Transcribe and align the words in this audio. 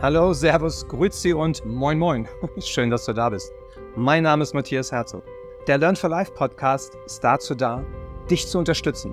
Hallo, 0.00 0.32
Servus, 0.32 0.86
Grüezi 0.86 1.32
und 1.32 1.66
Moin 1.66 1.98
Moin. 1.98 2.28
Schön, 2.60 2.88
dass 2.88 3.04
du 3.06 3.12
da 3.12 3.30
bist. 3.30 3.52
Mein 3.96 4.22
Name 4.22 4.44
ist 4.44 4.54
Matthias 4.54 4.92
Herzog. 4.92 5.24
Der 5.66 5.76
Learn 5.76 5.96
for 5.96 6.08
Life 6.08 6.30
Podcast 6.30 6.96
ist 7.04 7.24
dazu 7.24 7.52
da, 7.56 7.82
dich 8.30 8.46
zu 8.46 8.60
unterstützen, 8.60 9.12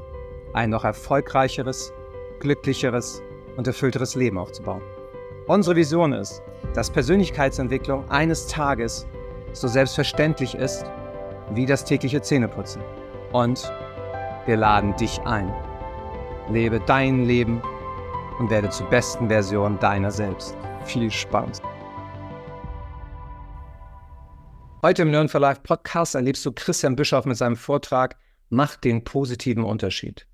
ein 0.54 0.70
noch 0.70 0.84
erfolgreicheres, 0.84 1.92
glücklicheres 2.40 3.24
und 3.58 3.66
erfüllteres 3.66 4.14
Leben 4.14 4.38
aufzubauen. 4.38 4.84
Unsere 5.48 5.76
Vision 5.76 6.14
ist, 6.14 6.44
dass 6.76 6.92
Persönlichkeitsentwicklung 6.92 8.08
eines 8.12 8.46
Tages 8.46 9.08
so 9.54 9.68
selbstverständlich 9.68 10.54
ist 10.54 10.86
wie 11.50 11.66
das 11.66 11.84
tägliche 11.84 12.22
Zähneputzen. 12.22 12.84
Und 13.32 13.74
wir 14.46 14.58
laden 14.58 14.96
dich 14.98 15.20
ein. 15.22 15.52
Lebe 16.48 16.80
dein 16.80 17.26
Leben 17.26 17.60
und 18.38 18.52
werde 18.52 18.70
zur 18.70 18.86
besten 18.92 19.30
Version 19.30 19.80
deiner 19.80 20.12
selbst 20.12 20.56
viel 20.86 21.12
Spaß. 21.12 21.62
Heute 24.82 25.02
im 25.02 25.12
Learn 25.12 25.30
for 25.30 25.42
Life 25.42 25.62
Podcast 25.62 26.16
erlebst 26.16 26.46
du 26.46 26.52
Christian 26.52 26.96
Bischoff 26.96 27.26
mit 27.26 27.38
seinem 27.38 27.56
Vortrag 27.56 28.18
Macht 28.50 28.84
den 28.84 29.04
positiven 29.04 29.64
Unterschied. 29.64 30.28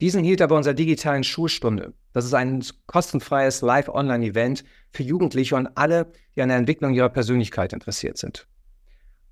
Diesen 0.00 0.22
hielt 0.22 0.40
er 0.40 0.48
bei 0.48 0.56
unserer 0.56 0.74
digitalen 0.74 1.24
Schulstunde. 1.24 1.94
Das 2.12 2.26
ist 2.26 2.34
ein 2.34 2.62
kostenfreies 2.86 3.62
Live-Online-Event 3.62 4.64
für 4.90 5.02
Jugendliche 5.02 5.56
und 5.56 5.68
alle, 5.76 6.12
die 6.36 6.42
an 6.42 6.50
der 6.50 6.58
Entwicklung 6.58 6.92
ihrer 6.92 7.08
Persönlichkeit 7.08 7.72
interessiert 7.72 8.18
sind. 8.18 8.46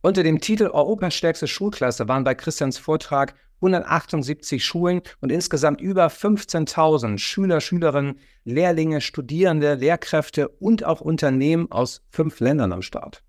Unter 0.00 0.22
dem 0.22 0.40
Titel 0.40 0.68
Europas 0.68 1.14
stärkste 1.14 1.46
Schulklasse 1.46 2.08
waren 2.08 2.24
bei 2.24 2.34
Christians 2.34 2.78
Vortrag 2.78 3.34
178 3.62 4.64
Schulen 4.64 5.02
und 5.20 5.30
insgesamt 5.30 5.80
über 5.80 6.08
15.000 6.08 7.18
Schüler, 7.18 7.60
Schülerinnen, 7.60 8.18
Lehrlinge, 8.44 9.00
Studierende, 9.00 9.74
Lehrkräfte 9.74 10.48
und 10.48 10.84
auch 10.84 11.00
Unternehmen 11.00 11.70
aus 11.70 12.02
fünf 12.10 12.40
Ländern 12.40 12.72
am 12.72 12.82
Start. 12.82 13.22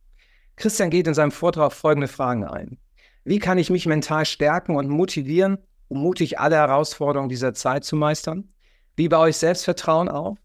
Christian 0.55 0.89
geht 0.89 1.07
in 1.07 1.13
seinem 1.13 1.31
Vortrag 1.31 1.71
folgende 1.71 2.07
Fragen 2.07 2.43
ein. 2.43 2.77
Wie 3.23 3.39
kann 3.39 3.57
ich 3.57 3.69
mich 3.69 3.85
mental 3.85 4.25
stärken 4.25 4.75
und 4.75 4.89
motivieren, 4.89 5.59
um 5.87 6.01
mutig 6.01 6.39
alle 6.39 6.55
Herausforderungen 6.55 7.29
dieser 7.29 7.53
Zeit 7.53 7.85
zu 7.85 7.95
meistern? 7.95 8.49
Wie 8.95 9.07
baue 9.07 9.29
ich 9.29 9.37
Selbstvertrauen 9.37 10.09
auf? 10.09 10.37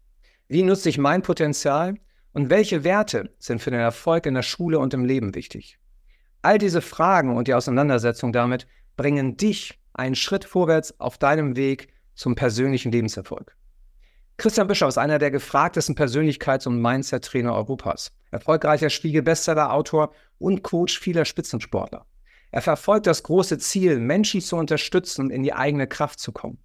Wie 0.47 0.63
nutze 0.63 0.89
ich 0.89 0.97
mein 0.97 1.21
Potenzial? 1.21 1.95
Und 2.31 2.49
welche 2.49 2.83
Werte 2.83 3.33
sind 3.39 3.61
für 3.61 3.71
den 3.71 3.79
Erfolg 3.79 4.25
in 4.25 4.35
der 4.35 4.43
Schule 4.43 4.79
und 4.79 4.93
im 4.93 5.03
Leben 5.03 5.35
wichtig? 5.35 5.79
All 6.41 6.57
diese 6.57 6.81
Fragen 6.81 7.35
und 7.35 7.47
die 7.47 7.53
Auseinandersetzung 7.53 8.31
damit 8.31 8.65
bringen 8.99 9.37
dich 9.37 9.79
einen 9.93 10.15
Schritt 10.15 10.43
vorwärts 10.43 10.99
auf 10.99 11.17
deinem 11.17 11.55
Weg 11.55 11.87
zum 12.15 12.35
persönlichen 12.35 12.91
Lebenserfolg. 12.91 13.55
Christian 14.35 14.67
Bischoff 14.67 14.89
ist 14.89 14.97
einer 14.97 15.19
der 15.19 15.31
gefragtesten 15.31 15.95
Persönlichkeits- 15.95 16.67
und 16.67 16.81
Mindset-Trainer 16.81 17.55
Europas. 17.55 18.11
Erfolgreicher 18.29 18.89
Spiegel-Bestseller-Autor 18.89 20.11
und 20.37 20.63
Coach 20.63 20.99
vieler 20.99 21.23
Spitzensportler. 21.23 22.07
Er 22.51 22.61
verfolgt 22.61 23.07
das 23.07 23.23
große 23.23 23.57
Ziel, 23.59 24.01
Menschen 24.01 24.41
zu 24.41 24.57
unterstützen 24.57 25.21
und 25.21 25.29
in 25.29 25.43
die 25.43 25.53
eigene 25.53 25.87
Kraft 25.87 26.19
zu 26.19 26.33
kommen. 26.33 26.57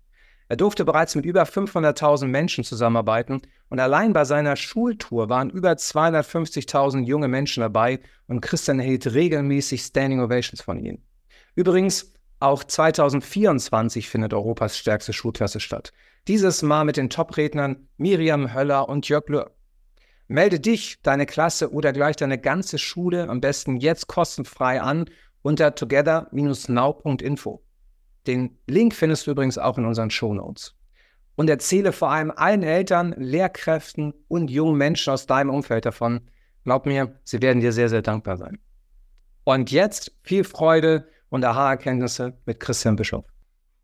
Er 0.49 0.57
durfte 0.57 0.85
bereits 0.85 1.15
mit 1.15 1.27
über 1.27 1.45
500.000 1.45 2.27
Menschen 2.27 2.65
zusammenarbeiten 2.65 3.43
und 3.69 3.79
allein 3.79 4.13
bei 4.13 4.25
seiner 4.25 4.57
Schultour 4.57 5.29
waren 5.29 5.51
über 5.51 5.71
250.000 5.71 7.05
junge 7.05 7.29
Menschen 7.29 7.61
dabei 7.61 8.01
und 8.27 8.41
Christian 8.41 8.81
erhielt 8.81 9.15
regelmäßig 9.15 9.83
Standing 9.83 10.19
Ovations 10.19 10.63
von 10.63 10.81
ihnen. 10.81 11.07
Übrigens, 11.55 12.14
auch 12.41 12.65
2024 12.65 14.09
findet 14.09 14.35
Europas 14.35 14.77
stärkste 14.77 15.13
Schulklasse 15.13 15.61
statt. 15.61 15.93
Dieses 16.29 16.63
Mal 16.63 16.85
mit 16.85 16.97
den 16.97 17.11
Top-Rednern 17.11 17.89
Miriam 17.97 18.55
Höller 18.55 18.89
und 18.89 19.09
Jörg 19.09 19.29
Löhr. 19.29 19.51
Melde 20.27 20.59
dich, 20.59 21.01
deine 21.03 21.27
Klasse 21.27 21.71
oder 21.71 21.93
gleich 21.93 22.17
deine 22.17 22.39
ganze 22.39 22.79
Schule 22.79 23.29
am 23.29 23.41
besten 23.41 23.77
jetzt 23.77 24.07
kostenfrei 24.07 24.81
an 24.81 25.05
unter 25.43 25.75
together-now.info. 25.75 27.63
Den 28.27 28.59
Link 28.67 28.95
findest 28.95 29.27
du 29.27 29.33
übrigens 29.33 29.59
auch 29.59 29.77
in 29.77 29.85
unseren 29.85 30.11
Show 30.11 30.33
Notes. 30.33 30.75
Und 31.37 31.51
erzähle 31.51 31.93
vor 31.93 32.11
allem 32.11 32.31
allen 32.31 32.63
Eltern, 32.63 33.15
Lehrkräften 33.19 34.15
und 34.29 34.51
jungen 34.51 34.79
Menschen 34.79 35.13
aus 35.13 35.27
deinem 35.27 35.51
Umfeld 35.51 35.85
davon. 35.85 36.23
Glaub 36.65 36.87
mir, 36.87 37.19
sie 37.25 37.43
werden 37.43 37.61
dir 37.61 37.73
sehr, 37.73 37.91
sehr 37.91 38.03
dankbar 38.03 38.39
sein. 38.39 38.59
Und 39.45 39.71
jetzt 39.71 40.13
viel 40.23 40.45
Freude 40.45 41.07
und 41.35 41.45
Aha-Erkenntnisse 41.45 42.39
mit 42.47 42.61
Christian 42.61 42.95
Bischof. 42.95 43.25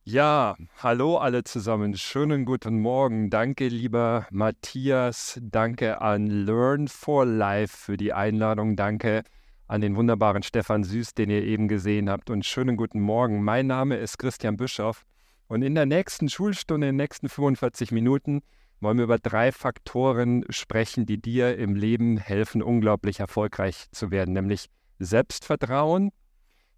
Ja, 0.05 0.55
hallo 0.79 1.19
alle 1.19 1.43
zusammen. 1.43 1.97
Schönen 1.97 2.45
guten 2.45 2.79
Morgen. 2.79 3.29
Danke, 3.29 3.67
lieber 3.67 4.29
Matthias. 4.31 5.37
Danke 5.43 6.01
an 6.01 6.29
Learn 6.29 6.87
for 6.87 7.27
Life 7.27 7.77
für 7.77 7.97
die 7.97 8.13
Einladung. 8.13 8.77
Danke 8.77 9.25
an 9.67 9.81
den 9.81 9.97
wunderbaren 9.97 10.45
Stefan 10.45 10.85
Süß, 10.85 11.15
den 11.15 11.29
ihr 11.29 11.43
eben 11.43 11.67
gesehen 11.67 12.09
habt. 12.09 12.31
Und 12.31 12.47
schönen 12.47 12.77
guten 12.77 13.01
Morgen. 13.01 13.43
Mein 13.43 13.67
Name 13.67 13.97
ist 13.97 14.19
Christian 14.19 14.57
Bischof. 14.57 15.03
Und 15.49 15.63
in 15.63 15.75
der 15.75 15.87
nächsten 15.87 16.29
Schulstunde, 16.29 16.87
in 16.87 16.93
den 16.93 17.03
nächsten 17.03 17.29
45 17.29 17.91
Minuten, 17.91 18.43
wollen 18.79 18.99
wir 18.99 19.05
über 19.05 19.19
drei 19.19 19.51
Faktoren 19.51 20.45
sprechen, 20.51 21.05
die 21.05 21.21
dir 21.21 21.59
im 21.59 21.75
Leben 21.75 22.17
helfen, 22.17 22.63
unglaublich 22.63 23.19
erfolgreich 23.19 23.89
zu 23.91 24.13
werden. 24.13 24.35
Nämlich 24.35 24.67
Selbstvertrauen, 25.01 26.13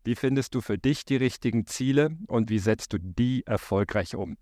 wie 0.05 0.15
findest 0.15 0.55
du 0.55 0.61
für 0.61 0.79
dich 0.79 1.05
die 1.05 1.17
richtigen 1.17 1.67
Ziele 1.67 2.17
und 2.27 2.51
wie 2.51 2.59
setzt 2.59 2.93
du 2.93 2.99
die 2.99 3.47
erfolgreich 3.47 4.15
um? 4.15 4.37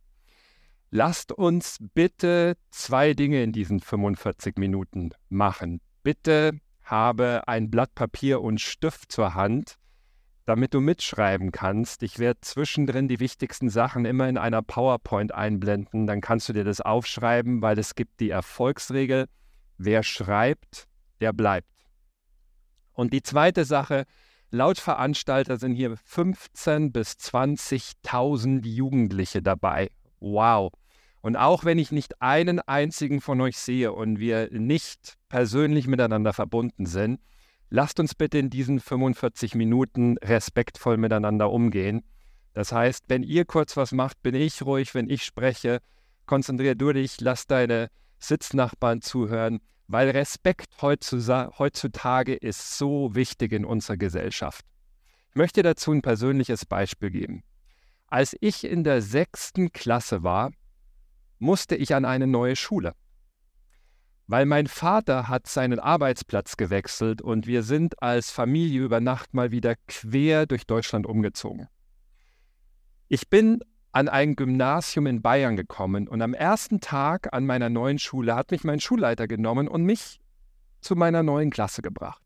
Lasst 0.91 1.31
uns 1.31 1.78
bitte 1.94 2.56
zwei 2.71 3.15
Dinge 3.15 3.43
in 3.43 3.53
diesen 3.53 3.81
45 3.81 4.56
Minuten 4.56 5.10
machen. 5.28 5.81
Bitte 6.03 6.59
habe 6.82 7.47
ein 7.47 7.71
Blatt 7.71 7.94
Papier 7.94 8.41
und 8.41 8.60
Stift 8.60 9.12
zur 9.12 9.34
Hand, 9.34 9.76
damit 10.47 10.75
du 10.75 10.81
mitschreiben 10.81 11.53
kannst. 11.53 12.03
Ich 12.03 12.19
werde 12.19 12.41
zwischendrin 12.41 13.06
die 13.06 13.21
wichtigsten 13.21 13.71
Sachen 13.71 14.04
immer 14.04 14.28
in 14.28 14.37
einer 14.37 14.62
PowerPoint 14.62 15.32
einblenden. 15.32 16.09
Dann 16.09 16.21
kannst 16.21 16.48
du 16.48 16.53
dir 16.53 16.65
das 16.65 16.81
aufschreiben, 16.81 17.62
weil 17.62 17.78
es 17.78 17.94
gibt 17.94 18.19
die 18.19 18.31
Erfolgsregel, 18.31 19.27
wer 19.78 20.03
schreibt, 20.03 20.88
der 21.21 21.32
bleibt. 21.32 21.69
Und 22.92 23.12
die 23.12 23.22
zweite 23.22 23.65
Sache, 23.65 24.06
Laut 24.53 24.78
Veranstalter 24.78 25.59
sind 25.59 25.75
hier 25.75 25.94
15.000 25.94 26.91
bis 26.91 27.12
20.000 27.12 28.66
Jugendliche 28.66 29.43
dabei. 29.43 29.91
Wow. 30.19 30.72
Und 31.21 31.37
auch 31.37 31.65
wenn 31.65 31.78
ich 31.78 31.93
nicht 31.93 32.21
einen 32.21 32.59
einzigen 32.59 33.21
von 33.21 33.41
euch 33.41 33.59
sehe 33.59 33.93
und 33.93 34.19
wir 34.19 34.49
nicht 34.50 35.19
persönlich 35.28 35.87
miteinander 35.87 36.33
verbunden 36.33 36.87
sind, 36.87 37.21
lasst 37.69 38.00
uns 38.00 38.16
bitte 38.16 38.39
in 38.39 38.50
diesen 38.50 38.81
45 38.81 39.55
Minuten 39.55 40.19
respektvoll 40.19 40.97
miteinander 40.97 41.53
umgehen. 41.53 42.03
Das 42.53 42.72
heißt, 42.72 43.05
wenn 43.06 43.22
ihr 43.22 43.44
kurz 43.44 43.77
was 43.77 43.93
macht, 43.93 44.21
bin 44.21 44.34
ich 44.34 44.62
ruhig, 44.62 44.97
wenn 44.97 45.09
ich 45.09 45.22
spreche, 45.22 45.78
konzentrier 46.27 46.75
du 46.75 46.93
dich, 46.93 47.21
lass 47.21 47.47
deine 47.47 47.89
Sitznachbarn 48.19 49.00
zuhören 49.00 49.60
weil 49.91 50.11
Respekt 50.11 50.81
heutzutage 50.83 52.34
ist 52.34 52.78
so 52.78 53.12
wichtig 53.17 53.51
in 53.51 53.65
unserer 53.65 53.97
Gesellschaft. 53.97 54.65
Ich 55.31 55.34
möchte 55.34 55.65
dazu 55.65 55.91
ein 55.91 56.01
persönliches 56.01 56.65
Beispiel 56.65 57.11
geben. 57.11 57.43
Als 58.06 58.37
ich 58.41 58.62
in 58.62 58.84
der 58.84 59.03
sechsten 59.03 59.73
Klasse 59.73 60.23
war, 60.23 60.53
musste 61.41 61.75
ich 61.75 61.93
an 61.93 62.05
eine 62.05 62.28
neue 62.28 62.55
Schule. 62.55 62.95
Weil 64.28 64.47
mein 64.47 64.69
Vater 64.69 65.27
hat 65.27 65.49
seinen 65.49 65.81
Arbeitsplatz 65.81 66.57
gewechselt 66.57 67.21
und 67.21 67.49
wir 67.49 67.65
sind 67.65 68.01
als 68.01 68.31
Familie 68.31 68.83
über 68.83 69.01
Nacht 69.01 69.34
mal 69.34 69.51
wieder 69.51 69.75
quer 69.89 70.47
durch 70.47 70.67
Deutschland 70.67 71.05
umgezogen. 71.05 71.67
Ich 73.09 73.28
bin 73.28 73.59
an 73.93 74.09
ein 74.09 74.37
Gymnasium 74.37 75.06
in 75.06 75.23
Bayern 75.23 75.56
gekommen 75.56 76.09
und 76.09 76.23
am 76.23 76.34
ersten 76.34 76.81
Tag 76.81 77.33
an 77.33 77.47
meiner 77.47 77.69
neuen 77.69 77.99
Schule 77.99 78.34
hat 78.34 78.51
mich 78.51 78.65
mein 78.65 78.81
Schulleiter 78.81 79.27
genommen 79.27 79.69
und 79.69 79.84
mich 79.84 80.21
zu 80.81 80.95
meiner 80.95 81.22
neuen 81.22 81.51
Klasse 81.51 81.83
gebracht. 81.83 82.22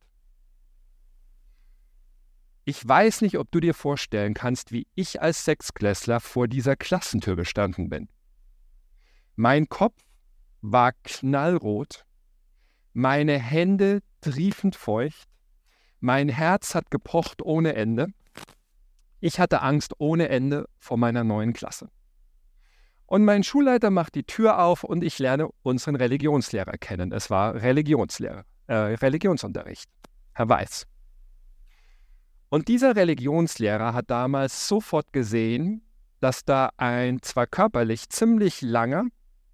Ich 2.67 2.87
weiß 2.87 3.21
nicht, 3.23 3.39
ob 3.39 3.51
du 3.51 3.61
dir 3.61 3.75
vorstellen 3.75 4.35
kannst, 4.35 4.73
wie 4.73 4.87
ich 4.95 5.21
als 5.21 5.45
Sechsklässler 5.45 6.21
vor 6.21 6.49
dieser 6.49 6.77
Klassentür 6.77 7.37
gestanden 7.37 7.89
bin. 7.91 8.09
Mein 9.37 9.69
Kopf 9.69 10.01
war 10.63 10.93
knallrot, 11.03 12.07
meine 12.95 13.39
Hände 13.39 14.01
triefend 14.21 14.77
feucht, 14.77 15.29
mein 16.01 16.29
Herz 16.29 16.75
hat 16.75 16.91
gepocht 16.91 17.43
ohne 17.43 17.75
Ende 17.75 18.09
ich 19.25 19.41
hatte 19.41 19.63
Angst 19.63 19.95
ohne 19.97 20.29
Ende 20.29 20.69
vor 20.79 20.99
meiner 20.99 21.25
neuen 21.25 21.55
Klasse. 21.55 21.89
Und 23.07 23.25
mein 23.25 23.43
Schulleiter 23.43 23.89
macht 23.89 24.17
die 24.17 24.25
Tür 24.25 24.59
auf 24.63 24.85
und 24.85 25.03
ich 25.03 25.19
lerne 25.19 25.49
unseren 25.63 25.97
Religionslehrer 25.97 26.77
kennen. 26.77 27.11
Es 27.11 27.31
war 27.31 27.55
Religionslehrer, 27.55 28.45
äh, 28.67 28.75
Religionsunterricht, 28.75 29.89
Herr 30.35 30.51
Weiß. 30.51 30.87
Und 32.51 32.69
dieser 32.69 32.97
Religionslehrer 32.97 33.95
hat 33.95 34.11
damals 34.11 34.69
sofort 34.69 35.11
gesehen, 35.15 35.81
dass 36.21 36.45
da 36.45 36.73
ein 36.77 37.23
zwar 37.23 37.47
körperlich 37.47 38.11
ziemlich 38.11 38.61
langer, 38.61 39.07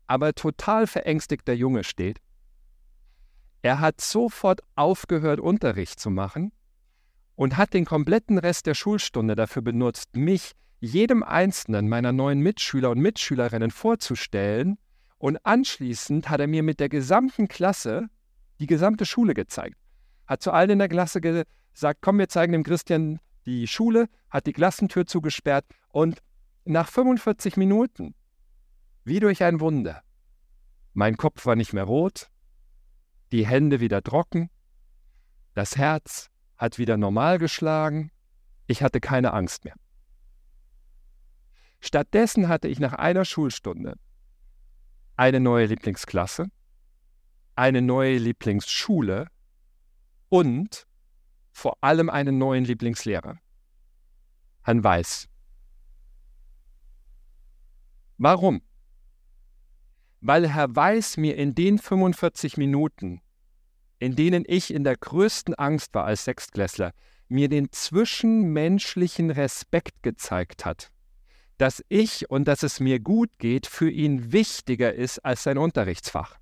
aber 0.09 0.35
total 0.35 0.89
verängstigter 0.89 1.53
Junge 1.53 1.85
steht. 1.85 2.19
Er 3.63 3.79
hat 3.79 4.01
sofort 4.01 4.63
aufgehört, 4.75 5.39
Unterricht 5.39 6.01
zu 6.01 6.11
machen 6.11 6.51
und 7.41 7.57
hat 7.57 7.73
den 7.73 7.87
kompletten 7.87 8.37
Rest 8.37 8.67
der 8.67 8.75
Schulstunde 8.75 9.35
dafür 9.35 9.63
benutzt, 9.63 10.15
mich 10.15 10.53
jedem 10.79 11.23
einzelnen 11.23 11.89
meiner 11.89 12.13
neuen 12.13 12.41
Mitschüler 12.41 12.91
und 12.91 12.99
Mitschülerinnen 12.99 13.71
vorzustellen. 13.71 14.77
Und 15.17 15.39
anschließend 15.47 16.29
hat 16.29 16.41
er 16.41 16.49
mir 16.49 16.63
mit 16.63 16.81
der 16.81 16.91
gesamten 16.91 17.49
Klasse 17.49 18.11
die 18.59 18.67
gesamte 18.67 19.07
Schule 19.07 19.33
gezeigt. 19.33 19.79
Hat 20.27 20.43
zu 20.43 20.51
allen 20.51 20.69
in 20.69 20.81
der 20.81 20.91
Klasse 20.91 21.23
gesagt, 21.23 22.01
komm, 22.03 22.19
wir 22.19 22.29
zeigen 22.29 22.53
dem 22.53 22.63
Christian 22.63 23.21
die 23.47 23.67
Schule, 23.67 24.11
hat 24.29 24.47
die 24.47 24.53
Klassentür 24.53 25.07
zugesperrt 25.07 25.65
und 25.93 26.21
nach 26.67 26.91
45 26.91 27.57
Minuten, 27.57 28.15
wie 29.05 29.19
durch 29.19 29.43
ein 29.43 29.61
Wunder, 29.61 30.03
mein 30.93 31.17
Kopf 31.17 31.47
war 31.47 31.57
nicht 31.57 31.73
mehr 31.73 31.85
rot, 31.85 32.29
die 33.33 33.47
Hände 33.47 33.81
wieder 33.81 34.03
trocken, 34.03 34.51
das 35.55 35.79
Herz 35.79 36.30
hat 36.61 36.77
wieder 36.77 36.99
normal 36.99 37.39
geschlagen, 37.39 38.12
ich 38.67 38.83
hatte 38.83 39.01
keine 39.01 39.33
Angst 39.33 39.65
mehr. 39.65 39.75
Stattdessen 41.81 42.49
hatte 42.49 42.69
ich 42.69 42.79
nach 42.79 42.93
einer 42.93 43.25
Schulstunde 43.25 43.97
eine 45.17 45.41
neue 45.41 45.65
Lieblingsklasse, 45.65 46.49
eine 47.57 47.81
neue 47.81 48.19
Lieblingsschule 48.19 49.29
und 50.29 50.87
vor 51.51 51.79
allem 51.81 52.11
einen 52.11 52.37
neuen 52.37 52.67
Lieblingslehrer. 52.67 53.39
Herrn 54.62 54.85
Weiß. 54.85 55.29
Warum? 58.19 58.61
Weil 60.21 60.47
Herr 60.47 60.77
Weiß 60.77 61.17
mir 61.17 61.37
in 61.37 61.55
den 61.55 61.79
45 61.79 62.59
Minuten, 62.59 63.23
in 64.00 64.17
denen 64.17 64.44
ich 64.47 64.75
in 64.75 64.82
der 64.82 64.97
größten 64.97 65.55
Angst 65.55 65.94
war 65.94 66.05
als 66.05 66.25
Sechstklässler, 66.25 66.93
mir 67.29 67.49
den 67.49 67.70
zwischenmenschlichen 67.70 69.31
Respekt 69.31 70.02
gezeigt 70.02 70.64
hat, 70.64 70.91
dass 71.58 71.85
ich 71.88 72.29
und 72.29 72.49
dass 72.49 72.64
es 72.64 72.81
mir 72.81 72.99
gut 72.99 73.31
geht 73.38 73.67
für 73.67 73.88
ihn 73.88 74.32
wichtiger 74.32 74.93
ist 74.93 75.20
als 75.20 75.44
sein 75.44 75.58
Unterrichtsfach. 75.58 76.37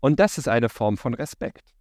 Und 0.00 0.20
das 0.20 0.38
ist 0.38 0.48
eine 0.48 0.68
Form 0.68 0.96
von 0.96 1.14
Respekt. 1.14 1.74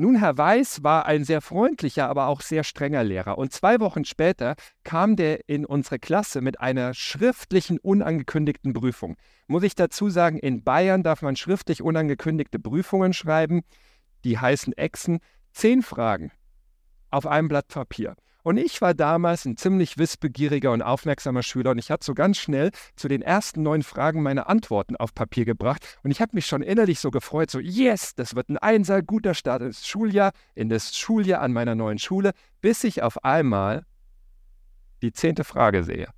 Nun, 0.00 0.14
Herr 0.14 0.38
Weiß 0.38 0.84
war 0.84 1.06
ein 1.06 1.24
sehr 1.24 1.40
freundlicher, 1.40 2.08
aber 2.08 2.28
auch 2.28 2.40
sehr 2.40 2.62
strenger 2.62 3.02
Lehrer. 3.02 3.36
Und 3.36 3.52
zwei 3.52 3.80
Wochen 3.80 4.04
später 4.04 4.54
kam 4.84 5.16
der 5.16 5.48
in 5.48 5.66
unsere 5.66 5.98
Klasse 5.98 6.40
mit 6.40 6.60
einer 6.60 6.94
schriftlichen, 6.94 7.80
unangekündigten 7.80 8.72
Prüfung. 8.72 9.16
Muss 9.48 9.64
ich 9.64 9.74
dazu 9.74 10.08
sagen, 10.08 10.38
in 10.38 10.62
Bayern 10.62 11.02
darf 11.02 11.22
man 11.22 11.34
schriftlich 11.34 11.82
unangekündigte 11.82 12.60
Prüfungen 12.60 13.12
schreiben. 13.12 13.62
Die 14.22 14.38
heißen 14.38 14.72
Echsen. 14.74 15.18
Zehn 15.50 15.82
Fragen 15.82 16.30
auf 17.10 17.26
einem 17.26 17.48
Blatt 17.48 17.66
Papier. 17.66 18.14
Und 18.48 18.56
ich 18.56 18.80
war 18.80 18.94
damals 18.94 19.44
ein 19.44 19.58
ziemlich 19.58 19.98
wissbegieriger 19.98 20.72
und 20.72 20.80
aufmerksamer 20.80 21.42
Schüler 21.42 21.72
und 21.72 21.78
ich 21.78 21.90
hatte 21.90 22.06
so 22.06 22.14
ganz 22.14 22.38
schnell 22.38 22.70
zu 22.96 23.06
den 23.06 23.20
ersten 23.20 23.62
neun 23.62 23.82
Fragen 23.82 24.22
meine 24.22 24.46
Antworten 24.46 24.96
auf 24.96 25.14
Papier 25.14 25.44
gebracht 25.44 25.98
und 26.02 26.10
ich 26.12 26.22
habe 26.22 26.30
mich 26.34 26.46
schon 26.46 26.62
innerlich 26.62 26.98
so 26.98 27.10
gefreut, 27.10 27.50
so 27.50 27.60
yes, 27.60 28.14
das 28.14 28.34
wird 28.34 28.48
ein 28.48 28.56
Einser, 28.56 29.02
guter 29.02 29.34
Start 29.34 29.60
ins 29.60 29.86
Schuljahr, 29.86 30.32
in 30.54 30.70
das 30.70 30.96
Schuljahr 30.96 31.42
an 31.42 31.52
meiner 31.52 31.74
neuen 31.74 31.98
Schule, 31.98 32.32
bis 32.62 32.84
ich 32.84 33.02
auf 33.02 33.22
einmal 33.22 33.84
die 35.02 35.12
zehnte 35.12 35.44
Frage 35.44 35.84
sehe. 35.84 36.08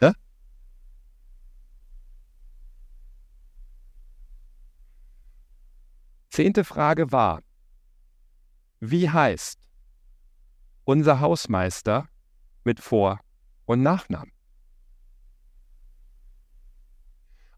Hä? 0.00 0.10
Zehnte 6.28 6.64
Frage 6.64 7.12
war, 7.12 7.40
wie 8.84 9.08
heißt 9.08 9.60
unser 10.82 11.20
Hausmeister 11.20 12.08
mit 12.64 12.80
Vor- 12.80 13.20
und 13.64 13.80
Nachnamen? 13.80 14.32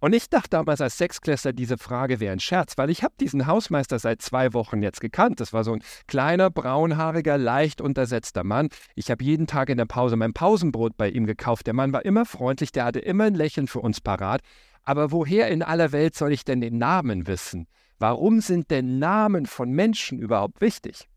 Und 0.01 0.13
ich 0.13 0.29
dachte 0.29 0.51
damals 0.51 0.83
als 0.83 0.99
Sechsklässler, 0.99 1.55
diese 1.55 1.79
Frage 1.79 2.21
wäre 2.21 2.35
ein 2.35 2.41
Scherz, 2.41 2.77
weil 2.77 2.91
ich 2.91 3.03
habe 3.03 3.15
diesen 3.19 3.47
Hausmeister 3.47 3.99
seit 3.99 4.21
zwei 4.21 4.53
Wochen 4.53 4.83
jetzt 4.83 5.01
gekannt. 5.01 5.41
Das 5.41 5.55
war 5.55 5.65
so 5.65 5.73
ein 5.73 5.83
kleiner, 6.07 6.51
braunhaariger, 6.51 7.39
leicht 7.39 7.81
untersetzter 7.81 8.45
Mann. 8.45 8.69
Ich 8.95 9.11
habe 9.11 9.25
jeden 9.25 9.47
Tag 9.47 9.71
in 9.71 9.79
der 9.79 9.87
Pause 9.87 10.17
mein 10.17 10.35
Pausenbrot 10.35 10.99
bei 10.99 11.09
ihm 11.09 11.25
gekauft. 11.25 11.67
Der 11.67 11.73
Mann 11.73 11.95
war 11.95 12.05
immer 12.05 12.27
freundlich, 12.27 12.71
der 12.71 12.85
hatte 12.85 12.99
immer 12.99 13.25
ein 13.25 13.35
Lächeln 13.35 13.67
für 13.67 13.81
uns 13.81 14.03
parat. 14.03 14.43
Aber 14.83 15.11
woher 15.11 15.49
in 15.49 15.63
aller 15.63 15.91
Welt 15.93 16.15
soll 16.17 16.33
ich 16.33 16.45
denn 16.45 16.61
den 16.61 16.77
Namen 16.77 17.27
wissen? 17.27 17.67
Warum 17.99 18.43
sind 18.43 18.71
denn 18.71 18.99
Namen 18.99 19.47
von 19.47 19.71
Menschen 19.71 20.19
überhaupt 20.19 20.61
wichtig? 20.61 21.09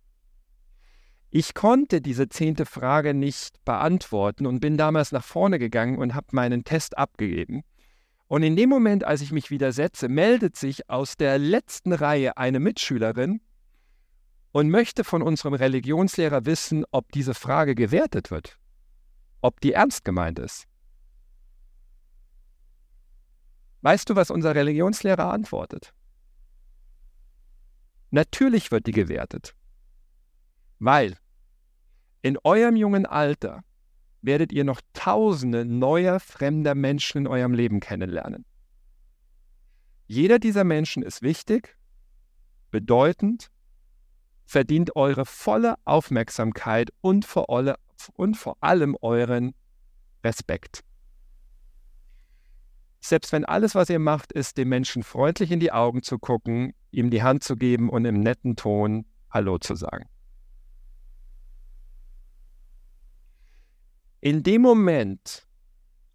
Ich 1.29 1.53
konnte 1.53 2.01
diese 2.01 2.29
zehnte 2.29 2.65
Frage 2.65 3.13
nicht 3.13 3.63
beantworten 3.65 4.45
und 4.45 4.61
bin 4.61 4.77
damals 4.77 5.11
nach 5.11 5.23
vorne 5.23 5.59
gegangen 5.59 5.97
und 5.97 6.15
habe 6.15 6.27
meinen 6.31 6.63
Test 6.63 6.97
abgegeben. 6.97 7.63
Und 8.27 8.43
in 8.43 8.55
dem 8.55 8.69
Moment, 8.69 9.03
als 9.03 9.21
ich 9.21 9.31
mich 9.31 9.51
wieder 9.51 9.71
setze, 9.71 10.09
meldet 10.09 10.55
sich 10.55 10.89
aus 10.89 11.17
der 11.17 11.37
letzten 11.37 11.93
Reihe 11.93 12.37
eine 12.37 12.59
Mitschülerin 12.59 13.41
und 14.51 14.69
möchte 14.69 15.03
von 15.03 15.21
unserem 15.21 15.53
Religionslehrer 15.53 16.45
wissen, 16.45 16.85
ob 16.91 17.11
diese 17.11 17.33
Frage 17.33 17.75
gewertet 17.75 18.31
wird, 18.31 18.57
ob 19.41 19.59
die 19.61 19.73
ernst 19.73 20.05
gemeint 20.05 20.39
ist. 20.39 20.65
Weißt 23.81 24.09
du, 24.09 24.15
was 24.15 24.31
unser 24.31 24.55
Religionslehrer 24.55 25.31
antwortet? 25.31 25.93
Natürlich 28.11 28.71
wird 28.71 28.87
die 28.87 28.91
gewertet. 28.91 29.56
Weil 30.79 31.17
in 32.21 32.37
eurem 32.43 32.75
jungen 32.75 33.05
Alter 33.05 33.63
werdet 34.21 34.51
ihr 34.51 34.63
noch 34.63 34.81
tausende 34.93 35.65
neuer 35.65 36.19
fremder 36.19 36.75
Menschen 36.75 37.19
in 37.19 37.27
eurem 37.27 37.53
Leben 37.53 37.79
kennenlernen. 37.79 38.45
Jeder 40.07 40.39
dieser 40.39 40.63
Menschen 40.63 41.03
ist 41.03 41.21
wichtig, 41.21 41.77
bedeutend, 42.71 43.49
verdient 44.45 44.95
eure 44.95 45.25
volle 45.25 45.75
Aufmerksamkeit 45.85 46.89
und 47.01 47.25
vor, 47.25 47.49
alle, 47.49 47.75
und 48.13 48.35
vor 48.35 48.57
allem 48.61 48.97
euren 49.01 49.53
Respekt. 50.23 50.83
Selbst 52.99 53.31
wenn 53.31 53.45
alles, 53.45 53.75
was 53.75 53.89
ihr 53.89 53.99
macht, 53.99 54.31
ist, 54.31 54.57
dem 54.57 54.69
Menschen 54.69 55.03
freundlich 55.03 55.51
in 55.51 55.59
die 55.59 55.71
Augen 55.71 56.03
zu 56.03 56.17
gucken, 56.17 56.73
ihm 56.91 57.09
die 57.09 57.23
Hand 57.23 57.43
zu 57.43 57.55
geben 57.55 57.89
und 57.89 58.05
im 58.05 58.19
netten 58.19 58.55
Ton 58.55 59.05
Hallo 59.29 59.59
zu 59.59 59.75
sagen. 59.75 60.09
In 64.19 64.43
dem 64.43 64.61
Moment, 64.63 65.47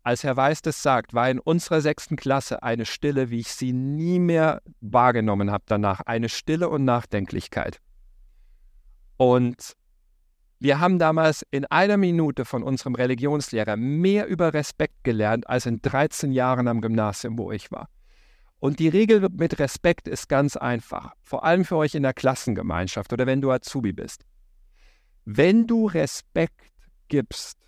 als 0.03 0.25
Herr 0.25 0.37
Weiß 0.37 0.63
das 0.63 0.83
sagt, 0.83 1.15
war 1.15 1.31
in 1.31 1.39
unserer 1.39 1.81
sechsten 1.81 2.17
Klasse 2.17 2.63
eine 2.63 2.85
Stille, 2.85 3.31
wie 3.31 3.41
ich 3.41 3.53
sie 3.53 3.73
nie 3.73 4.19
mehr 4.19 4.61
wahrgenommen 4.81 5.53
habe 5.53 5.65
danach. 5.67 6.01
Eine 6.01 6.29
Stille 6.29 6.69
und 6.69 6.85
Nachdenklichkeit. 6.85 7.81
Und 9.17 9.75
wir 10.59 10.81
haben 10.81 10.99
damals 10.99 11.45
in 11.51 11.65
einer 11.67 11.97
Minute 11.97 12.45
von 12.45 12.63
unserem 12.63 12.95
Religionslehrer 12.95 13.77
mehr 13.77 14.27
über 14.27 14.55
Respekt 14.55 15.05
gelernt 15.05 15.49
als 15.49 15.67
in 15.67 15.81
13 15.81 16.33
Jahren 16.33 16.67
am 16.69 16.81
Gymnasium, 16.81 17.39
wo 17.39 17.53
ich 17.53 17.71
war. 17.71 17.89
Und 18.59 18.79
die 18.79 18.89
Regel 18.89 19.29
mit 19.29 19.59
Respekt 19.59 20.07
ist 20.07 20.29
ganz 20.29 20.57
einfach, 20.57 21.15
vor 21.23 21.45
allem 21.45 21.65
für 21.65 21.77
euch 21.77 21.97
in 21.97 22.05
der 22.05 22.15
Klassengemeinschaft 22.15 23.13
oder 23.13 23.27
wenn 23.27 23.41
du 23.41 23.51
Azubi 23.51 23.93
bist. 23.93 24.25
Wenn 25.25 25.67
du 25.67 25.87
Respekt 25.87 26.71
gibst, 27.09 27.59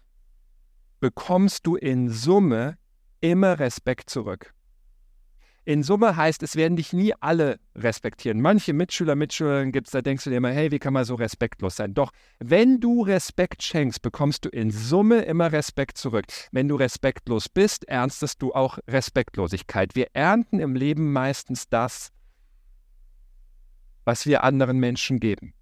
bekommst 1.04 1.66
du 1.66 1.76
in 1.76 2.08
Summe 2.08 2.78
immer 3.20 3.58
Respekt 3.58 4.08
zurück. 4.08 4.54
In 5.66 5.82
Summe 5.82 6.16
heißt, 6.16 6.42
es 6.42 6.56
werden 6.56 6.76
dich 6.76 6.94
nie 6.94 7.12
alle 7.20 7.60
respektieren. 7.76 8.40
Manche 8.40 8.72
Mitschüler, 8.72 9.14
Mitschülerinnen 9.14 9.70
gibt 9.70 9.88
es, 9.88 9.90
da 9.90 10.00
denkst 10.00 10.24
du 10.24 10.30
dir 10.30 10.38
immer, 10.38 10.48
hey, 10.48 10.70
wie 10.70 10.78
kann 10.78 10.94
man 10.94 11.04
so 11.04 11.14
respektlos 11.14 11.76
sein? 11.76 11.92
Doch, 11.92 12.10
wenn 12.38 12.80
du 12.80 13.02
Respekt 13.02 13.62
schenkst, 13.62 14.00
bekommst 14.00 14.46
du 14.46 14.48
in 14.48 14.70
Summe 14.70 15.20
immer 15.26 15.52
Respekt 15.52 15.98
zurück. 15.98 16.24
Wenn 16.52 16.68
du 16.68 16.76
respektlos 16.76 17.50
bist, 17.50 17.86
ernstest 17.86 18.40
du 18.40 18.54
auch 18.54 18.78
Respektlosigkeit. 18.88 19.94
Wir 19.94 20.06
ernten 20.14 20.58
im 20.58 20.74
Leben 20.74 21.12
meistens 21.12 21.68
das, 21.68 22.12
was 24.06 24.24
wir 24.24 24.42
anderen 24.42 24.78
Menschen 24.78 25.20
geben. 25.20 25.52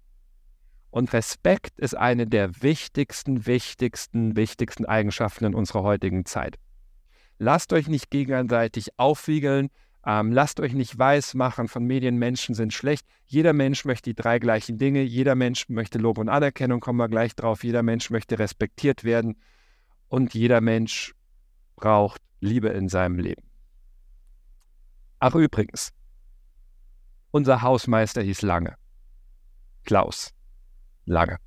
Und 0.93 1.11
Respekt 1.11 1.79
ist 1.79 1.97
eine 1.97 2.27
der 2.27 2.61
wichtigsten, 2.61 3.47
wichtigsten, 3.47 4.35
wichtigsten 4.35 4.85
Eigenschaften 4.85 5.45
in 5.45 5.55
unserer 5.55 5.81
heutigen 5.81 6.23
Zeit. 6.23 6.59
Lasst 7.39 7.73
euch 7.73 7.87
nicht 7.87 8.11
gegenseitig 8.11 8.89
aufwiegeln, 8.97 9.71
ähm, 10.05 10.31
lasst 10.31 10.59
euch 10.59 10.73
nicht 10.73 10.95
weiß 10.95 11.33
machen 11.33 11.67
von 11.67 11.83
Medien, 11.83 12.17
Menschen 12.17 12.53
sind 12.53 12.73
schlecht. 12.73 13.07
Jeder 13.25 13.53
Mensch 13.53 13.85
möchte 13.85 14.11
die 14.11 14.15
drei 14.15 14.37
gleichen 14.37 14.77
Dinge, 14.77 15.01
jeder 15.01 15.33
Mensch 15.33 15.67
möchte 15.67 15.97
Lob 15.97 16.19
und 16.19 16.29
Anerkennung, 16.29 16.79
kommen 16.79 16.99
wir 16.99 17.09
gleich 17.09 17.35
drauf, 17.35 17.63
jeder 17.63 17.81
Mensch 17.81 18.11
möchte 18.11 18.37
respektiert 18.37 19.03
werden 19.03 19.41
und 20.09 20.35
jeder 20.35 20.61
Mensch 20.61 21.15
braucht 21.75 22.21
Liebe 22.39 22.69
in 22.69 22.87
seinem 22.87 23.17
Leben. 23.17 23.41
Ach 25.17 25.33
übrigens, 25.33 25.91
unser 27.31 27.63
Hausmeister 27.63 28.21
hieß 28.21 28.43
Lange. 28.43 28.75
Klaus. 29.85 30.35
Lange. 31.05 31.37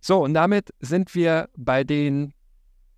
So, 0.00 0.22
und 0.22 0.34
damit 0.34 0.70
sind 0.80 1.14
wir 1.14 1.48
bei 1.56 1.84
den 1.84 2.34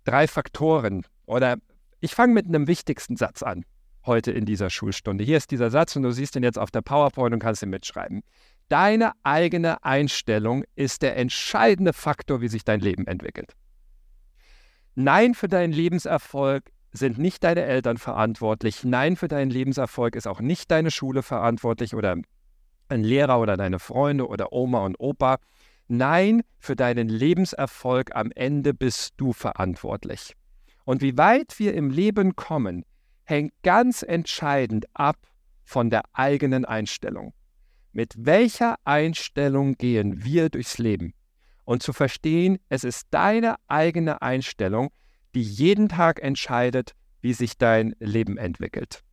drei 0.05 0.27
Faktoren. 0.27 1.05
Oder 1.25 1.57
ich 1.99 2.15
fange 2.15 2.33
mit 2.33 2.47
einem 2.47 2.67
wichtigsten 2.67 3.15
Satz 3.15 3.43
an 3.43 3.63
heute 4.05 4.31
in 4.31 4.45
dieser 4.45 4.69
Schulstunde. 4.69 5.23
Hier 5.23 5.37
ist 5.37 5.51
dieser 5.51 5.69
Satz 5.69 5.95
und 5.95 6.03
du 6.03 6.11
siehst 6.11 6.35
ihn 6.35 6.43
jetzt 6.43 6.59
auf 6.59 6.71
der 6.71 6.81
PowerPoint 6.81 7.33
und 7.33 7.39
kannst 7.39 7.63
ihn 7.63 7.69
mitschreiben. 7.69 8.21
Deine 8.69 9.11
eigene 9.23 9.83
Einstellung 9.83 10.63
ist 10.75 11.01
der 11.01 11.17
entscheidende 11.17 11.93
Faktor, 11.93 12.41
wie 12.41 12.47
sich 12.47 12.63
dein 12.63 12.79
Leben 12.79 13.07
entwickelt. 13.07 13.53
Nein 14.95 15.33
für 15.33 15.47
deinen 15.47 15.73
Lebenserfolg 15.73 16.71
sind 16.91 17.17
nicht 17.17 17.43
deine 17.43 17.63
Eltern 17.63 17.97
verantwortlich. 17.97 18.83
Nein 18.83 19.17
für 19.17 19.27
deinen 19.27 19.51
Lebenserfolg 19.51 20.15
ist 20.15 20.27
auch 20.27 20.39
nicht 20.39 20.71
deine 20.71 20.89
Schule 20.89 21.21
verantwortlich 21.21 21.93
oder 21.93 22.15
ein 22.89 23.03
Lehrer 23.03 23.39
oder 23.39 23.57
deine 23.57 23.79
Freunde 23.79 24.27
oder 24.27 24.53
Oma 24.53 24.85
und 24.85 24.95
Opa. 24.99 25.37
Nein, 25.87 26.41
für 26.57 26.75
deinen 26.75 27.09
Lebenserfolg 27.09 28.15
am 28.15 28.31
Ende 28.31 28.73
bist 28.73 29.13
du 29.17 29.33
verantwortlich. 29.33 30.33
Und 30.83 31.01
wie 31.01 31.17
weit 31.17 31.57
wir 31.57 31.73
im 31.73 31.89
Leben 31.89 32.35
kommen, 32.35 32.85
hängt 33.23 33.53
ganz 33.63 34.03
entscheidend 34.03 34.85
ab 34.93 35.17
von 35.63 35.89
der 35.89 36.03
eigenen 36.13 36.65
Einstellung. 36.65 37.33
Mit 37.91 38.13
welcher 38.17 38.75
Einstellung 38.83 39.75
gehen 39.75 40.23
wir 40.23 40.49
durchs 40.49 40.77
Leben? 40.77 41.13
Und 41.63 41.81
zu 41.81 41.93
verstehen, 41.93 42.59
es 42.67 42.83
ist 42.83 43.07
deine 43.11 43.55
eigene 43.67 44.21
Einstellung, 44.21 44.89
die 45.33 45.41
jeden 45.41 45.89
Tag 45.89 46.21
entscheidet, 46.21 46.91
wie 47.21 47.33
sich 47.33 47.57
dein 47.57 47.95
Leben 47.99 48.37
entwickelt. 48.37 49.04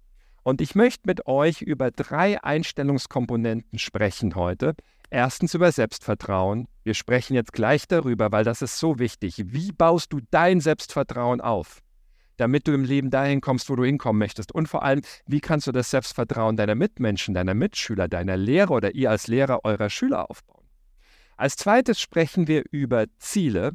Und 0.43 0.61
ich 0.61 0.75
möchte 0.75 1.03
mit 1.07 1.27
euch 1.27 1.63
über 1.63 1.91
drei 1.91 2.43
Einstellungskomponenten 2.43 3.79
sprechen 3.79 4.35
heute. 4.35 4.75
Erstens 5.11 5.55
über 5.55 5.71
Selbstvertrauen. 5.71 6.67
Wir 6.85 6.95
sprechen 6.95 7.35
jetzt 7.35 7.53
gleich 7.53 7.87
darüber, 7.87 8.33
weil 8.33 8.45
das 8.45 8.63
ist 8.63 8.79
so 8.79 8.99
wichtig. 8.99 9.37
Wie 9.53 9.73
baust 9.73 10.13
du 10.13 10.21
dein 10.31 10.61
Selbstvertrauen 10.61 11.41
auf? 11.41 11.81
damit 12.39 12.67
du 12.67 12.73
im 12.73 12.85
Leben 12.85 13.11
dahin 13.11 13.41
kommst, 13.41 13.71
wo 13.71 13.77
du 13.77 13.85
hinkommen 13.85 14.19
möchtest. 14.19 14.53
Und 14.53 14.67
vor 14.67 14.83
allem, 14.83 15.03
wie 15.27 15.41
kannst 15.41 15.67
du 15.69 15.73
das 15.73 15.91
Selbstvertrauen 15.91 16.57
deiner 16.57 16.75
Mitmenschen, 16.75 17.35
deiner 17.35 17.55
Mitschüler, 17.55 18.09
deiner 18.09 18.37
Lehrer 18.37 18.73
oder 18.73 18.95
ihr 18.95 19.11
als 19.11 19.29
Lehrer 19.29 19.65
eurer 19.65 19.91
Schüler 19.91 20.29
aufbauen. 20.29 20.65
Als 21.37 21.57
zweites 21.57 22.01
sprechen 22.01 22.49
wir 22.49 22.65
über 22.71 23.07
Ziele. 23.19 23.73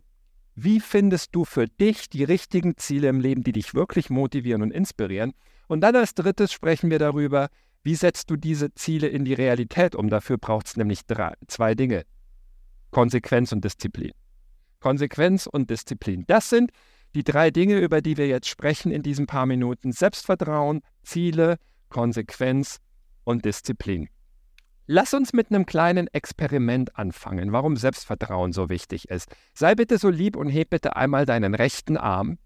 Wie 0.56 0.80
findest 0.80 1.36
du 1.36 1.46
für 1.46 1.68
dich 1.68 2.10
die 2.10 2.24
richtigen 2.24 2.78
Ziele 2.78 3.10
im 3.10 3.22
Leben, 3.22 3.44
die 3.44 3.52
dich 3.52 3.74
wirklich 3.74 4.10
motivieren 4.10 4.62
und 4.62 4.72
inspirieren? 4.72 5.34
Und 5.68 5.82
dann 5.82 5.96
als 5.96 6.16
drittes 6.16 6.52
sprechen 6.52 6.90
wir 6.90 7.00
darüber, 7.00 7.50
wie 7.84 7.96
setzt 7.96 8.30
du 8.30 8.36
diese 8.36 8.74
Ziele 8.74 9.08
in 9.08 9.26
die 9.26 9.34
Realität 9.34 9.96
um? 9.96 10.10
Dafür 10.10 10.38
braucht 10.38 10.68
es 10.68 10.78
nämlich 10.78 11.06
drei, 11.06 11.34
zwei 11.48 11.76
Dinge. 11.76 12.04
Konsequenz 12.92 13.52
und 13.52 13.64
Disziplin. 13.64 14.12
Konsequenz 14.80 15.48
und 15.48 15.70
Disziplin. 15.70 16.24
Das 16.28 16.50
sind 16.50 16.72
die 17.16 17.24
drei 17.24 17.52
Dinge, 17.52 17.80
über 17.80 18.02
die 18.02 18.18
wir 18.18 18.28
jetzt 18.28 18.48
sprechen 18.48 18.92
in 18.92 19.04
diesen 19.04 19.28
paar 19.28 19.46
Minuten. 19.46 19.92
Selbstvertrauen, 19.92 20.82
Ziele, 21.04 21.58
Konsequenz 21.90 22.80
und 23.24 23.46
Disziplin. 23.46 24.10
Lass 24.86 25.14
uns 25.14 25.34
mit 25.34 25.50
einem 25.50 25.66
kleinen 25.66 26.08
Experiment 26.08 26.98
anfangen, 26.98 27.52
warum 27.52 27.76
Selbstvertrauen 27.76 28.54
so 28.54 28.70
wichtig 28.70 29.10
ist. 29.10 29.30
Sei 29.54 29.76
bitte 29.76 29.98
so 29.98 30.10
lieb 30.10 30.38
und 30.38 30.48
heb 30.48 30.70
bitte 30.70 30.96
einmal 30.96 31.26
deinen 31.26 31.56
rechten 31.56 31.98
Arm. 31.98 32.38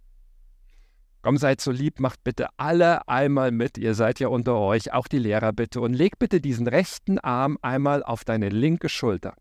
Komm, 1.22 1.38
seid 1.38 1.62
so 1.62 1.72
lieb, 1.72 2.00
macht 2.00 2.24
bitte 2.24 2.48
alle 2.58 3.08
einmal 3.08 3.52
mit, 3.52 3.78
ihr 3.78 3.94
seid 3.94 4.20
ja 4.20 4.28
unter 4.28 4.58
euch, 4.58 4.92
auch 4.92 5.08
die 5.08 5.20
Lehrer 5.20 5.54
bitte, 5.54 5.82
und 5.82 5.94
leg 5.94 6.18
bitte 6.18 6.42
diesen 6.42 6.68
rechten 6.68 7.20
Arm 7.20 7.58
einmal 7.62 8.04
auf 8.04 8.24
deine 8.24 8.50
linke 8.50 8.90
Schulter. 8.90 9.36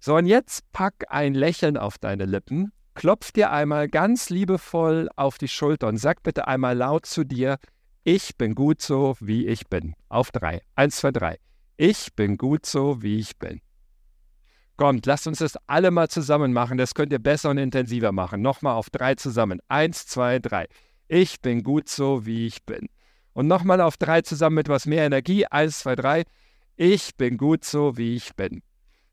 So, 0.00 0.16
und 0.16 0.26
jetzt 0.26 0.70
pack 0.72 1.04
ein 1.08 1.34
Lächeln 1.34 1.76
auf 1.76 1.98
deine 1.98 2.24
Lippen 2.24 2.72
klopf 2.94 3.32
dir 3.32 3.50
einmal 3.50 3.88
ganz 3.88 4.30
liebevoll 4.30 5.08
auf 5.16 5.38
die 5.38 5.48
Schulter 5.48 5.88
und 5.88 5.96
sag 5.96 6.22
bitte 6.22 6.46
einmal 6.46 6.76
laut 6.76 7.06
zu 7.06 7.24
dir, 7.24 7.58
ich 8.04 8.36
bin 8.36 8.54
gut 8.54 8.82
so, 8.82 9.16
wie 9.20 9.46
ich 9.46 9.68
bin. 9.68 9.94
Auf 10.08 10.32
drei. 10.32 10.60
Eins, 10.74 10.96
zwei, 10.96 11.12
drei. 11.12 11.38
Ich 11.76 12.14
bin 12.14 12.36
gut 12.36 12.66
so, 12.66 13.02
wie 13.02 13.18
ich 13.18 13.38
bin. 13.38 13.61
Kommt, 14.76 15.06
lasst 15.06 15.26
uns 15.26 15.38
das 15.38 15.56
alle 15.66 15.90
mal 15.90 16.08
zusammen 16.08 16.52
machen. 16.52 16.78
Das 16.78 16.94
könnt 16.94 17.12
ihr 17.12 17.18
besser 17.18 17.50
und 17.50 17.58
intensiver 17.58 18.12
machen. 18.12 18.42
Nochmal 18.42 18.74
auf 18.74 18.90
drei 18.90 19.14
zusammen. 19.14 19.60
Eins, 19.68 20.06
zwei, 20.06 20.38
drei. 20.38 20.66
Ich 21.08 21.40
bin 21.40 21.62
gut 21.62 21.88
so, 21.88 22.24
wie 22.26 22.46
ich 22.46 22.64
bin. 22.64 22.88
Und 23.34 23.46
nochmal 23.46 23.80
auf 23.80 23.96
drei 23.96 24.22
zusammen 24.22 24.56
mit 24.56 24.66
etwas 24.66 24.86
mehr 24.86 25.04
Energie. 25.04 25.46
Eins, 25.46 25.80
zwei, 25.80 25.94
drei. 25.94 26.24
Ich 26.76 27.16
bin 27.16 27.36
gut 27.36 27.64
so, 27.64 27.96
wie 27.96 28.16
ich 28.16 28.34
bin. 28.34 28.62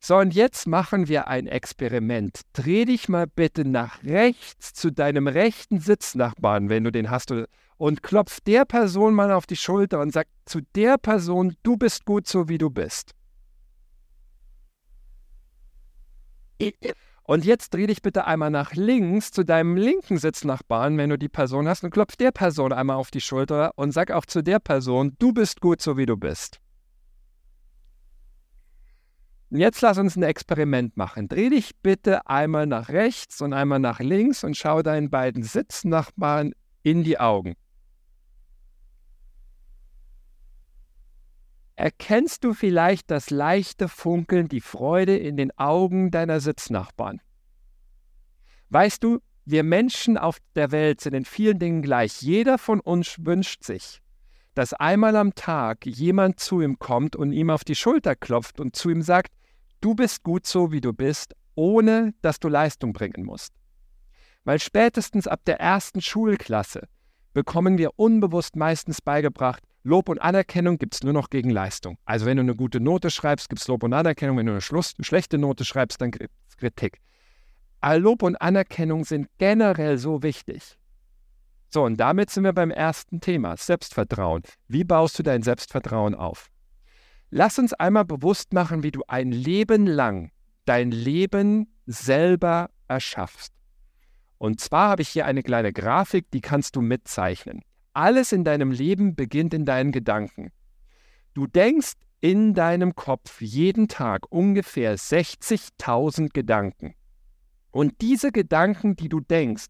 So, 0.01 0.15
und 0.17 0.33
jetzt 0.33 0.65
machen 0.65 1.09
wir 1.09 1.27
ein 1.27 1.45
Experiment. 1.45 2.41
Dreh 2.53 2.85
dich 2.85 3.09
mal 3.09 3.27
bitte 3.27 3.67
nach 3.67 4.01
rechts 4.03 4.73
zu 4.73 4.91
deinem 4.91 5.27
rechten 5.27 5.81
Sitznachbarn, 5.81 6.69
wenn 6.69 6.85
du 6.85 6.91
den 6.91 7.11
hast, 7.11 7.33
und 7.77 8.01
klopf 8.01 8.39
der 8.41 8.63
Person 8.63 9.13
mal 9.13 9.31
auf 9.31 9.45
die 9.45 9.57
Schulter 9.57 9.99
und 9.99 10.13
sag 10.13 10.27
zu 10.45 10.61
der 10.73 10.97
Person, 10.97 11.55
du 11.63 11.75
bist 11.75 12.05
gut 12.05 12.27
so, 12.27 12.47
wie 12.47 12.57
du 12.57 12.69
bist. 12.69 13.11
Und 17.23 17.45
jetzt 17.45 17.75
dreh 17.75 17.85
dich 17.85 18.01
bitte 18.01 18.25
einmal 18.25 18.49
nach 18.49 18.73
links 18.73 19.31
zu 19.31 19.43
deinem 19.43 19.77
linken 19.77 20.17
Sitznachbarn, 20.17 20.97
wenn 20.97 21.11
du 21.11 21.17
die 21.17 21.29
Person 21.29 21.67
hast, 21.67 21.83
und 21.83 21.91
klopf 21.91 22.15
der 22.15 22.31
Person 22.31 22.73
einmal 22.73 22.95
auf 22.95 23.11
die 23.11 23.21
Schulter 23.21 23.71
und 23.75 23.91
sag 23.91 24.09
auch 24.09 24.25
zu 24.25 24.41
der 24.41 24.59
Person, 24.59 25.15
du 25.19 25.31
bist 25.31 25.61
gut 25.61 25.79
so, 25.79 25.95
wie 25.95 26.07
du 26.07 26.17
bist. 26.17 26.59
Jetzt 29.51 29.81
lass 29.81 29.97
uns 29.97 30.15
ein 30.15 30.23
Experiment 30.23 30.95
machen. 30.95 31.27
Dreh 31.27 31.49
dich 31.49 31.71
bitte 31.81 32.27
einmal 32.27 32.67
nach 32.67 32.89
rechts 32.89 33.41
und 33.41 33.53
einmal 33.53 33.79
nach 33.79 33.99
links 33.99 34.43
und 34.43 34.55
schau 34.55 34.81
deinen 34.81 35.09
beiden 35.09 35.43
Sitznachbarn 35.43 36.53
in 36.83 37.03
die 37.03 37.19
Augen. 37.19 37.55
Erkennst 41.79 42.43
du 42.43 42.53
vielleicht 42.53 43.09
das 43.09 43.29
leichte 43.29 43.87
Funkeln, 43.87 44.49
die 44.49 44.59
Freude 44.59 45.15
in 45.15 45.37
den 45.37 45.57
Augen 45.57 46.11
deiner 46.11 46.41
Sitznachbarn? 46.41 47.21
Weißt 48.67 49.01
du, 49.01 49.19
wir 49.45 49.63
Menschen 49.63 50.17
auf 50.17 50.39
der 50.55 50.73
Welt 50.73 50.99
sind 50.99 51.13
in 51.13 51.23
vielen 51.23 51.57
Dingen 51.57 51.81
gleich. 51.81 52.21
Jeder 52.21 52.57
von 52.57 52.81
uns 52.81 53.15
wünscht 53.19 53.63
sich, 53.63 54.01
dass 54.55 54.73
einmal 54.73 55.15
am 55.15 55.35
Tag 55.35 55.85
jemand 55.85 56.41
zu 56.41 56.59
ihm 56.59 56.79
kommt 56.79 57.15
und 57.15 57.31
ihm 57.31 57.49
auf 57.49 57.63
die 57.63 57.75
Schulter 57.75 58.13
klopft 58.13 58.59
und 58.59 58.75
zu 58.75 58.89
ihm 58.89 59.01
sagt, 59.01 59.31
Du 59.79 59.95
bist 59.95 60.23
gut 60.23 60.45
so, 60.45 60.73
wie 60.73 60.81
du 60.81 60.91
bist, 60.91 61.33
ohne 61.55 62.13
dass 62.21 62.41
du 62.41 62.49
Leistung 62.49 62.91
bringen 62.91 63.23
musst. 63.23 63.53
Weil 64.43 64.59
spätestens 64.59 65.27
ab 65.27 65.45
der 65.45 65.61
ersten 65.61 66.01
Schulklasse 66.01 66.89
bekommen 67.33 67.77
wir 67.77 67.91
unbewusst 67.97 68.55
meistens 68.55 69.01
beigebracht, 69.01 69.63
Lob 69.83 70.09
und 70.09 70.21
Anerkennung 70.21 70.77
gibt 70.77 70.95
es 70.95 71.03
nur 71.03 71.13
noch 71.13 71.29
gegen 71.29 71.49
Leistung. 71.49 71.97
Also 72.05 72.25
wenn 72.25 72.37
du 72.37 72.41
eine 72.41 72.55
gute 72.55 72.79
Note 72.79 73.09
schreibst, 73.09 73.49
gibt 73.49 73.61
es 73.61 73.67
Lob 73.67 73.83
und 73.83 73.93
Anerkennung. 73.93 74.37
Wenn 74.37 74.45
du 74.45 74.51
eine 74.51 74.61
schlechte 74.61 75.37
Note 75.37 75.63
schreibst, 75.63 76.01
dann 76.01 76.11
gibt 76.11 76.33
es 76.49 76.57
Kritik. 76.57 76.99
All 77.79 77.99
Lob 77.99 78.23
und 78.23 78.35
Anerkennung 78.41 79.05
sind 79.05 79.29
generell 79.37 79.97
so 79.97 80.21
wichtig. 80.21 80.77
So, 81.69 81.83
und 81.83 81.97
damit 81.97 82.29
sind 82.29 82.43
wir 82.43 82.53
beim 82.53 82.71
ersten 82.71 83.21
Thema, 83.21 83.55
Selbstvertrauen. 83.55 84.43
Wie 84.67 84.83
baust 84.83 85.17
du 85.17 85.23
dein 85.23 85.43
Selbstvertrauen 85.43 86.13
auf? 86.13 86.49
Lass 87.29 87.57
uns 87.57 87.73
einmal 87.73 88.05
bewusst 88.05 88.53
machen, 88.53 88.83
wie 88.83 88.91
du 88.91 89.01
ein 89.07 89.31
Leben 89.31 89.85
lang 89.85 90.31
dein 90.69 90.91
Leben 90.91 91.73
selber 91.87 92.69
erschaffst. 92.87 93.53
Und 94.39 94.61
zwar 94.61 94.89
habe 94.89 95.01
ich 95.01 95.09
hier 95.09 95.25
eine 95.25 95.43
kleine 95.43 95.73
Grafik, 95.73 96.31
die 96.31 96.41
kannst 96.41 96.75
du 96.75 96.81
mitzeichnen. 96.81 97.61
Alles 97.93 98.31
in 98.31 98.45
deinem 98.45 98.71
Leben 98.71 99.15
beginnt 99.15 99.53
in 99.53 99.65
deinen 99.65 99.91
Gedanken. 99.91 100.51
Du 101.33 101.45
denkst 101.45 101.93
in 102.21 102.53
deinem 102.53 102.95
Kopf 102.95 103.41
jeden 103.41 103.89
Tag 103.89 104.31
ungefähr 104.31 104.97
60.000 104.97 106.29
Gedanken. 106.33 106.95
Und 107.71 108.01
diese 108.01 108.31
Gedanken, 108.31 108.95
die 108.95 109.09
du 109.09 109.19
denkst, 109.19 109.65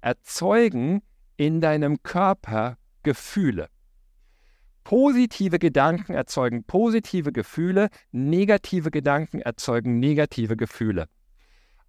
erzeugen 0.00 1.02
in 1.36 1.60
deinem 1.60 2.02
Körper 2.02 2.78
Gefühle. 3.02 3.68
Positive 4.84 5.58
Gedanken 5.58 6.14
erzeugen 6.14 6.64
positive 6.64 7.32
Gefühle, 7.32 7.88
negative 8.12 8.90
Gedanken 8.90 9.40
erzeugen 9.40 9.98
negative 9.98 10.56
Gefühle. 10.56 11.08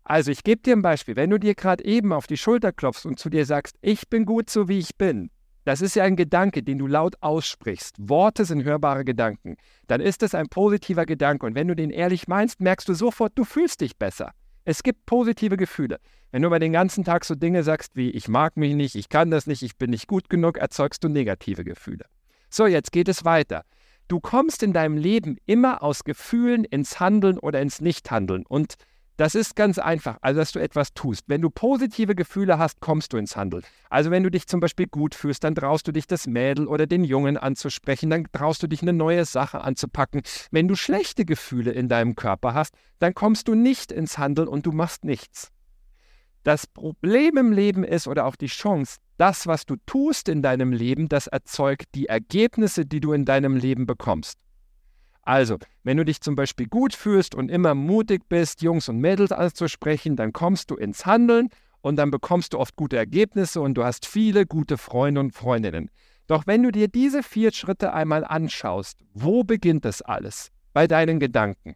Also 0.04 0.32
ich 0.32 0.44
gebe 0.44 0.62
dir 0.62 0.76
ein 0.76 0.82
Beispiel. 0.82 1.16
Wenn 1.16 1.30
du 1.30 1.40
dir 1.40 1.56
gerade 1.56 1.84
eben 1.86 2.12
auf 2.12 2.28
die 2.28 2.38
Schulter 2.38 2.72
klopfst 2.72 3.06
und 3.06 3.20
zu 3.20 3.30
dir 3.30 3.46
sagst, 3.46 3.78
ich 3.82 4.10
bin 4.10 4.26
gut 4.26 4.50
so 4.50 4.68
wie 4.68 4.80
ich 4.80 4.98
bin, 4.98 5.30
das 5.66 5.82
ist 5.82 5.96
ja 5.96 6.04
ein 6.04 6.18
Gedanke, 6.18 6.62
den 6.62 6.78
du 6.78 6.88
laut 6.88 7.16
aussprichst. 7.22 7.96
Worte 7.98 8.44
sind 8.44 8.66
hörbare 8.66 9.06
Gedanken. 9.06 9.56
Dann 9.88 10.02
ist 10.02 10.22
es 10.22 10.36
ein 10.36 10.50
positiver 10.50 11.06
Gedanke. 11.06 11.46
Und 11.46 11.56
wenn 11.56 11.70
du 11.70 11.76
den 11.76 11.90
ehrlich 11.90 12.28
meinst, 12.28 12.60
merkst 12.60 12.90
du 12.90 12.94
sofort, 12.94 13.32
du 13.36 13.46
fühlst 13.46 13.80
dich 13.80 13.98
besser. 13.98 14.32
Es 14.66 14.84
gibt 14.84 15.06
positive 15.06 15.56
Gefühle. 15.56 16.00
Wenn 16.32 16.42
du 16.42 16.48
über 16.48 16.60
den 16.60 16.74
ganzen 16.74 17.06
Tag 17.06 17.24
so 17.24 17.36
Dinge 17.36 17.64
sagst 17.64 17.96
wie 17.96 18.10
ich 18.10 18.28
mag 18.28 18.58
mich 18.58 18.76
nicht, 18.76 18.96
ich 18.96 19.08
kann 19.08 19.32
das 19.32 19.48
nicht, 19.48 19.62
ich 19.62 19.78
bin 19.78 19.92
nicht 19.92 20.08
gut 20.08 20.30
genug, 20.30 20.58
erzeugst 20.58 21.04
du 21.04 21.08
negative 21.08 21.64
Gefühle. 21.64 22.06
So, 22.50 22.66
jetzt 22.66 22.92
geht 22.92 23.08
es 23.08 23.24
weiter. 23.24 23.64
Du 24.10 24.20
kommst 24.20 24.64
in 24.64 24.74
deinem 24.74 24.98
Leben 24.98 25.38
immer 25.46 25.82
aus 25.82 26.04
Gefühlen 26.04 26.66
ins 26.66 27.00
Handeln 27.00 27.40
oder 27.40 27.62
ins 27.62 27.82
Nichthandeln. 27.82 28.46
Und 28.46 28.76
das 29.18 29.36
ist 29.36 29.56
ganz 29.56 29.78
einfach, 29.78 30.18
also 30.22 30.40
dass 30.40 30.52
du 30.52 30.60
etwas 30.60 30.94
tust. 30.94 31.26
Wenn 31.28 31.42
du 31.42 31.50
positive 31.50 32.16
Gefühle 32.16 32.58
hast, 32.58 32.82
kommst 32.82 33.14
du 33.14 33.18
ins 33.18 33.36
Handeln. 33.36 33.64
Also 33.90 34.10
wenn 34.10 34.24
du 34.24 34.32
dich 34.32 34.48
zum 34.48 34.60
Beispiel 34.60 34.88
gut 34.88 35.14
fühlst, 35.14 35.44
dann 35.44 35.54
traust 35.54 35.88
du 35.88 35.92
dich 35.92 36.08
das 36.08 36.26
Mädel 36.26 36.68
oder 36.68 36.88
den 36.88 37.04
Jungen 37.04 37.38
anzusprechen, 37.38 38.10
dann 38.10 38.26
traust 38.32 38.64
du 38.64 38.68
dich 38.68 38.82
eine 38.82 38.94
neue 38.94 39.26
Sache 39.26 39.62
anzupacken. 39.62 40.22
Wenn 40.52 40.68
du 40.68 40.76
schlechte 40.76 41.26
Gefühle 41.26 41.72
in 41.72 41.90
deinem 41.90 42.16
Körper 42.16 42.54
hast, 42.54 42.74
dann 43.00 43.14
kommst 43.14 43.48
du 43.48 43.54
nicht 43.56 43.92
ins 43.92 44.18
Handeln 44.18 44.48
und 44.48 44.66
du 44.66 44.72
machst 44.72 45.06
nichts. 45.06 45.52
Das 46.44 46.68
Problem 46.68 47.38
im 47.38 47.54
Leben 47.54 47.84
ist 47.84 48.08
oder 48.08 48.26
auch 48.26 48.36
die 48.36 48.48
Chance, 48.48 48.98
das, 49.18 49.48
was 49.48 49.66
du 49.66 49.78
tust 49.86 50.28
in 50.28 50.42
deinem 50.42 50.74
Leben, 50.74 51.08
das 51.08 51.28
erzeugt 51.28 51.86
die 51.96 52.08
Ergebnisse, 52.08 52.86
die 52.86 53.00
du 53.00 53.14
in 53.14 53.24
deinem 53.26 53.56
Leben 53.56 53.86
bekommst. 53.86 54.43
Also, 55.24 55.58
wenn 55.84 55.98
du 55.98 56.06
dich 56.06 56.22
zum 56.22 56.36
Beispiel 56.36 56.68
gut 56.68 56.94
fühlst 56.94 57.34
und 57.34 57.50
immer 57.50 57.76
mutig 57.76 58.28
bist, 58.28 58.62
Jungs 58.62 58.90
und 58.90 59.00
Mädels 59.00 59.32
anzusprechen, 59.32 60.16
dann 60.16 60.34
kommst 60.34 60.70
du 60.70 60.76
ins 60.76 61.06
Handeln 61.06 61.50
und 61.82 61.96
dann 61.96 62.12
bekommst 62.12 62.54
du 62.54 62.60
oft 62.60 62.76
gute 62.76 62.98
Ergebnisse 62.98 63.62
und 63.62 63.76
du 63.76 63.84
hast 63.84 64.06
viele 64.06 64.46
gute 64.46 64.78
Freunde 64.78 65.22
und 65.22 65.34
Freundinnen. 65.34 65.90
Doch 66.28 66.46
wenn 66.46 66.64
du 66.64 66.72
dir 66.72 66.88
diese 66.88 67.24
vier 67.24 67.52
Schritte 67.54 67.94
einmal 67.94 68.26
anschaust, 68.26 69.00
wo 69.14 69.44
beginnt 69.44 69.86
das 69.86 70.02
alles? 70.02 70.52
Bei 70.74 70.88
deinen 70.88 71.20
Gedanken. 71.20 71.76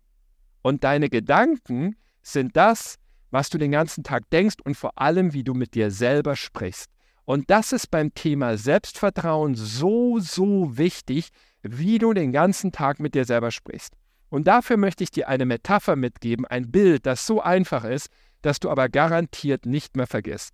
Und 0.61 0.83
deine 0.83 1.09
Gedanken 1.09 1.95
sind 2.21 2.57
das, 2.57 2.95
was 3.31 3.49
du 3.49 3.57
den 3.57 3.71
ganzen 3.71 4.03
Tag 4.03 4.29
denkst 4.29 4.57
und 4.63 4.75
vor 4.75 4.99
allem, 4.99 5.33
wie 5.33 5.43
du 5.43 5.53
mit 5.53 5.73
dir 5.75 5.91
selber 5.91 6.35
sprichst. 6.35 6.89
Und 7.25 7.49
das 7.49 7.73
ist 7.73 7.91
beim 7.91 8.13
Thema 8.13 8.57
Selbstvertrauen 8.57 9.55
so, 9.55 10.19
so 10.19 10.77
wichtig, 10.77 11.29
wie 11.69 11.97
du 11.97 12.13
den 12.13 12.31
ganzen 12.31 12.71
Tag 12.71 12.99
mit 12.99 13.15
dir 13.15 13.25
selber 13.25 13.51
sprichst. 13.51 13.93
Und 14.29 14.47
dafür 14.47 14.77
möchte 14.77 15.03
ich 15.03 15.11
dir 15.11 15.27
eine 15.27 15.45
Metapher 15.45 15.95
mitgeben, 15.95 16.45
ein 16.45 16.71
Bild, 16.71 17.05
das 17.05 17.25
so 17.25 17.41
einfach 17.41 17.83
ist, 17.83 18.09
dass 18.41 18.59
du 18.59 18.69
aber 18.69 18.89
garantiert 18.89 19.65
nicht 19.65 19.95
mehr 19.95 20.07
vergisst. 20.07 20.53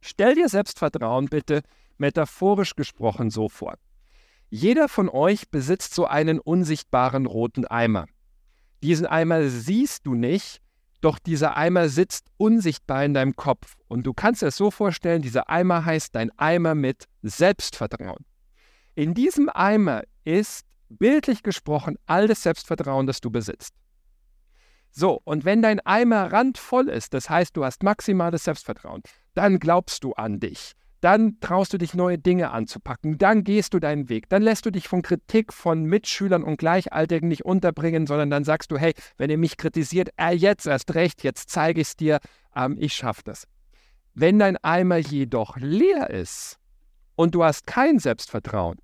Stell 0.00 0.34
dir 0.34 0.48
Selbstvertrauen 0.48 1.26
bitte 1.26 1.62
metaphorisch 1.98 2.74
gesprochen 2.74 3.30
so 3.30 3.48
vor. 3.48 3.74
Jeder 4.48 4.88
von 4.88 5.08
euch 5.08 5.50
besitzt 5.50 5.94
so 5.94 6.06
einen 6.06 6.40
unsichtbaren 6.40 7.26
roten 7.26 7.66
Eimer. 7.66 8.06
Diesen 8.82 9.06
Eimer 9.06 9.48
siehst 9.48 10.06
du 10.06 10.14
nicht, 10.14 10.60
doch 11.00 11.18
dieser 11.18 11.56
Eimer 11.56 11.88
sitzt 11.88 12.26
unsichtbar 12.36 13.04
in 13.04 13.14
deinem 13.14 13.36
Kopf. 13.36 13.74
Und 13.88 14.04
du 14.04 14.12
kannst 14.12 14.42
es 14.42 14.56
so 14.56 14.70
vorstellen, 14.70 15.22
dieser 15.22 15.48
Eimer 15.48 15.84
heißt 15.84 16.14
dein 16.14 16.30
Eimer 16.38 16.74
mit 16.74 17.04
Selbstvertrauen. 17.22 18.24
In 18.94 19.14
diesem 19.14 19.48
Eimer 19.48 20.02
ist 20.24 20.66
bildlich 20.88 21.42
gesprochen 21.42 21.96
all 22.06 22.26
das 22.26 22.42
Selbstvertrauen, 22.42 23.06
das 23.06 23.20
du 23.20 23.30
besitzt. 23.30 23.74
So, 24.92 25.20
und 25.24 25.44
wenn 25.44 25.62
dein 25.62 25.80
Eimer 25.80 26.32
randvoll 26.32 26.88
ist, 26.88 27.14
das 27.14 27.30
heißt, 27.30 27.56
du 27.56 27.64
hast 27.64 27.82
maximales 27.82 28.44
Selbstvertrauen, 28.44 29.02
dann 29.34 29.60
glaubst 29.60 30.02
du 30.02 30.12
an 30.14 30.40
dich. 30.40 30.72
Dann 31.00 31.40
traust 31.40 31.72
du 31.72 31.78
dich, 31.78 31.94
neue 31.94 32.18
Dinge 32.18 32.50
anzupacken. 32.50 33.16
Dann 33.16 33.42
gehst 33.42 33.72
du 33.72 33.78
deinen 33.78 34.10
Weg. 34.10 34.28
Dann 34.28 34.42
lässt 34.42 34.66
du 34.66 34.70
dich 34.70 34.86
von 34.86 35.00
Kritik 35.00 35.52
von 35.52 35.84
Mitschülern 35.84 36.42
und 36.42 36.58
Gleichaltrigen 36.58 37.28
nicht 37.28 37.44
unterbringen, 37.44 38.06
sondern 38.06 38.28
dann 38.28 38.44
sagst 38.44 38.70
du, 38.70 38.76
hey, 38.76 38.92
wenn 39.16 39.30
ihr 39.30 39.38
mich 39.38 39.56
kritisiert, 39.56 40.10
äh, 40.18 40.34
jetzt 40.34 40.66
erst 40.66 40.94
recht, 40.94 41.22
jetzt 41.22 41.48
zeige 41.48 41.80
ich 41.80 41.88
es 41.88 41.96
dir, 41.96 42.18
ähm, 42.54 42.76
ich 42.78 42.92
schaffe 42.92 43.22
das. 43.24 43.46
Wenn 44.12 44.38
dein 44.38 44.58
Eimer 44.58 44.98
jedoch 44.98 45.56
leer 45.56 46.10
ist 46.10 46.58
und 47.14 47.34
du 47.34 47.44
hast 47.44 47.66
kein 47.66 47.98
Selbstvertrauen, 47.98 48.76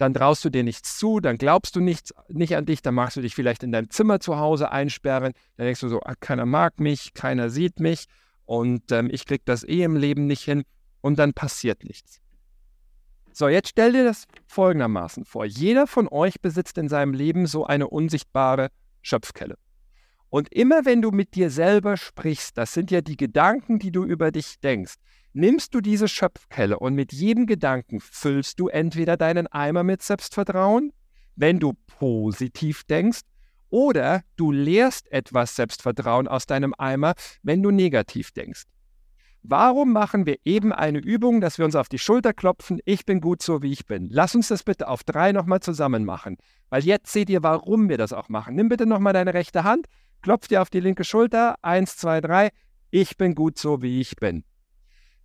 dann 0.00 0.14
traust 0.14 0.42
du 0.46 0.50
dir 0.50 0.64
nichts 0.64 0.98
zu, 0.98 1.20
dann 1.20 1.36
glaubst 1.36 1.76
du 1.76 1.80
nichts, 1.80 2.14
nicht 2.28 2.56
an 2.56 2.64
dich, 2.64 2.80
dann 2.80 2.94
machst 2.94 3.18
du 3.18 3.20
dich 3.20 3.34
vielleicht 3.34 3.62
in 3.62 3.70
deinem 3.70 3.90
Zimmer 3.90 4.18
zu 4.18 4.38
Hause 4.38 4.72
einsperren, 4.72 5.34
dann 5.56 5.66
denkst 5.66 5.80
du 5.80 5.88
so, 5.88 6.00
ah, 6.00 6.14
keiner 6.18 6.46
mag 6.46 6.80
mich, 6.80 7.12
keiner 7.12 7.50
sieht 7.50 7.80
mich 7.80 8.06
und 8.46 8.90
ähm, 8.92 9.10
ich 9.12 9.26
krieg 9.26 9.42
das 9.44 9.62
eh 9.62 9.82
im 9.82 9.96
Leben 9.96 10.26
nicht 10.26 10.42
hin 10.42 10.64
und 11.02 11.18
dann 11.18 11.34
passiert 11.34 11.84
nichts. 11.84 12.18
So, 13.32 13.48
jetzt 13.48 13.68
stell 13.68 13.92
dir 13.92 14.04
das 14.04 14.24
folgendermaßen 14.46 15.26
vor. 15.26 15.44
Jeder 15.44 15.86
von 15.86 16.08
euch 16.08 16.40
besitzt 16.40 16.78
in 16.78 16.88
seinem 16.88 17.12
Leben 17.12 17.46
so 17.46 17.66
eine 17.66 17.86
unsichtbare 17.86 18.70
Schöpfkelle. 19.02 19.56
Und 20.30 20.50
immer 20.50 20.86
wenn 20.86 21.02
du 21.02 21.10
mit 21.10 21.34
dir 21.34 21.50
selber 21.50 21.98
sprichst, 21.98 22.56
das 22.56 22.72
sind 22.72 22.90
ja 22.90 23.02
die 23.02 23.18
Gedanken, 23.18 23.78
die 23.78 23.92
du 23.92 24.04
über 24.04 24.30
dich 24.30 24.60
denkst, 24.60 24.94
nimmst 25.32 25.74
du 25.74 25.80
diese 25.80 26.08
Schöpfkelle 26.08 26.78
und 26.78 26.94
mit 26.94 27.12
jedem 27.12 27.46
Gedanken 27.46 28.00
füllst 28.00 28.60
du 28.60 28.68
entweder 28.68 29.16
deinen 29.16 29.46
Eimer 29.46 29.82
mit 29.82 30.02
Selbstvertrauen, 30.02 30.92
wenn 31.36 31.60
du 31.60 31.74
positiv 31.86 32.84
denkst, 32.84 33.20
oder 33.70 34.22
du 34.36 34.50
leerst 34.50 35.10
etwas 35.12 35.54
Selbstvertrauen 35.54 36.26
aus 36.28 36.46
deinem 36.46 36.74
Eimer, 36.76 37.14
wenn 37.42 37.62
du 37.62 37.70
negativ 37.70 38.32
denkst. 38.32 38.64
Warum 39.42 39.92
machen 39.92 40.26
wir 40.26 40.36
eben 40.44 40.70
eine 40.70 40.98
Übung, 40.98 41.40
dass 41.40 41.56
wir 41.56 41.64
uns 41.64 41.74
auf 41.74 41.88
die 41.88 41.98
Schulter 41.98 42.34
klopfen, 42.34 42.78
ich 42.84 43.06
bin 43.06 43.22
gut 43.22 43.42
so, 43.42 43.62
wie 43.62 43.72
ich 43.72 43.86
bin? 43.86 44.08
Lass 44.10 44.34
uns 44.34 44.48
das 44.48 44.64
bitte 44.64 44.86
auf 44.86 45.02
drei 45.02 45.32
nochmal 45.32 45.60
zusammen 45.60 46.04
machen, 46.04 46.36
weil 46.68 46.84
jetzt 46.84 47.10
seht 47.10 47.30
ihr, 47.30 47.42
warum 47.42 47.88
wir 47.88 47.96
das 47.96 48.12
auch 48.12 48.28
machen. 48.28 48.54
Nimm 48.54 48.68
bitte 48.68 48.84
nochmal 48.84 49.14
deine 49.14 49.32
rechte 49.32 49.64
Hand, 49.64 49.86
klopf 50.20 50.48
dir 50.48 50.60
auf 50.60 50.68
die 50.68 50.80
linke 50.80 51.04
Schulter, 51.04 51.56
eins, 51.62 51.96
zwei, 51.96 52.20
drei, 52.20 52.50
ich 52.90 53.16
bin 53.16 53.34
gut 53.34 53.56
so, 53.56 53.80
wie 53.80 54.00
ich 54.00 54.16
bin. 54.16 54.44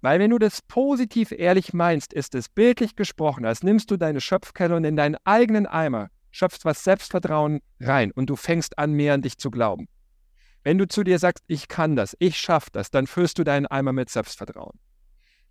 Weil 0.05 0.19
wenn 0.19 0.29
du 0.29 0.37
das 0.37 0.61
positiv 0.61 1.31
ehrlich 1.31 1.73
meinst, 1.73 2.13
ist 2.13 2.35
es 2.35 2.47
bildlich 2.47 2.95
gesprochen, 2.95 3.43
als 3.43 3.63
nimmst 3.63 3.89
du 3.89 3.97
deine 3.97 4.21
Schöpfkelle 4.21 4.75
und 4.75 4.83
in 4.83 4.95
deinen 4.95 5.17
eigenen 5.23 5.65
Eimer 5.65 6.11
schöpfst 6.29 6.59
was 6.63 6.83
Selbstvertrauen 6.83 7.61
rein 7.79 8.11
und 8.11 8.29
du 8.29 8.35
fängst 8.35 8.77
an, 8.77 8.91
mehr 8.91 9.15
an 9.15 9.23
dich 9.23 9.39
zu 9.39 9.49
glauben. 9.49 9.87
Wenn 10.63 10.77
du 10.77 10.87
zu 10.87 11.03
dir 11.03 11.17
sagst, 11.17 11.43
ich 11.47 11.69
kann 11.69 11.95
das, 11.95 12.15
ich 12.19 12.37
schaffe 12.37 12.69
das, 12.71 12.91
dann 12.91 13.07
füllst 13.07 13.39
du 13.39 13.43
deinen 13.43 13.65
Eimer 13.65 13.93
mit 13.93 14.11
Selbstvertrauen. 14.11 14.77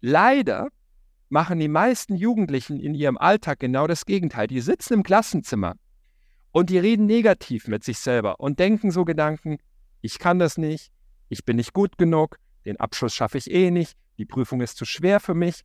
Leider 0.00 0.68
machen 1.30 1.58
die 1.58 1.66
meisten 1.66 2.14
Jugendlichen 2.14 2.78
in 2.78 2.94
ihrem 2.94 3.18
Alltag 3.18 3.58
genau 3.58 3.88
das 3.88 4.06
Gegenteil. 4.06 4.46
Die 4.46 4.60
sitzen 4.60 4.94
im 4.94 5.02
Klassenzimmer 5.02 5.74
und 6.52 6.70
die 6.70 6.78
reden 6.78 7.06
negativ 7.06 7.66
mit 7.66 7.82
sich 7.82 7.98
selber 7.98 8.38
und 8.38 8.60
denken 8.60 8.92
so 8.92 9.04
Gedanken, 9.04 9.58
ich 10.00 10.20
kann 10.20 10.38
das 10.38 10.58
nicht, 10.58 10.92
ich 11.28 11.44
bin 11.44 11.56
nicht 11.56 11.72
gut 11.72 11.98
genug, 11.98 12.38
den 12.64 12.78
Abschluss 12.78 13.16
schaffe 13.16 13.38
ich 13.38 13.50
eh 13.50 13.72
nicht, 13.72 13.98
die 14.18 14.24
Prüfung 14.24 14.60
ist 14.60 14.76
zu 14.76 14.84
schwer 14.84 15.20
für 15.20 15.34
mich. 15.34 15.64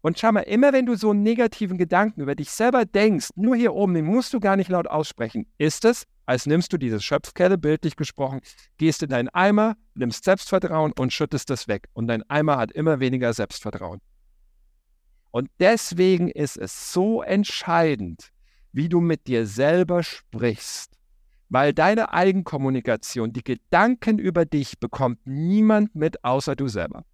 Und 0.00 0.18
schau 0.18 0.32
mal, 0.32 0.40
immer 0.40 0.72
wenn 0.72 0.86
du 0.86 0.96
so 0.96 1.10
einen 1.10 1.22
negativen 1.22 1.78
Gedanken 1.78 2.20
über 2.20 2.34
dich 2.34 2.50
selber 2.50 2.84
denkst, 2.84 3.30
nur 3.36 3.54
hier 3.54 3.72
oben, 3.72 3.94
den 3.94 4.04
musst 4.04 4.32
du 4.32 4.40
gar 4.40 4.56
nicht 4.56 4.68
laut 4.68 4.88
aussprechen, 4.88 5.46
ist 5.58 5.84
es, 5.84 6.06
als 6.26 6.46
nimmst 6.46 6.72
du 6.72 6.76
diese 6.76 7.00
Schöpfkelle, 7.00 7.56
bildlich 7.56 7.94
gesprochen, 7.94 8.40
gehst 8.78 9.02
in 9.02 9.10
deinen 9.10 9.28
Eimer, 9.28 9.76
nimmst 9.94 10.24
Selbstvertrauen 10.24 10.92
und 10.98 11.12
schüttest 11.12 11.50
das 11.50 11.68
weg. 11.68 11.88
Und 11.92 12.08
dein 12.08 12.28
Eimer 12.28 12.56
hat 12.56 12.72
immer 12.72 12.98
weniger 12.98 13.32
Selbstvertrauen. 13.32 14.00
Und 15.30 15.48
deswegen 15.60 16.28
ist 16.28 16.58
es 16.58 16.92
so 16.92 17.22
entscheidend, 17.22 18.32
wie 18.72 18.88
du 18.88 19.00
mit 19.00 19.26
dir 19.26 19.46
selber 19.46 20.02
sprichst. 20.02 20.92
Weil 21.48 21.72
deine 21.72 22.12
Eigenkommunikation, 22.12 23.32
die 23.32 23.44
Gedanken 23.44 24.18
über 24.18 24.44
dich 24.46 24.78
bekommt 24.78 25.20
niemand 25.26 25.94
mit 25.94 26.24
außer 26.24 26.56
du 26.56 26.68
selber. 26.68 27.04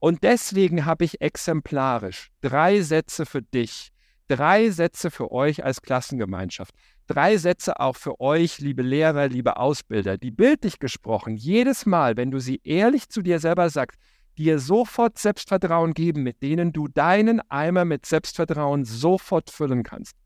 Und 0.00 0.22
deswegen 0.22 0.86
habe 0.86 1.04
ich 1.04 1.20
exemplarisch 1.20 2.30
drei 2.40 2.80
Sätze 2.80 3.26
für 3.26 3.42
dich, 3.42 3.90
drei 4.28 4.70
Sätze 4.70 5.10
für 5.10 5.30
euch 5.30 5.62
als 5.62 5.82
Klassengemeinschaft, 5.82 6.74
drei 7.06 7.36
Sätze 7.36 7.78
auch 7.78 7.96
für 7.96 8.18
euch, 8.18 8.58
liebe 8.60 8.82
Lehrer, 8.82 9.28
liebe 9.28 9.58
Ausbilder, 9.58 10.16
die 10.16 10.30
bildlich 10.30 10.78
gesprochen 10.78 11.36
jedes 11.36 11.84
Mal, 11.84 12.16
wenn 12.16 12.30
du 12.30 12.40
sie 12.40 12.60
ehrlich 12.64 13.10
zu 13.10 13.20
dir 13.20 13.40
selber 13.40 13.68
sagst, 13.68 13.98
dir 14.38 14.58
sofort 14.58 15.18
Selbstvertrauen 15.18 15.92
geben, 15.92 16.22
mit 16.22 16.42
denen 16.42 16.72
du 16.72 16.88
deinen 16.88 17.42
Eimer 17.50 17.84
mit 17.84 18.06
Selbstvertrauen 18.06 18.86
sofort 18.86 19.50
füllen 19.50 19.82
kannst. 19.82 20.16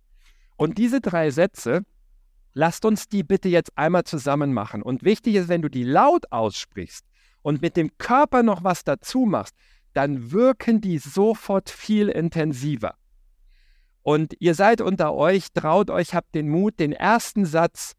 Und 0.56 0.78
diese 0.78 1.00
drei 1.00 1.30
Sätze, 1.30 1.82
lasst 2.52 2.84
uns 2.84 3.08
die 3.08 3.24
bitte 3.24 3.48
jetzt 3.48 3.76
einmal 3.76 4.04
zusammen 4.04 4.52
machen. 4.52 4.82
Und 4.82 5.02
wichtig 5.02 5.34
ist, 5.34 5.48
wenn 5.48 5.62
du 5.62 5.68
die 5.68 5.82
laut 5.82 6.30
aussprichst, 6.30 7.04
und 7.44 7.60
mit 7.60 7.76
dem 7.76 7.96
Körper 7.98 8.42
noch 8.42 8.64
was 8.64 8.84
dazu 8.84 9.26
machst, 9.26 9.54
dann 9.92 10.32
wirken 10.32 10.80
die 10.80 10.98
sofort 10.98 11.68
viel 11.68 12.08
intensiver. 12.08 12.94
Und 14.02 14.34
ihr 14.40 14.54
seid 14.54 14.80
unter 14.80 15.14
euch, 15.14 15.52
traut 15.52 15.90
euch, 15.90 16.14
habt 16.14 16.34
den 16.34 16.48
Mut, 16.48 16.80
den 16.80 16.92
ersten 16.92 17.44
Satz, 17.44 17.92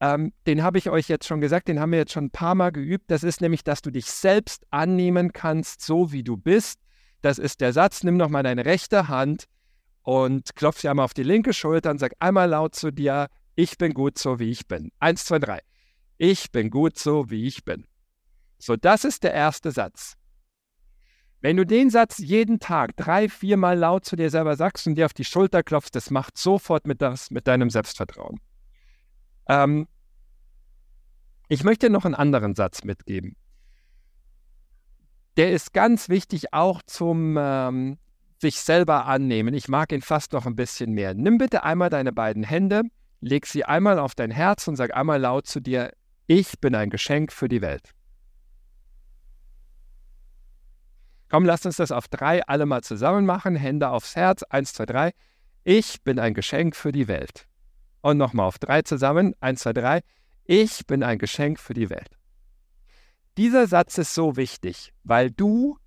ähm, 0.00 0.32
den 0.46 0.62
habe 0.62 0.78
ich 0.78 0.88
euch 0.88 1.06
jetzt 1.08 1.26
schon 1.26 1.40
gesagt, 1.40 1.68
den 1.68 1.80
haben 1.80 1.92
wir 1.92 1.98
jetzt 1.98 2.12
schon 2.12 2.26
ein 2.26 2.30
paar 2.30 2.54
Mal 2.54 2.72
geübt. 2.72 3.10
Das 3.10 3.24
ist 3.24 3.40
nämlich, 3.40 3.62
dass 3.62 3.82
du 3.82 3.90
dich 3.90 4.06
selbst 4.06 4.64
annehmen 4.70 5.32
kannst, 5.32 5.82
so 5.82 6.10
wie 6.10 6.24
du 6.24 6.36
bist. 6.36 6.80
Das 7.20 7.38
ist 7.38 7.60
der 7.60 7.72
Satz, 7.72 8.04
nimm 8.04 8.16
noch 8.16 8.30
mal 8.30 8.42
deine 8.42 8.64
rechte 8.64 9.08
Hand 9.08 9.44
und 10.02 10.56
klopf 10.56 10.80
dir 10.80 10.90
einmal 10.90 11.04
auf 11.04 11.14
die 11.14 11.24
linke 11.24 11.52
Schulter 11.52 11.90
und 11.90 11.98
sag 11.98 12.12
einmal 12.20 12.48
laut 12.48 12.74
zu 12.74 12.90
dir, 12.90 13.28
ich 13.54 13.76
bin 13.76 13.92
gut 13.92 14.18
so, 14.18 14.38
wie 14.38 14.50
ich 14.50 14.66
bin. 14.66 14.92
Eins, 14.98 15.26
zwei, 15.26 15.40
drei. 15.40 15.60
Ich 16.16 16.52
bin 16.52 16.70
gut 16.70 16.98
so, 16.98 17.28
wie 17.28 17.46
ich 17.46 17.64
bin. 17.64 17.86
So, 18.58 18.76
das 18.76 19.04
ist 19.04 19.22
der 19.22 19.32
erste 19.32 19.70
Satz. 19.70 20.14
Wenn 21.40 21.56
du 21.56 21.64
den 21.64 21.88
Satz 21.90 22.18
jeden 22.18 22.58
Tag 22.58 22.96
drei, 22.96 23.28
viermal 23.28 23.78
laut 23.78 24.04
zu 24.04 24.16
dir 24.16 24.28
selber 24.28 24.56
sagst 24.56 24.86
und 24.88 24.96
dir 24.96 25.06
auf 25.06 25.14
die 25.14 25.24
Schulter 25.24 25.62
klopfst, 25.62 25.90
das 25.92 26.10
macht 26.10 26.36
sofort 26.36 26.86
mit, 26.86 27.00
das, 27.00 27.30
mit 27.30 27.46
deinem 27.46 27.70
Selbstvertrauen. 27.70 28.40
Ähm, 29.48 29.86
ich 31.48 31.62
möchte 31.62 31.90
noch 31.90 32.04
einen 32.04 32.16
anderen 32.16 32.54
Satz 32.56 32.82
mitgeben. 32.82 33.36
Der 35.36 35.52
ist 35.52 35.72
ganz 35.72 36.08
wichtig 36.08 36.52
auch 36.52 36.82
zum 36.82 37.36
ähm, 37.38 37.98
sich 38.40 38.60
selber 38.60 39.06
annehmen. 39.06 39.54
Ich 39.54 39.68
mag 39.68 39.92
ihn 39.92 40.02
fast 40.02 40.32
noch 40.32 40.46
ein 40.46 40.56
bisschen 40.56 40.92
mehr. 40.92 41.14
Nimm 41.14 41.38
bitte 41.38 41.62
einmal 41.62 41.90
deine 41.90 42.12
beiden 42.12 42.42
Hände, 42.42 42.82
leg 43.20 43.46
sie 43.46 43.64
einmal 43.64 44.00
auf 44.00 44.16
dein 44.16 44.32
Herz 44.32 44.66
und 44.66 44.74
sag 44.74 44.96
einmal 44.96 45.20
laut 45.20 45.46
zu 45.46 45.60
dir, 45.60 45.92
ich 46.26 46.58
bin 46.60 46.74
ein 46.74 46.90
Geschenk 46.90 47.32
für 47.32 47.48
die 47.48 47.62
Welt. 47.62 47.94
Komm, 51.28 51.44
lass 51.44 51.66
uns 51.66 51.76
das 51.76 51.92
auf 51.92 52.08
drei 52.08 52.42
alle 52.46 52.66
mal 52.66 52.82
zusammen 52.82 53.26
machen. 53.26 53.54
Hände 53.54 53.90
aufs 53.90 54.16
Herz. 54.16 54.42
Eins, 54.44 54.72
zwei, 54.72 54.86
drei. 54.86 55.12
Ich 55.64 56.02
bin 56.02 56.18
ein 56.18 56.34
Geschenk 56.34 56.74
für 56.74 56.92
die 56.92 57.08
Welt. 57.08 57.46
Und 58.00 58.16
nochmal 58.16 58.46
auf 58.46 58.58
drei 58.58 58.82
zusammen. 58.82 59.34
Eins, 59.40 59.60
zwei, 59.60 59.72
drei. 59.72 60.00
Ich 60.44 60.86
bin 60.86 61.02
ein 61.02 61.18
Geschenk 61.18 61.60
für 61.60 61.74
die 61.74 61.90
Welt. 61.90 62.16
Dieser 63.36 63.66
Satz 63.66 63.98
ist 63.98 64.14
so 64.14 64.36
wichtig, 64.36 64.92
weil 65.04 65.30
du 65.30 65.78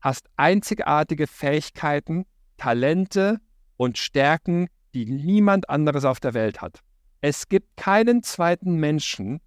hast 0.00 0.26
einzigartige 0.36 1.26
Fähigkeiten, 1.26 2.24
Talente 2.56 3.40
und 3.76 3.98
Stärken, 3.98 4.68
die 4.94 5.06
niemand 5.06 5.68
anderes 5.68 6.04
auf 6.04 6.20
der 6.20 6.34
Welt 6.34 6.60
hat. 6.62 6.80
Es 7.20 7.48
gibt 7.48 7.76
keinen 7.76 8.22
zweiten 8.22 8.76
Menschen, 8.76 9.40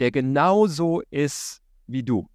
der 0.00 0.10
genauso 0.10 1.02
ist 1.10 1.62
wie 1.86 2.02
du. 2.02 2.28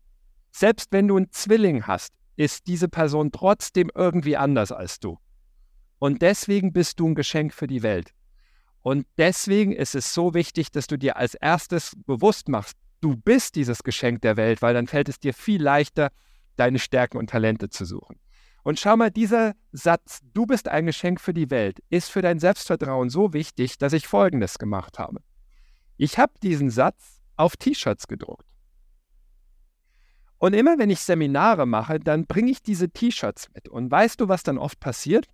Selbst 0.52 0.92
wenn 0.92 1.08
du 1.08 1.18
einen 1.18 1.32
Zwilling 1.32 1.88
hast, 1.88 2.14
ist 2.36 2.68
diese 2.68 2.88
Person 2.88 3.32
trotzdem 3.32 3.92
irgendwie 3.94 4.38
anders 4.38 4.72
als 4.72 5.00
du. 5.00 5.20
Und 6.00 6.22
deswegen 6.22 6.74
bist 6.74 7.00
du 7.00 7.10
ein 7.10 7.16
Geschenk 7.16 7.54
für 7.54 7.68
die 7.68 7.84
Welt. 7.84 8.14
Und 8.82 9.08
deswegen 9.18 9.72
ist 9.72 9.96
es 9.96 10.14
so 10.14 10.34
wichtig, 10.34 10.72
dass 10.72 10.88
du 10.88 10.98
dir 10.98 11.16
als 11.16 11.36
erstes 11.36 11.94
bewusst 12.06 12.50
machst, 12.50 12.78
du 13.00 13.16
bist 13.16 13.56
dieses 13.56 13.84
Geschenk 13.84 14.22
der 14.22 14.36
Welt, 14.36 14.62
weil 14.62 14.74
dann 14.74 14.88
fällt 14.88 15.10
es 15.10 15.20
dir 15.20 15.34
viel 15.34 15.62
leichter, 15.62 16.12
deine 16.58 16.80
Stärken 16.80 17.18
und 17.18 17.30
Talente 17.30 17.70
zu 17.70 17.86
suchen. 17.86 18.20
Und 18.64 18.80
schau 18.80 18.96
mal, 18.96 19.12
dieser 19.12 19.56
Satz, 19.72 20.22
du 20.34 20.46
bist 20.46 20.68
ein 20.70 20.86
Geschenk 20.86 21.20
für 21.20 21.34
die 21.34 21.50
Welt, 21.50 21.80
ist 21.90 22.10
für 22.10 22.22
dein 22.22 22.40
Selbstvertrauen 22.40 23.10
so 23.10 23.34
wichtig, 23.34 23.78
dass 23.78 23.94
ich 23.94 24.08
Folgendes 24.08 24.58
gemacht 24.58 25.00
habe. 25.00 25.22
Ich 25.98 26.18
habe 26.18 26.34
diesen 26.42 26.70
Satz 26.70 27.22
auf 27.36 27.58
T-Shirts 27.58 28.08
gedruckt. 28.08 28.46
Und 30.44 30.52
immer 30.52 30.78
wenn 30.78 30.90
ich 30.90 31.00
Seminare 31.00 31.66
mache, 31.66 32.02
dann 32.02 32.26
bringe 32.26 32.52
ich 32.52 32.62
diese 32.62 32.90
T-Shirts 32.90 33.48
mit. 33.54 33.70
Und 33.70 33.90
weißt 33.90 34.20
du, 34.20 34.28
was 34.28 34.44
dann 34.44 34.58
oft 34.58 34.78
passiert? 34.82 35.30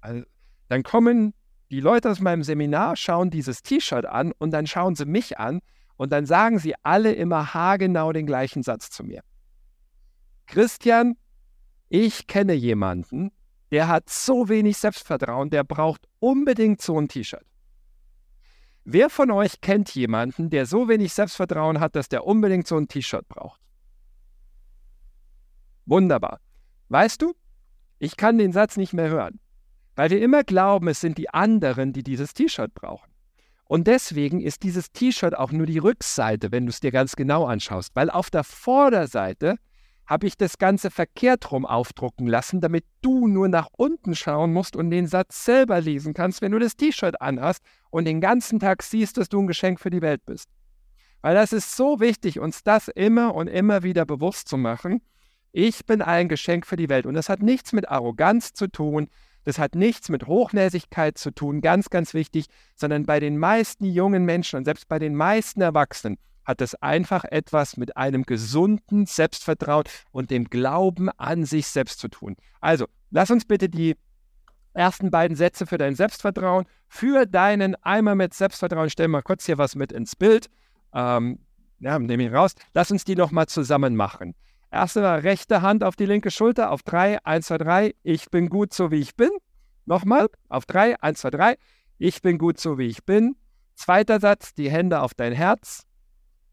Also, 0.00 0.22
dann 0.68 0.84
kommen 0.84 1.34
die 1.72 1.80
Leute 1.80 2.08
aus 2.08 2.20
meinem 2.20 2.44
Seminar, 2.44 2.94
schauen 2.94 3.30
dieses 3.30 3.64
T-Shirt 3.64 4.06
an 4.06 4.30
und 4.38 4.52
dann 4.52 4.68
schauen 4.68 4.94
sie 4.94 5.04
mich 5.04 5.36
an 5.36 5.62
und 5.96 6.12
dann 6.12 6.26
sagen 6.26 6.60
sie 6.60 6.76
alle 6.84 7.12
immer 7.12 7.54
haargenau 7.54 8.12
den 8.12 8.24
gleichen 8.24 8.62
Satz 8.62 8.88
zu 8.90 9.02
mir. 9.02 9.24
Christian, 10.46 11.16
ich 11.88 12.28
kenne 12.28 12.52
jemanden, 12.52 13.32
der 13.72 13.88
hat 13.88 14.10
so 14.10 14.48
wenig 14.48 14.76
Selbstvertrauen, 14.76 15.50
der 15.50 15.64
braucht 15.64 16.06
unbedingt 16.20 16.80
so 16.80 16.96
ein 17.00 17.08
T-Shirt. 17.08 17.46
Wer 18.84 19.10
von 19.10 19.32
euch 19.32 19.60
kennt 19.60 19.92
jemanden, 19.96 20.50
der 20.50 20.66
so 20.66 20.88
wenig 20.88 21.14
Selbstvertrauen 21.14 21.80
hat, 21.80 21.96
dass 21.96 22.08
der 22.08 22.24
unbedingt 22.24 22.68
so 22.68 22.76
ein 22.76 22.86
T-Shirt 22.86 23.26
braucht? 23.26 23.60
Wunderbar. 25.92 26.40
Weißt 26.88 27.20
du, 27.20 27.34
ich 27.98 28.16
kann 28.16 28.38
den 28.38 28.50
Satz 28.50 28.78
nicht 28.78 28.94
mehr 28.94 29.10
hören, 29.10 29.40
weil 29.94 30.08
wir 30.08 30.22
immer 30.22 30.42
glauben, 30.42 30.88
es 30.88 31.02
sind 31.02 31.18
die 31.18 31.28
anderen, 31.28 31.92
die 31.92 32.02
dieses 32.02 32.32
T-Shirt 32.32 32.72
brauchen. 32.72 33.10
Und 33.66 33.86
deswegen 33.86 34.40
ist 34.40 34.62
dieses 34.62 34.92
T-Shirt 34.92 35.36
auch 35.36 35.52
nur 35.52 35.66
die 35.66 35.76
Rückseite, 35.76 36.50
wenn 36.50 36.64
du 36.64 36.70
es 36.70 36.80
dir 36.80 36.92
ganz 36.92 37.14
genau 37.14 37.44
anschaust, 37.44 37.94
weil 37.94 38.08
auf 38.08 38.30
der 38.30 38.42
Vorderseite 38.42 39.56
habe 40.06 40.26
ich 40.26 40.38
das 40.38 40.56
Ganze 40.56 40.90
verkehrt 40.90 41.52
rum 41.52 41.66
aufdrucken 41.66 42.26
lassen, 42.26 42.62
damit 42.62 42.86
du 43.02 43.28
nur 43.28 43.48
nach 43.48 43.68
unten 43.76 44.14
schauen 44.14 44.54
musst 44.54 44.76
und 44.76 44.88
den 44.88 45.06
Satz 45.06 45.44
selber 45.44 45.78
lesen 45.82 46.14
kannst, 46.14 46.40
wenn 46.40 46.52
du 46.52 46.58
das 46.58 46.74
T-Shirt 46.74 47.20
anhast 47.20 47.62
und 47.90 48.06
den 48.06 48.22
ganzen 48.22 48.60
Tag 48.60 48.82
siehst, 48.82 49.18
dass 49.18 49.28
du 49.28 49.40
ein 49.40 49.46
Geschenk 49.46 49.78
für 49.78 49.90
die 49.90 50.00
Welt 50.00 50.24
bist. 50.24 50.48
Weil 51.20 51.34
das 51.34 51.52
ist 51.52 51.76
so 51.76 52.00
wichtig, 52.00 52.40
uns 52.40 52.62
das 52.62 52.88
immer 52.88 53.34
und 53.34 53.48
immer 53.48 53.82
wieder 53.82 54.06
bewusst 54.06 54.48
zu 54.48 54.56
machen, 54.56 55.02
ich 55.52 55.86
bin 55.86 56.02
ein 56.02 56.28
Geschenk 56.28 56.66
für 56.66 56.76
die 56.76 56.88
Welt. 56.88 57.06
Und 57.06 57.14
das 57.14 57.28
hat 57.28 57.42
nichts 57.42 57.72
mit 57.72 57.88
Arroganz 57.88 58.52
zu 58.52 58.66
tun, 58.66 59.08
das 59.44 59.58
hat 59.58 59.74
nichts 59.74 60.08
mit 60.08 60.26
Hochnäsigkeit 60.26 61.18
zu 61.18 61.32
tun, 61.32 61.60
ganz, 61.60 61.90
ganz 61.90 62.14
wichtig, 62.14 62.46
sondern 62.76 63.06
bei 63.06 63.20
den 63.20 63.38
meisten 63.38 63.84
jungen 63.84 64.24
Menschen 64.24 64.56
und 64.58 64.64
selbst 64.64 64.88
bei 64.88 64.98
den 64.98 65.14
meisten 65.14 65.60
Erwachsenen 65.60 66.16
hat 66.44 66.60
es 66.60 66.74
einfach 66.76 67.24
etwas 67.24 67.76
mit 67.76 67.96
einem 67.96 68.24
gesunden 68.24 69.06
Selbstvertrauen 69.06 69.84
und 70.10 70.30
dem 70.30 70.44
Glauben 70.44 71.08
an 71.10 71.44
sich 71.44 71.68
selbst 71.68 72.00
zu 72.00 72.08
tun. 72.08 72.36
Also, 72.60 72.86
lass 73.10 73.30
uns 73.30 73.44
bitte 73.44 73.68
die 73.68 73.96
ersten 74.74 75.10
beiden 75.10 75.36
Sätze 75.36 75.66
für 75.66 75.78
dein 75.78 75.94
Selbstvertrauen, 75.94 76.64
für 76.88 77.26
deinen 77.26 77.76
Eimer 77.82 78.14
mit 78.14 78.34
Selbstvertrauen, 78.34 78.90
stell 78.90 79.08
mal 79.08 79.22
kurz 79.22 79.46
hier 79.46 79.58
was 79.58 79.74
mit 79.76 79.92
ins 79.92 80.16
Bild. 80.16 80.48
Ähm, 80.94 81.40
ja, 81.78 81.98
nehme 81.98 82.26
ich 82.26 82.32
raus. 82.32 82.54
Lass 82.74 82.90
uns 82.90 83.04
die 83.04 83.16
nochmal 83.16 83.46
zusammen 83.46 83.96
machen. 83.96 84.34
Erste 84.72 85.02
Mal 85.02 85.18
rechte 85.18 85.60
Hand 85.60 85.84
auf 85.84 85.96
die 85.96 86.06
linke 86.06 86.30
Schulter 86.30 86.70
auf 86.70 86.82
drei, 86.82 87.22
eins, 87.26 87.48
zwei, 87.48 87.58
drei. 87.58 87.94
Ich 88.02 88.30
bin 88.30 88.48
gut 88.48 88.72
so 88.72 88.90
wie 88.90 89.00
ich 89.00 89.14
bin. 89.14 89.28
Nochmal 89.84 90.30
auf 90.48 90.64
drei, 90.64 90.98
eins, 91.02 91.20
zwei, 91.20 91.28
drei. 91.28 91.56
Ich 91.98 92.22
bin 92.22 92.38
gut 92.38 92.58
so 92.58 92.78
wie 92.78 92.86
ich 92.86 93.04
bin. 93.04 93.36
Zweiter 93.74 94.18
Satz, 94.18 94.54
die 94.54 94.70
Hände 94.70 95.02
auf 95.02 95.12
dein 95.12 95.34
Herz. 95.34 95.82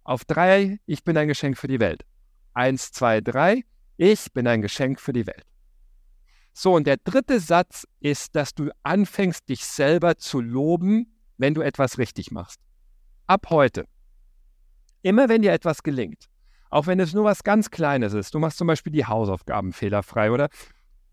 Auf 0.03 0.25
drei, 0.25 0.79
ich 0.85 1.05
bin 1.05 1.15
ein 1.15 1.29
Geschenk 1.29 1.57
für 1.57 1.69
die 1.69 1.79
Welt. 1.79 2.03
Eins, 2.53 2.91
zwei, 2.91 3.21
drei. 3.21 3.63
Ich 3.95 4.33
bin 4.33 4.47
ein 4.47 4.61
Geschenk 4.61 4.99
für 4.99 5.13
die 5.13 5.25
Welt. 5.25 5.45
So, 6.51 6.73
und 6.73 6.87
der 6.87 6.97
dritte 6.97 7.39
Satz 7.39 7.87
ist, 8.01 8.35
dass 8.35 8.53
du 8.53 8.69
anfängst, 8.83 9.47
dich 9.47 9.63
selber 9.63 10.17
zu 10.17 10.41
loben, 10.41 11.15
wenn 11.37 11.53
du 11.53 11.61
etwas 11.61 11.97
richtig 11.97 12.31
machst. 12.31 12.59
Ab 13.27 13.47
heute. 13.49 13.85
Immer 15.03 15.29
wenn 15.29 15.41
dir 15.41 15.53
etwas 15.53 15.83
gelingt, 15.83 16.27
auch 16.69 16.87
wenn 16.87 16.99
es 16.99 17.13
nur 17.13 17.23
was 17.25 17.43
ganz 17.43 17.71
Kleines 17.71 18.13
ist. 18.13 18.33
Du 18.33 18.39
machst 18.39 18.57
zum 18.57 18.67
Beispiel 18.67 18.93
die 18.93 19.05
Hausaufgaben 19.05 19.73
fehlerfrei 19.73 20.31
oder 20.31 20.49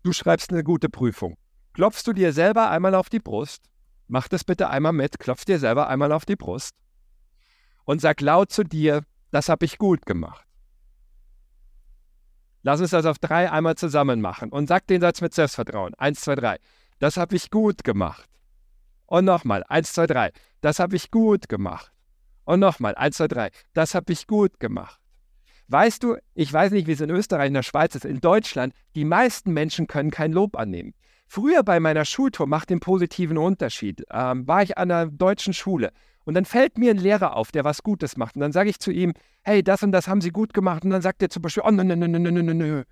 du 0.03 0.13
schreibst 0.13 0.51
eine 0.51 0.63
gute 0.63 0.89
Prüfung. 0.89 1.37
Klopfst 1.73 2.03
du 2.05 2.13
dir 2.13 2.33
selber 2.33 2.69
einmal 2.69 2.95
auf 2.95 3.09
die 3.09 3.19
Brust? 3.19 3.69
Mach 4.07 4.27
das 4.27 4.43
bitte 4.43 4.69
einmal 4.69 4.93
mit. 4.93 5.19
Klopf 5.19 5.45
dir 5.45 5.59
selber 5.59 5.87
einmal 5.87 6.11
auf 6.11 6.25
die 6.25 6.35
Brust. 6.35 6.75
Und 7.83 8.01
sag 8.01 8.21
laut 8.21 8.51
zu 8.51 8.63
dir, 8.63 9.03
das 9.31 9.49
habe 9.49 9.65
ich 9.65 9.77
gut 9.77 10.05
gemacht. 10.05 10.45
Lass 12.63 12.81
uns 12.81 12.89
das 12.89 13.05
auf 13.05 13.19
drei 13.19 13.51
einmal 13.51 13.75
zusammen 13.75 14.21
machen 14.21 14.49
und 14.49 14.67
sag 14.67 14.87
den 14.87 15.01
Satz 15.01 15.21
mit 15.21 15.33
Selbstvertrauen. 15.33 15.93
Eins, 15.95 16.21
zwei, 16.21 16.35
drei. 16.35 16.57
Das 16.99 17.17
habe 17.17 17.35
ich 17.35 17.49
gut 17.49 17.83
gemacht. 17.83 18.29
Und 19.05 19.25
nochmal. 19.25 19.63
Eins, 19.67 19.93
zwei, 19.93 20.07
drei. 20.07 20.31
Das 20.61 20.79
habe 20.79 20.95
ich 20.95 21.11
gut 21.11 21.47
gemacht. 21.47 21.91
Und 22.43 22.59
nochmal. 22.59 22.95
Eins, 22.95 23.17
zwei, 23.17 23.27
drei. 23.27 23.51
Das 23.73 23.95
habe 23.95 24.11
ich 24.11 24.27
gut 24.27 24.59
gemacht. 24.59 24.99
Weißt 25.69 26.03
du, 26.03 26.15
ich 26.33 26.51
weiß 26.51 26.71
nicht, 26.71 26.87
wie 26.87 26.93
es 26.93 27.01
in 27.01 27.09
Österreich, 27.09 27.47
in 27.47 27.53
der 27.53 27.63
Schweiz 27.63 27.93
ist, 27.95 28.05
in 28.05 28.21
Deutschland, 28.21 28.73
die 28.95 29.05
meisten 29.05 29.51
Menschen 29.51 29.87
können 29.87 30.11
kein 30.11 30.31
Lob 30.31 30.57
annehmen. 30.57 30.93
Früher 31.27 31.63
bei 31.63 31.81
meiner 31.81 32.05
Schultour 32.05 32.47
macht 32.47 32.69
den 32.69 32.79
positiven 32.79 33.37
Unterschied. 33.37 34.03
Ähm, 34.11 34.47
war 34.47 34.63
ich 34.63 34.77
an 34.77 34.89
einer 34.89 35.11
deutschen 35.11 35.53
Schule 35.53 35.91
und 36.23 36.35
dann 36.35 36.45
fällt 36.45 36.77
mir 36.77 36.91
ein 36.91 36.97
Lehrer 36.97 37.35
auf, 37.35 37.51
der 37.51 37.65
was 37.65 37.83
Gutes 37.83 38.15
macht. 38.15 38.35
Und 38.35 38.41
dann 38.41 38.53
sage 38.53 38.69
ich 38.69 38.79
zu 38.79 38.91
ihm, 38.91 39.13
hey, 39.43 39.61
das 39.61 39.83
und 39.83 39.91
das 39.91 40.07
haben 40.07 40.21
Sie 40.21 40.31
gut 40.31 40.53
gemacht. 40.53 40.85
Und 40.85 40.91
dann 40.91 41.01
sagt 41.01 41.21
er 41.21 41.29
zum 41.29 41.41
Beispiel, 41.41 41.63
oh, 41.65 41.71
nö, 41.71 41.83
nö, 41.83 41.95
nö, 41.95 42.07
nö, 42.07 42.19
nö, 42.19 42.53
nö, 42.53 42.83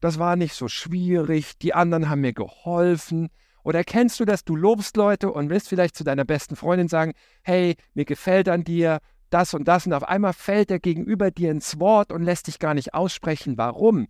das 0.00 0.18
war 0.18 0.36
nicht 0.36 0.54
so 0.54 0.68
schwierig, 0.68 1.58
die 1.58 1.74
anderen 1.74 2.08
haben 2.08 2.20
mir 2.20 2.32
geholfen. 2.32 3.28
Oder 3.62 3.82
kennst 3.82 4.20
du 4.20 4.24
das, 4.24 4.44
du 4.44 4.54
lobst 4.54 4.96
Leute 4.96 5.32
und 5.32 5.50
willst 5.50 5.68
vielleicht 5.68 5.96
zu 5.96 6.04
deiner 6.04 6.24
besten 6.24 6.54
Freundin 6.54 6.88
sagen, 6.88 7.12
hey, 7.42 7.74
mir 7.94 8.04
gefällt 8.04 8.48
an 8.48 8.62
dir, 8.62 9.00
das 9.30 9.54
und 9.54 9.66
das 9.66 9.86
und 9.86 9.92
auf 9.92 10.04
einmal 10.04 10.32
fällt 10.32 10.70
er 10.70 10.78
gegenüber 10.78 11.30
dir 11.30 11.50
ins 11.50 11.78
Wort 11.80 12.12
und 12.12 12.22
lässt 12.22 12.46
dich 12.46 12.58
gar 12.58 12.74
nicht 12.74 12.94
aussprechen. 12.94 13.58
Warum? 13.58 14.08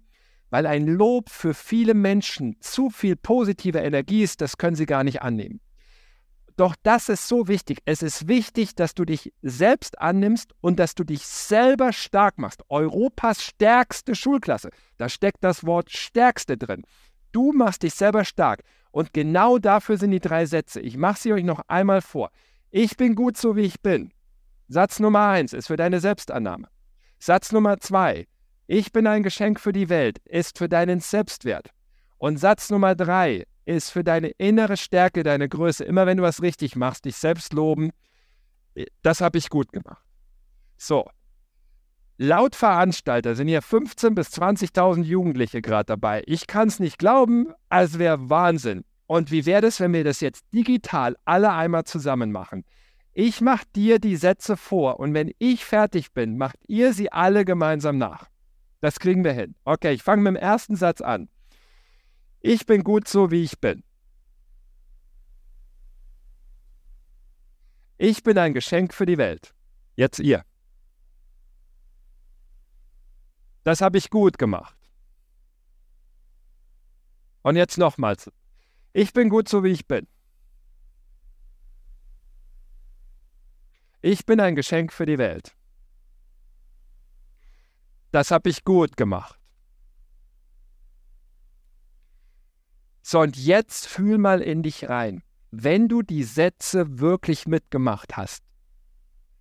Weil 0.51 0.67
ein 0.67 0.87
Lob 0.87 1.31
für 1.31 1.55
viele 1.55 1.95
Menschen 1.95 2.57
zu 2.61 2.91
viel 2.91 3.17
positive 3.17 3.79
Energie 3.79 4.23
ist, 4.23 4.41
das 4.41 4.59
können 4.59 4.77
sie 4.77 4.87
gar 4.87 5.05
nicht 5.05 5.23
annehmen. 5.23 5.61
Doch 6.57 6.75
das 6.83 7.11
ist 7.11 7.29
so 7.29 7.49
wichtig. 7.49 7.81
Es 7.85 8.03
ist 8.03 8.29
wichtig, 8.29 8.75
dass 8.75 8.95
du 8.95 9.05
dich 9.05 9.33
selbst 9.43 10.01
annimmst 10.01 10.55
und 10.63 10.79
dass 10.79 10.95
du 10.95 11.05
dich 11.05 11.27
selber 11.27 11.93
stark 11.93 12.39
machst. 12.39 12.63
Europas 12.71 13.43
stärkste 13.43 14.15
Schulklasse. 14.15 14.71
Da 14.97 15.11
steckt 15.11 15.45
das 15.45 15.67
Wort 15.67 15.91
stärkste 15.91 16.57
drin. 16.57 16.85
Du 17.33 17.53
machst 17.53 17.83
dich 17.83 17.93
selber 17.93 18.25
stark. 18.25 18.63
Und 18.91 19.13
genau 19.13 19.59
dafür 19.59 19.99
sind 19.99 20.13
die 20.13 20.21
drei 20.21 20.47
Sätze. 20.47 20.81
Ich 20.81 20.97
mache 20.97 21.21
sie 21.21 21.35
euch 21.35 21.45
noch 21.45 21.61
einmal 21.69 22.01
vor. 22.01 22.31
Ich 22.71 22.97
bin 22.97 23.15
gut 23.15 23.37
so, 23.37 23.55
wie 23.55 23.63
ich 23.63 23.83
bin. 23.83 24.13
Satz 24.69 24.99
Nummer 24.99 25.29
eins 25.29 25.53
ist 25.53 25.69
für 25.69 25.77
deine 25.77 26.01
Selbstannahme. 26.01 26.69
Satz 27.19 27.53
Nummer 27.53 27.79
zwei, 27.79 28.27
Ich 28.67 28.93
bin 28.93 29.07
ein 29.07 29.23
Geschenk 29.23 29.61
für 29.61 29.73
die 29.73 29.89
Welt 29.89 30.19
ist 30.25 30.59
für 30.59 30.69
deinen 30.69 31.01
Selbstwert. 31.01 31.71
Und 32.19 32.39
Satz 32.39 32.71
Nummer 32.71 32.95
drei 32.97 33.47
ist 33.65 33.91
für 33.91 34.03
deine 34.03 34.29
innere 34.39 34.77
Stärke, 34.77 35.23
deine 35.23 35.49
Größe. 35.49 35.85
Immer 35.85 36.07
wenn 36.07 36.17
du 36.17 36.25
was 36.25 36.43
richtig 36.43 36.75
machst, 36.75 37.05
dich 37.05 37.17
selbst 37.17 37.53
loben, 37.53 37.91
das 39.03 39.21
habe 39.21 39.39
ich 39.39 39.51
gut 39.51 39.73
gemacht. 39.73 40.03
So. 40.77 41.09
Laut 42.19 42.57
Veranstalter 42.57 43.35
sind 43.35 43.49
hier 43.49 43.63
15.000 43.63 44.15
bis 44.15 44.29
20.000 44.29 45.03
Jugendliche 45.03 45.61
gerade 45.61 45.87
dabei. 45.87 46.23
Ich 46.27 46.47
kann 46.47 46.69
es 46.69 46.81
nicht 46.81 46.99
glauben, 46.99 47.53
als 47.69 47.99
wäre 47.99 48.31
Wahnsinn. 48.31 48.85
Und 49.07 49.31
wie 49.31 49.47
wäre 49.47 49.67
es, 49.67 49.81
wenn 49.81 49.93
wir 49.93 50.03
das 50.03 50.21
jetzt 50.21 50.45
digital 50.53 51.17
alle 51.25 51.53
einmal 51.53 51.85
zusammen 51.85 52.33
machen? 52.33 52.65
Ich 53.19 53.41
mache 53.41 53.65
dir 53.75 53.99
die 53.99 54.17
Sätze 54.17 54.59
vor 54.59 55.01
und 55.01 55.15
wenn 55.15 55.33
ich 55.39 55.65
fertig 55.65 56.13
bin, 56.13 56.37
macht 56.37 56.59
ihr 56.69 56.93
sie 56.93 57.11
alle 57.11 57.47
gemeinsam 57.47 57.97
nach. 57.97 58.29
Das 58.83 58.99
kriegen 58.99 59.25
wir 59.25 59.33
hin. 59.33 59.55
Okay, 59.65 59.95
ich 59.95 60.03
fange 60.03 60.21
mit 60.21 60.35
dem 60.35 60.37
ersten 60.37 60.77
Satz 60.77 61.01
an. 61.01 61.31
Ich 62.41 62.67
bin 62.67 62.85
gut 62.85 63.09
so, 63.09 63.31
wie 63.31 63.43
ich 63.43 63.59
bin. 63.59 63.83
Ich 67.97 68.23
bin 68.23 68.37
ein 68.37 68.53
Geschenk 68.53 68.93
für 68.93 69.07
die 69.07 69.17
Welt. 69.17 69.55
Jetzt 69.95 70.19
ihr. 70.19 70.45
Das 73.65 73.81
habe 73.81 73.97
ich 73.97 74.11
gut 74.11 74.37
gemacht. 74.37 74.77
Und 77.41 77.57
jetzt 77.57 77.79
nochmals. 77.79 78.31
Ich 78.93 79.15
bin 79.15 79.31
gut 79.31 79.49
so, 79.49 79.65
wie 79.65 79.73
ich 79.73 79.87
bin. 79.87 80.07
Ich 84.07 84.25
bin 84.25 84.39
ein 84.39 84.55
Geschenk 84.55 84.93
für 84.93 85.05
die 85.05 85.19
Welt. 85.19 85.57
Das 88.13 88.31
habe 88.31 88.49
ich 88.51 88.63
gut 88.63 88.97
gemacht. 88.97 89.37
So, 93.03 93.19
und 93.19 93.37
jetzt 93.37 93.89
fühl 93.89 94.19
mal 94.19 94.43
in 94.43 94.63
dich 94.63 94.89
rein. 94.89 95.25
Wenn 95.51 95.89
du 95.89 96.03
die 96.03 96.23
Sätze 96.23 97.01
wirklich 97.01 97.49
mitgemacht 97.49 98.17
hast, 98.17 98.45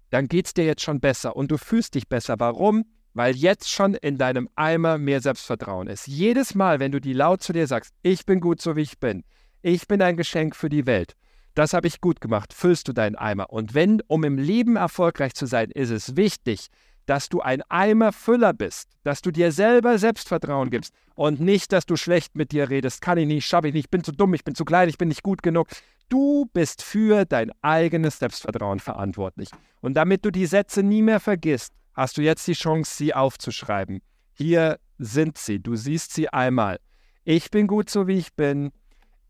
dann 0.09 0.27
geht 0.27 0.47
es 0.47 0.55
dir 0.55 0.65
jetzt 0.65 0.81
schon 0.81 0.99
besser 0.99 1.35
und 1.35 1.51
du 1.51 1.59
fühlst 1.59 1.93
dich 1.93 2.09
besser. 2.09 2.39
Warum? 2.39 2.85
Weil 3.13 3.35
jetzt 3.35 3.69
schon 3.69 3.93
in 3.93 4.17
deinem 4.17 4.49
Eimer 4.55 4.97
mehr 4.97 5.21
Selbstvertrauen 5.21 5.85
ist. 5.85 6.07
Jedes 6.07 6.55
Mal, 6.55 6.79
wenn 6.79 6.91
du 6.91 6.99
die 6.99 7.13
laut 7.13 7.43
zu 7.43 7.53
dir 7.53 7.67
sagst, 7.67 7.93
ich 8.01 8.25
bin 8.25 8.39
gut 8.39 8.61
so 8.61 8.75
wie 8.75 8.81
ich 8.81 8.99
bin, 8.99 9.25
ich 9.61 9.87
bin 9.87 10.01
ein 10.01 10.17
Geschenk 10.17 10.55
für 10.55 10.69
die 10.69 10.87
Welt, 10.87 11.15
das 11.55 11.73
habe 11.73 11.87
ich 11.87 12.01
gut 12.01 12.21
gemacht, 12.21 12.53
füllst 12.53 12.87
du 12.87 12.93
deinen 12.93 13.15
Eimer. 13.15 13.49
Und 13.49 13.73
wenn, 13.73 14.01
um 14.07 14.23
im 14.23 14.37
Leben 14.37 14.75
erfolgreich 14.75 15.33
zu 15.33 15.45
sein, 15.45 15.71
ist 15.71 15.89
es 15.89 16.15
wichtig, 16.15 16.67
dass 17.05 17.29
du 17.29 17.41
ein 17.41 17.61
Eimerfüller 17.69 18.53
bist, 18.53 18.89
dass 19.03 19.21
du 19.21 19.31
dir 19.31 19.51
selber 19.51 19.97
Selbstvertrauen 19.97 20.69
gibst 20.69 20.93
und 21.15 21.39
nicht, 21.39 21.71
dass 21.71 21.85
du 21.85 21.95
schlecht 21.95 22.35
mit 22.35 22.51
dir 22.51 22.69
redest, 22.69 23.01
kann 23.01 23.17
ich 23.17 23.27
nicht, 23.27 23.45
schaffe 23.45 23.69
ich 23.69 23.73
nicht, 23.73 23.91
bin 23.91 24.03
zu 24.03 24.11
dumm, 24.11 24.33
ich 24.33 24.43
bin 24.43 24.55
zu 24.55 24.65
klein, 24.65 24.89
ich 24.89 24.97
bin 24.97 25.07
nicht 25.07 25.23
gut 25.23 25.43
genug. 25.43 25.67
Du 26.09 26.45
bist 26.53 26.83
für 26.83 27.25
dein 27.25 27.51
eigenes 27.61 28.19
Selbstvertrauen 28.19 28.79
verantwortlich. 28.79 29.49
Und 29.81 29.95
damit 29.95 30.25
du 30.25 30.31
die 30.31 30.45
Sätze 30.45 30.83
nie 30.83 31.01
mehr 31.01 31.19
vergisst, 31.19 31.73
hast 31.93 32.17
du 32.17 32.21
jetzt 32.21 32.47
die 32.47 32.53
Chance, 32.53 32.95
sie 32.95 33.13
aufzuschreiben. 33.13 34.01
Hier 34.33 34.77
sind 34.97 35.37
sie, 35.37 35.59
du 35.59 35.75
siehst 35.75 36.13
sie 36.13 36.29
einmal. 36.29 36.79
Ich 37.23 37.49
bin 37.49 37.67
gut 37.67 37.89
so, 37.89 38.07
wie 38.07 38.17
ich 38.17 38.33
bin. 38.33 38.71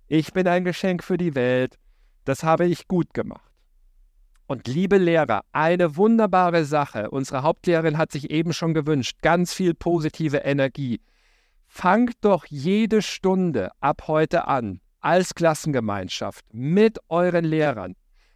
Ich 0.08 0.34
bin 0.34 0.48
ein 0.48 0.66
Geschenk 0.66 1.04
für 1.04 1.18
die 1.18 1.36
Welt. 1.36 1.78
Das 2.26 2.44
habe 2.44 2.66
ich 2.66 2.88
gut 2.88 3.14
gemacht. 3.14 3.52
Und 4.48 4.68
liebe 4.68 4.98
Lehrer, 4.98 5.44
eine 5.54 5.96
wunderbare 5.96 6.66
Sache. 6.66 7.10
Unsere 7.10 7.42
Hauptlehrerin 7.42 7.98
hat 7.98 8.12
sich 8.12 8.30
eben 8.30 8.54
schon 8.54 8.74
gewünscht, 8.74 9.18
ganz 9.22 9.54
viel 9.54 9.74
positive 9.74 10.38
Energie. 10.38 11.02
Fangt 11.68 12.14
doch 12.22 12.46
jede 12.46 13.02
Stunde 13.02 13.72
ab 13.80 14.04
heute 14.08 14.48
an, 14.48 14.82
als 15.00 15.34
Klassengemeinschaft, 15.34 16.46
mit 16.52 17.00
euren 17.10 17.46
Lehrern 17.46 17.96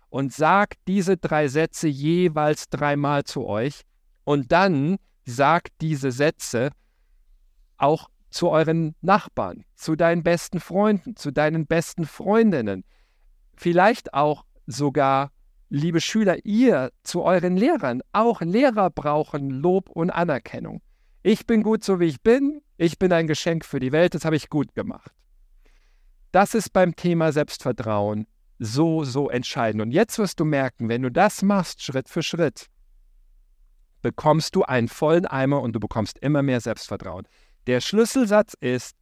und 0.10 0.34
sagt 0.34 0.80
diese 0.88 1.17
drei 1.17 1.47
Sätze 1.47 1.88
jeweils 1.88 2.69
dreimal 2.69 3.23
zu 3.23 3.45
euch. 3.45 3.82
Und 4.23 4.52
dann 4.52 4.97
sagt 5.25 5.73
diese 5.82 6.12
Sätze 6.12 6.71
auch 7.78 8.10
zu 8.32 8.49
euren 8.49 8.95
Nachbarn, 9.02 9.63
zu 9.75 9.95
deinen 9.95 10.23
besten 10.23 10.60
Freunden, 10.60 11.15
zu 11.15 11.32
deinen 11.32 11.65
besten 11.67 12.06
Freundinnen, 12.06 12.84
vielleicht 13.60 14.13
auch 14.13 14.45
sogar 14.65 15.32
liebe 15.69 16.02
Schüler, 16.02 16.45
ihr 16.45 16.91
zu 17.04 17.24
euren 17.24 17.58
Lehrern. 17.58 18.02
Auch 18.12 18.41
Lehrer 18.41 18.89
brauchen 18.89 19.50
Lob 19.50 19.89
und 19.89 20.10
Anerkennung. 20.10 20.82
Ich 21.22 21.45
bin 21.45 21.63
gut 21.63 21.84
so, 21.84 22.00
wie 22.00 22.06
ich 22.06 22.22
bin. 22.22 22.62
Ich 22.78 22.98
bin 22.98 23.12
ein 23.12 23.28
Geschenk 23.28 23.65
für 23.65 23.80
die 23.80 23.91
Welt. 23.91 24.15
Das 24.15 24.26
habe 24.26 24.36
ich 24.36 24.50
gut 24.50 24.74
gemacht. 24.74 25.12
Das 26.32 26.54
ist 26.54 26.72
beim 26.72 26.95
Thema 26.95 27.32
Selbstvertrauen 27.32 28.28
so, 28.60 29.04
so 29.04 29.30
entscheidend. 29.30 29.82
Und 29.82 29.91
jetzt 29.91 30.17
wirst 30.19 30.39
du 30.39 30.45
merken, 30.45 30.89
wenn 30.89 31.02
du 31.02 31.12
das 31.12 31.41
machst, 31.41 31.84
Schritt 31.84 32.10
für 32.10 32.24
Schritt, 32.24 32.67
bekommst 34.02 34.56
du 34.56 34.63
einen 34.63 34.88
vollen 34.88 35.26
Eimer 35.26 35.62
und 35.62 35.74
du 35.74 35.80
bekommst 35.80 36.19
immer 36.19 36.41
mehr 36.41 36.62
Selbstvertrauen. 36.62 37.28
Der 37.67 37.82
Schlüsselsatz 37.82 38.54
ist, 38.60 38.95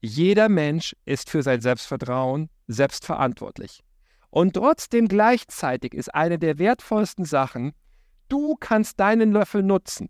jeder 0.00 0.48
Mensch 0.48 0.96
ist 1.04 1.30
für 1.30 1.42
sein 1.42 1.60
Selbstvertrauen 1.60 2.48
selbstverantwortlich. 2.66 3.82
Und 4.30 4.54
trotzdem 4.54 5.08
gleichzeitig 5.08 5.92
ist 5.94 6.14
eine 6.14 6.38
der 6.38 6.58
wertvollsten 6.58 7.24
Sachen, 7.24 7.72
du 8.28 8.56
kannst 8.58 9.00
deinen 9.00 9.32
Löffel 9.32 9.62
nutzen 9.62 10.08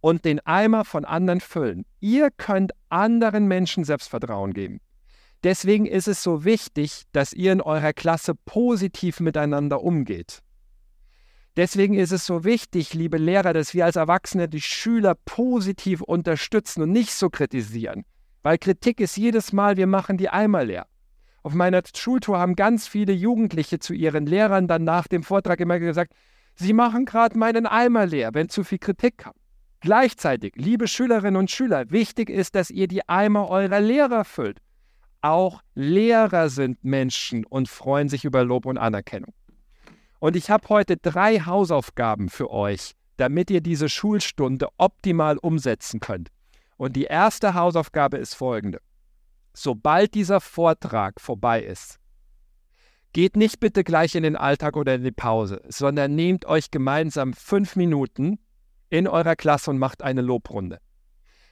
und 0.00 0.24
den 0.24 0.40
Eimer 0.40 0.84
von 0.84 1.04
anderen 1.04 1.40
füllen. 1.40 1.86
Ihr 2.00 2.30
könnt 2.30 2.72
anderen 2.88 3.46
Menschen 3.46 3.84
Selbstvertrauen 3.84 4.52
geben. 4.52 4.80
Deswegen 5.44 5.86
ist 5.86 6.08
es 6.08 6.22
so 6.22 6.44
wichtig, 6.44 7.04
dass 7.12 7.32
ihr 7.32 7.52
in 7.52 7.60
eurer 7.60 7.92
Klasse 7.92 8.34
positiv 8.34 9.20
miteinander 9.20 9.82
umgeht. 9.82 10.42
Deswegen 11.56 11.94
ist 11.94 12.12
es 12.12 12.24
so 12.24 12.44
wichtig, 12.44 12.94
liebe 12.94 13.18
Lehrer, 13.18 13.52
dass 13.52 13.74
wir 13.74 13.84
als 13.84 13.96
Erwachsene 13.96 14.48
die 14.48 14.60
Schüler 14.60 15.14
positiv 15.24 16.00
unterstützen 16.00 16.82
und 16.82 16.92
nicht 16.92 17.12
so 17.12 17.28
kritisieren. 17.28 18.04
Weil 18.42 18.58
Kritik 18.58 19.00
ist 19.00 19.16
jedes 19.16 19.52
Mal, 19.52 19.76
wir 19.76 19.86
machen 19.86 20.16
die 20.16 20.30
Eimer 20.30 20.64
leer. 20.64 20.86
Auf 21.44 21.54
meiner 21.54 21.82
Schultour 21.94 22.38
haben 22.38 22.54
ganz 22.54 22.86
viele 22.86 23.12
Jugendliche 23.12 23.80
zu 23.80 23.94
ihren 23.94 24.26
Lehrern 24.26 24.68
dann 24.68 24.84
nach 24.84 25.08
dem 25.08 25.24
Vortrag 25.24 25.58
immer 25.60 25.80
gesagt, 25.80 26.12
Sie 26.54 26.72
machen 26.72 27.04
gerade 27.04 27.36
meinen 27.36 27.66
Eimer 27.66 28.06
leer, 28.06 28.30
wenn 28.34 28.48
zu 28.48 28.62
viel 28.62 28.78
Kritik 28.78 29.18
kam. 29.18 29.32
Gleichzeitig, 29.80 30.52
liebe 30.54 30.86
Schülerinnen 30.86 31.36
und 31.36 31.50
Schüler, 31.50 31.90
wichtig 31.90 32.30
ist, 32.30 32.54
dass 32.54 32.70
ihr 32.70 32.86
die 32.86 33.08
Eimer 33.08 33.48
eurer 33.48 33.80
Lehrer 33.80 34.24
füllt. 34.24 34.58
Auch 35.22 35.62
Lehrer 35.74 36.50
sind 36.50 36.84
Menschen 36.84 37.44
und 37.46 37.68
freuen 37.68 38.08
sich 38.08 38.24
über 38.24 38.44
Lob 38.44 38.66
und 38.66 38.78
Anerkennung. 38.78 39.32
Und 40.20 40.36
ich 40.36 40.50
habe 40.50 40.68
heute 40.68 40.96
drei 40.98 41.40
Hausaufgaben 41.40 42.28
für 42.28 42.50
euch, 42.50 42.92
damit 43.16 43.50
ihr 43.50 43.60
diese 43.60 43.88
Schulstunde 43.88 44.68
optimal 44.76 45.38
umsetzen 45.38 45.98
könnt. 45.98 46.28
Und 46.76 46.94
die 46.94 47.04
erste 47.04 47.54
Hausaufgabe 47.54 48.18
ist 48.18 48.34
folgende 48.34 48.78
sobald 49.52 50.14
dieser 50.14 50.40
Vortrag 50.40 51.20
vorbei 51.20 51.62
ist, 51.62 51.98
geht 53.12 53.36
nicht 53.36 53.60
bitte 53.60 53.84
gleich 53.84 54.14
in 54.14 54.22
den 54.22 54.36
Alltag 54.36 54.76
oder 54.76 54.94
in 54.94 55.04
die 55.04 55.12
Pause, 55.12 55.60
sondern 55.68 56.14
nehmt 56.14 56.46
euch 56.46 56.70
gemeinsam 56.70 57.34
fünf 57.34 57.76
Minuten 57.76 58.38
in 58.88 59.06
eurer 59.06 59.36
Klasse 59.36 59.70
und 59.70 59.78
macht 59.78 60.02
eine 60.02 60.22
Lobrunde. 60.22 60.78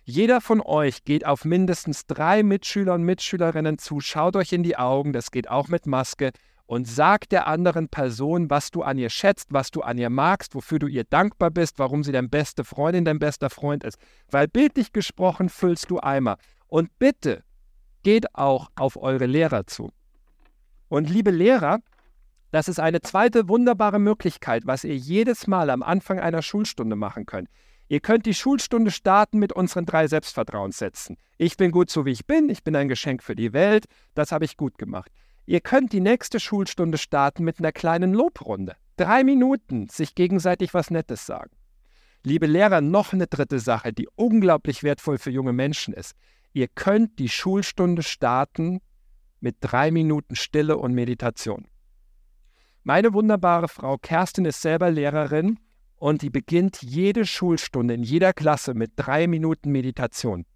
Jeder 0.05 0.41
von 0.41 0.61
euch 0.61 1.05
geht 1.05 1.27
auf 1.27 1.45
mindestens 1.45 2.07
drei 2.07 2.43
Mitschüler 2.43 2.95
und 2.95 3.05
Mitschülerinnen 3.05 3.79
zu, 3.79 4.01
schaut 4.01 4.37
euch 4.37 4.53
in 4.53 4.63
die 4.63 4.77
Augen, 4.77 5.13
das 5.13 5.31
geht 5.31 5.49
auch 5.49 5.69
mit 5.69 5.87
Maske, 5.87 6.33
und 6.71 6.87
sagt 6.87 7.33
der 7.33 7.49
anderen 7.49 7.89
Person, 7.89 8.49
was 8.49 8.71
du 8.71 8.83
an 8.83 8.97
ihr 8.97 9.11
schätzt, 9.11 9.53
was 9.53 9.73
du 9.73 9.81
an 9.81 9.99
ihr 9.99 10.09
magst, 10.09 10.55
wofür 10.55 10.79
du 10.79 10.87
ihr 10.87 11.03
dankbar 11.03 11.51
bist, 11.51 11.81
warum 11.81 12.05
sie 12.05 12.13
deine 12.13 12.29
beste 12.29 12.63
Freundin, 12.63 13.05
dein 13.05 13.19
bester 13.19 13.51
Freund 13.51 13.83
ist. 13.83 13.99
Weil 14.31 14.47
bildlich 14.47 14.93
gesprochen 14.93 15.49
füllst 15.49 15.91
du 15.91 15.99
Eimer. 15.99 16.39
Und 16.69 16.97
bitte 17.01 17.43
geht 18.03 18.35
auch 18.35 18.71
auf 18.77 18.97
eure 18.97 19.27
Lehrer 19.27 19.67
zu. 19.67 19.91
Und 20.89 21.09
liebe 21.09 21.31
Lehrer, 21.31 21.81
das 22.51 22.69
ist 22.69 22.81
eine 22.81 23.01
zweite 23.01 23.49
wunderbare 23.49 23.99
Möglichkeit, 23.99 24.67
was 24.67 24.85
ihr 24.85 24.97
jedes 24.97 25.47
Mal 25.47 25.71
am 25.71 25.83
Anfang 25.83 26.19
einer 26.19 26.43
Schulstunde 26.43 26.97
machen 26.97 27.27
könnt. 27.27 27.49
Ihr 27.89 28.01
könnt 28.01 28.27
die 28.27 28.35
Schulstunde 28.35 28.91
starten 28.91 29.39
mit 29.39 29.53
unseren 29.53 29.87
drei 29.87 30.07
Selbstvertrauenssätzen. 30.07 31.17
Ich 31.39 31.57
bin 31.57 31.71
gut 31.71 31.91
so 31.91 32.07
wie 32.07 32.13
ich 32.13 32.27
bin, 32.27 32.49
ich 32.49 32.63
bin 32.63 32.77
ein 32.77 32.89
Geschenk 32.89 33.23
für 33.23 33.35
die 33.35 33.53
Welt, 33.53 33.87
das 34.15 34.33
habe 34.33 34.45
ich 34.45 34.57
gut 34.57 34.79
gemacht. 34.79 35.11
Ihr 35.47 35.61
könnt 35.61 35.93
die 35.93 36.01
nächste 36.01 36.39
Schulstunde 36.39 36.99
starten 36.99 37.43
mit 37.43 37.59
einer 37.59 37.73
kleinen 37.73 38.15
Lobrunde. 38.15 38.77
Drei 38.97 39.25
Minuten 39.25 39.89
sich 39.89 40.15
gegenseitig 40.15 40.75
was 40.75 40.91
Nettes 40.91 41.27
sagen. 41.27 41.51
Liebe 42.23 42.47
Lehrer, 42.47 42.81
noch 42.81 43.13
eine 43.13 43.27
dritte 43.27 43.59
Sache, 43.59 43.93
die 43.93 44.09
unglaublich 44.15 44.83
wertvoll 44.83 45.19
für 45.19 45.31
junge 45.31 45.53
Menschen 45.53 45.95
ist. 45.95 46.15
Ihr 46.53 46.69
könnt 46.69 47.19
die 47.19 47.29
Schulstunde 47.29 48.03
starten 48.03 48.81
mit 49.41 49.57
drei 49.61 49.91
Minuten 49.91 50.35
Stille 50.37 50.77
und 50.77 50.95
Meditation. 50.95 51.67
Meine 52.83 53.13
wunderbare 53.13 53.69
Frau 53.69 53.99
Kerstin 53.99 54.45
ist 54.45 54.61
selber 54.61 54.91
Lehrerin 54.91 55.59
und 55.97 56.23
die 56.23 56.31
beginnt 56.31 56.83
jede 56.83 57.27
Schulstunde 57.27 57.95
in 57.95 58.03
jeder 58.03 58.33
Klasse 58.33 58.75
mit 58.75 58.93
drei 58.97 59.27
Minuten 59.27 59.71
Meditation. 59.71 60.47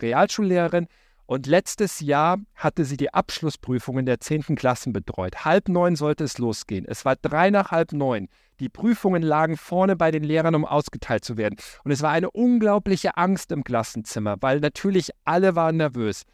Realschullehrerin 0.00 0.88
und 1.26 1.46
letztes 1.46 2.00
Jahr 2.00 2.38
hatte 2.54 2.84
sie 2.84 2.96
die 2.96 3.14
Abschlussprüfungen 3.14 4.04
der 4.04 4.20
10. 4.20 4.56
Klassen 4.56 4.92
betreut. 4.92 5.44
Halb 5.44 5.68
neun 5.68 5.96
sollte 5.96 6.24
es 6.24 6.38
losgehen. 6.38 6.84
Es 6.86 7.04
war 7.04 7.16
drei 7.16 7.50
nach 7.50 7.70
halb 7.70 7.92
neun. 7.92 8.28
Die 8.60 8.68
Prüfungen 8.68 9.22
lagen 9.22 9.56
vorne 9.56 9.96
bei 9.96 10.10
den 10.10 10.22
Lehrern, 10.22 10.54
um 10.54 10.64
ausgeteilt 10.64 11.24
zu 11.24 11.36
werden. 11.36 11.56
Und 11.82 11.90
es 11.90 12.02
war 12.02 12.10
eine 12.10 12.30
unglaubliche 12.30 13.16
Angst 13.16 13.52
im 13.52 13.64
Klassenzimmer, 13.64 14.36
weil 14.40 14.60
natürlich 14.60 15.10
alle 15.24 15.56
waren 15.56 15.78
nervös. 15.78 16.24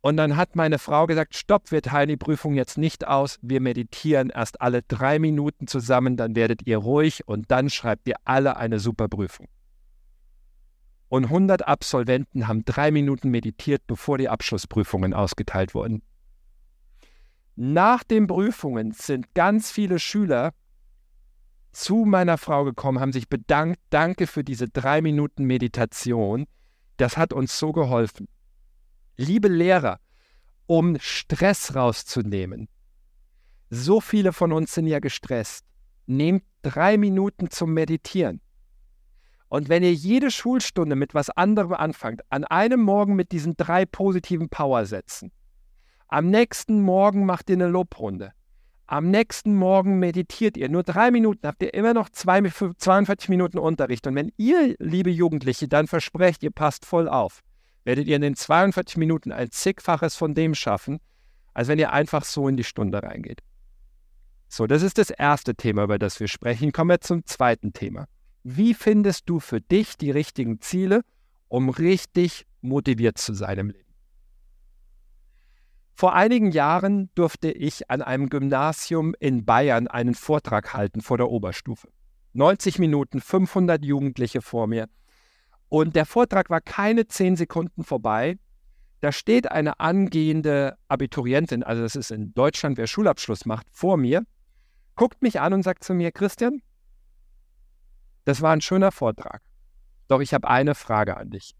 Und 0.00 0.16
dann 0.16 0.36
hat 0.36 0.56
meine 0.56 0.78
Frau 0.78 1.06
gesagt, 1.06 1.36
stopp, 1.36 1.70
wir 1.70 1.82
teilen 1.82 2.08
die 2.08 2.16
Prüfung 2.16 2.54
jetzt 2.54 2.78
nicht 2.78 3.06
aus, 3.06 3.38
wir 3.42 3.60
meditieren 3.60 4.30
erst 4.30 4.60
alle 4.60 4.82
drei 4.82 5.18
Minuten 5.18 5.66
zusammen, 5.66 6.16
dann 6.16 6.36
werdet 6.36 6.66
ihr 6.66 6.78
ruhig 6.78 7.26
und 7.26 7.50
dann 7.50 7.68
schreibt 7.68 8.06
ihr 8.08 8.16
alle 8.24 8.56
eine 8.56 8.78
super 8.78 9.08
Prüfung. 9.08 9.48
Und 11.08 11.24
100 11.24 11.66
Absolventen 11.66 12.48
haben 12.48 12.64
drei 12.64 12.90
Minuten 12.90 13.30
meditiert, 13.30 13.82
bevor 13.86 14.18
die 14.18 14.28
Abschlussprüfungen 14.28 15.14
ausgeteilt 15.14 15.74
wurden. 15.74 16.02
Nach 17.56 18.04
den 18.04 18.26
Prüfungen 18.26 18.92
sind 18.92 19.34
ganz 19.34 19.70
viele 19.70 19.98
Schüler 19.98 20.52
zu 21.72 22.04
meiner 22.04 22.38
Frau 22.38 22.64
gekommen, 22.64 23.00
haben 23.00 23.12
sich 23.12 23.28
bedankt, 23.28 23.80
danke 23.90 24.26
für 24.26 24.44
diese 24.44 24.68
drei 24.68 25.00
Minuten 25.00 25.44
Meditation, 25.44 26.46
das 26.98 27.16
hat 27.16 27.32
uns 27.32 27.58
so 27.58 27.72
geholfen 27.72 28.28
liebe 29.18 29.48
Lehrer, 29.48 30.00
um 30.66 30.96
Stress 31.00 31.74
rauszunehmen. 31.74 32.68
So 33.68 34.00
viele 34.00 34.32
von 34.32 34.52
uns 34.52 34.72
sind 34.72 34.86
ja 34.86 35.00
gestresst. 35.00 35.66
Nehmt 36.06 36.44
drei 36.62 36.96
Minuten 36.96 37.50
zum 37.50 37.74
Meditieren. 37.74 38.40
Und 39.48 39.68
wenn 39.68 39.82
ihr 39.82 39.94
jede 39.94 40.30
Schulstunde 40.30 40.94
mit 40.94 41.14
was 41.14 41.30
anderem 41.30 41.72
anfangt, 41.72 42.20
an 42.28 42.44
einem 42.44 42.80
Morgen 42.80 43.16
mit 43.16 43.32
diesen 43.32 43.56
drei 43.56 43.86
positiven 43.86 44.48
Powersätzen, 44.48 45.32
am 46.08 46.30
nächsten 46.30 46.82
Morgen 46.82 47.24
macht 47.24 47.48
ihr 47.50 47.56
eine 47.56 47.68
Lobrunde, 47.68 48.32
am 48.86 49.10
nächsten 49.10 49.54
Morgen 49.54 49.98
meditiert 49.98 50.56
ihr, 50.56 50.70
nur 50.70 50.82
drei 50.82 51.10
Minuten 51.10 51.46
habt 51.46 51.62
ihr 51.62 51.74
immer 51.74 51.92
noch 51.92 52.08
zwei, 52.08 52.40
42 52.42 53.28
Minuten 53.28 53.58
Unterricht. 53.58 54.06
Und 54.06 54.14
wenn 54.14 54.32
ihr, 54.38 54.76
liebe 54.78 55.10
Jugendliche, 55.10 55.68
dann 55.68 55.86
versprecht, 55.86 56.42
ihr 56.42 56.50
passt 56.50 56.86
voll 56.86 57.06
auf, 57.06 57.40
werdet 57.84 58.06
ihr 58.06 58.16
in 58.16 58.22
den 58.22 58.34
42 58.34 58.96
Minuten 58.96 59.30
ein 59.30 59.50
zigfaches 59.50 60.16
von 60.16 60.34
dem 60.34 60.54
schaffen, 60.54 61.00
als 61.52 61.68
wenn 61.68 61.78
ihr 61.78 61.92
einfach 61.92 62.24
so 62.24 62.48
in 62.48 62.56
die 62.56 62.64
Stunde 62.64 63.02
reingeht. 63.02 63.40
So, 64.48 64.66
das 64.66 64.82
ist 64.82 64.96
das 64.96 65.10
erste 65.10 65.54
Thema, 65.54 65.84
über 65.84 65.98
das 65.98 66.18
wir 66.20 66.28
sprechen. 66.28 66.72
Kommen 66.72 66.90
wir 66.90 67.00
zum 67.02 67.26
zweiten 67.26 67.74
Thema. 67.74 68.06
Wie 68.42 68.74
findest 68.74 69.28
du 69.28 69.40
für 69.40 69.60
dich 69.60 69.96
die 69.96 70.10
richtigen 70.10 70.60
Ziele, 70.60 71.02
um 71.48 71.68
richtig 71.68 72.46
motiviert 72.60 73.18
zu 73.18 73.34
sein 73.34 73.58
im 73.58 73.70
Leben? 73.70 73.88
Vor 75.94 76.14
einigen 76.14 76.52
Jahren 76.52 77.10
durfte 77.16 77.50
ich 77.50 77.90
an 77.90 78.02
einem 78.02 78.28
Gymnasium 78.28 79.16
in 79.18 79.44
Bayern 79.44 79.88
einen 79.88 80.14
Vortrag 80.14 80.72
halten 80.72 81.00
vor 81.00 81.16
der 81.16 81.28
Oberstufe. 81.28 81.88
90 82.34 82.78
Minuten, 82.78 83.20
500 83.20 83.84
Jugendliche 83.84 84.40
vor 84.40 84.68
mir. 84.68 84.88
Und 85.68 85.96
der 85.96 86.06
Vortrag 86.06 86.50
war 86.50 86.60
keine 86.60 87.08
zehn 87.08 87.34
Sekunden 87.34 87.82
vorbei. 87.82 88.38
Da 89.00 89.10
steht 89.10 89.50
eine 89.50 89.80
angehende 89.80 90.76
Abiturientin, 90.86 91.64
also 91.64 91.82
das 91.82 91.96
ist 91.96 92.12
in 92.12 92.32
Deutschland, 92.32 92.78
wer 92.78 92.86
Schulabschluss 92.86 93.44
macht, 93.44 93.66
vor 93.70 93.96
mir, 93.96 94.24
guckt 94.94 95.22
mich 95.22 95.40
an 95.40 95.52
und 95.52 95.62
sagt 95.62 95.84
zu 95.84 95.94
mir, 95.94 96.10
Christian, 96.12 96.62
das 98.28 98.42
war 98.42 98.52
ein 98.52 98.60
schöner 98.60 98.92
Vortrag. 98.92 99.40
Doch 100.06 100.20
ich 100.20 100.34
habe 100.34 100.46
eine 100.46 100.74
Frage 100.74 101.16
an 101.16 101.30
dich. 101.30 101.56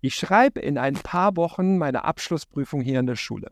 Ich 0.00 0.14
schreibe 0.14 0.60
in 0.60 0.78
ein 0.78 0.94
paar 0.94 1.34
Wochen 1.34 1.76
meine 1.76 2.04
Abschlussprüfung 2.04 2.82
hier 2.82 3.00
in 3.00 3.06
der 3.06 3.16
Schule. 3.16 3.50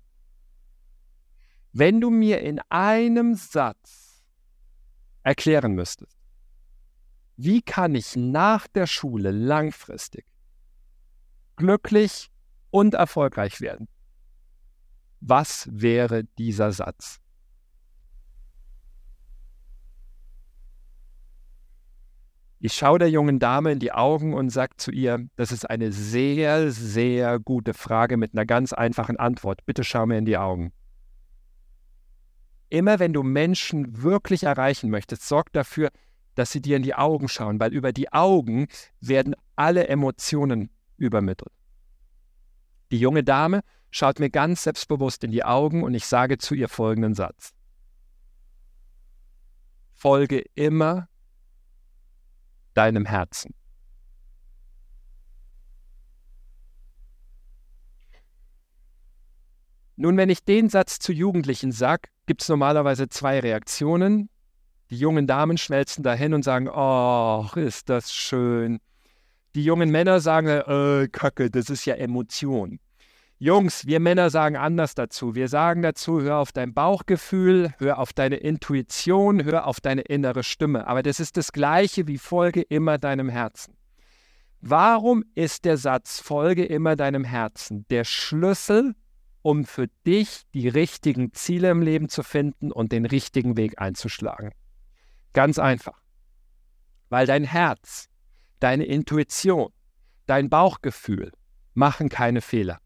Wenn 1.73 2.01
du 2.01 2.11
mir 2.11 2.41
in 2.41 2.61
einem 2.69 3.35
Satz 3.35 4.25
erklären 5.25 5.73
müsstest, 5.73 6.17
wie 7.37 7.63
kann 7.63 7.97
ich 7.97 8.15
nach 8.15 8.69
der 8.69 8.87
Schule 8.87 9.33
langfristig 9.33 10.25
glücklich 11.57 12.31
und 12.71 12.95
erfolgreich 12.95 13.61
werden? 13.61 13.89
Was 15.19 15.69
wäre 15.73 16.23
dieser 16.39 16.71
Satz? 16.71 17.21
Ich 22.67 22.73
schaue 22.73 22.99
der 22.99 23.09
jungen 23.09 23.39
Dame 23.39 23.71
in 23.71 23.79
die 23.79 23.93
Augen 23.93 24.35
und 24.35 24.51
sage 24.51 24.77
zu 24.77 24.91
ihr, 24.91 25.29
das 25.37 25.53
ist 25.53 25.71
eine 25.71 25.93
sehr, 25.93 26.73
sehr 26.73 27.39
gute 27.39 27.75
Frage 27.75 28.17
mit 28.17 28.33
einer 28.35 28.45
ganz 28.45 28.73
einfachen 28.73 29.17
Antwort. 29.19 29.65
Bitte 29.67 29.85
schau 29.85 30.05
mir 30.05 30.19
in 30.19 30.25
die 30.25 30.37
Augen. 30.37 30.73
Immer 32.69 32.99
wenn 32.99 33.13
du 33.13 33.23
Menschen 33.23 34.03
wirklich 34.03 34.43
erreichen 34.43 34.91
möchtest, 34.91 35.29
sorg 35.29 35.53
dafür, 35.53 35.91
dass 36.35 36.51
sie 36.51 36.61
dir 36.61 36.77
in 36.77 36.83
die 36.83 36.97
Augen 36.97 37.29
schauen, 37.29 37.61
weil 37.61 37.73
über 37.73 37.93
die 37.93 38.13
Augen 38.13 38.67
werden 39.01 39.37
alle 39.55 39.87
Emotionen 39.87 40.71
übermittelt. 40.97 41.53
Die 42.91 42.99
junge 42.99 43.23
Dame 43.23 43.61
schaut 43.93 44.19
mir 44.19 44.29
ganz 44.29 44.65
selbstbewusst 44.65 45.23
in 45.23 45.31
die 45.31 45.45
Augen 45.45 45.85
und 45.85 45.95
ich 45.95 46.07
sage 46.07 46.37
zu 46.37 46.57
ihr 46.57 46.69
folgenden 46.69 47.15
Satz. 47.15 47.53
Folge 49.95 50.43
immer 50.57 51.07
deinem 52.77 53.07
Herzen. 53.07 53.55
Nun, 59.97 60.17
wenn 60.19 60.29
ich 60.29 60.45
den 60.45 60.69
Satz 60.69 60.99
zu 60.99 61.13
Jugendlichen 61.13 61.73
sage, 61.73 62.09
gibt 62.27 62.43
es 62.43 62.49
normalerweise 62.49 63.09
zwei 63.09 63.41
Reaktionen. 63.41 64.29
Die 64.91 64.99
jungen 64.99 65.27
Damen 65.27 65.57
schmelzen 65.57 66.05
dahin 66.05 66.35
und 66.35 66.43
sagen, 66.43 66.69
oh, 66.69 67.47
ist 67.55 67.89
das 67.89 68.13
schön. 68.13 68.79
Die 69.55 69.65
jungen 69.65 69.91
Männer 69.91 70.21
sagen, 70.21 70.49
äh, 70.49 71.09
Kacke, 71.11 71.51
das 71.51 71.71
ist 71.71 71.87
ja 71.87 71.95
Emotion. 71.95 72.79
Jungs, 73.39 73.87
wir 73.87 74.01
Männer 74.01 74.31
sagen 74.31 74.57
anders 74.57 74.95
dazu. 74.95 75.35
Wir 75.35 75.49
sagen 75.49 75.83
dazu, 75.83 76.23
hör 76.23 76.39
auf 76.39 76.53
dein 76.53 76.73
Bauchgefühl, 76.73 77.75
hör 77.77 77.99
auf 77.99 78.15
deine 78.15 78.37
Intuition, 78.37 79.45
hör 79.45 79.67
auf 79.67 79.79
deine 79.79 80.01
innere 80.01 80.43
Stimme. 80.43 80.87
Aber 80.87 81.03
das 81.03 81.21
ist 81.21 81.37
das 81.37 81.53
gleiche 81.53 82.07
wie 82.07 82.17
folge 82.17 82.63
immer 82.63 82.97
deinem 82.97 83.29
Herzen. 83.29 83.77
Warum 84.63 85.23
ist 85.35 85.67
der 85.67 85.77
Satz 85.77 86.19
folge 86.19 86.65
immer 86.65 86.97
deinem 86.97 87.25
Herzen 87.25 87.85
der 87.91 88.05
Schlüssel, 88.05 88.95
um 89.43 89.67
für 89.67 89.89
dich 90.07 90.45
die 90.55 90.69
richtigen 90.69 91.35
Ziele 91.35 91.71
im 91.71 91.83
Leben 91.83 92.09
zu 92.09 92.23
finden 92.23 92.73
und 92.73 92.91
den 92.91 93.05
richtigen 93.05 93.59
Weg 93.59 93.79
einzuschlagen? 93.79 94.53
Ganz 95.35 95.59
einfach. 95.59 96.01
Weil 97.11 97.27
dein 97.27 97.45
Herz, 97.45 98.09
deine 98.61 98.87
Intuition, 98.87 99.73
dein 100.25 100.49
Bauchgefühl 100.49 101.33
machen 101.75 102.09
keine 102.09 102.41
Fehler. 102.41 102.81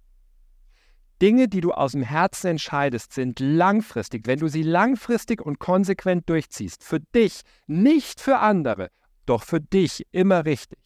Dinge, 1.20 1.48
die 1.48 1.60
du 1.60 1.72
aus 1.72 1.92
dem 1.92 2.02
Herzen 2.02 2.48
entscheidest, 2.48 3.12
sind 3.12 3.40
langfristig, 3.40 4.26
wenn 4.26 4.38
du 4.38 4.48
sie 4.48 4.62
langfristig 4.62 5.42
und 5.42 5.58
konsequent 5.58 6.28
durchziehst, 6.28 6.82
für 6.82 7.00
dich, 7.14 7.42
nicht 7.66 8.20
für 8.20 8.38
andere, 8.38 8.90
doch 9.26 9.44
für 9.44 9.60
dich 9.60 10.06
immer 10.12 10.44
richtig. 10.44 10.78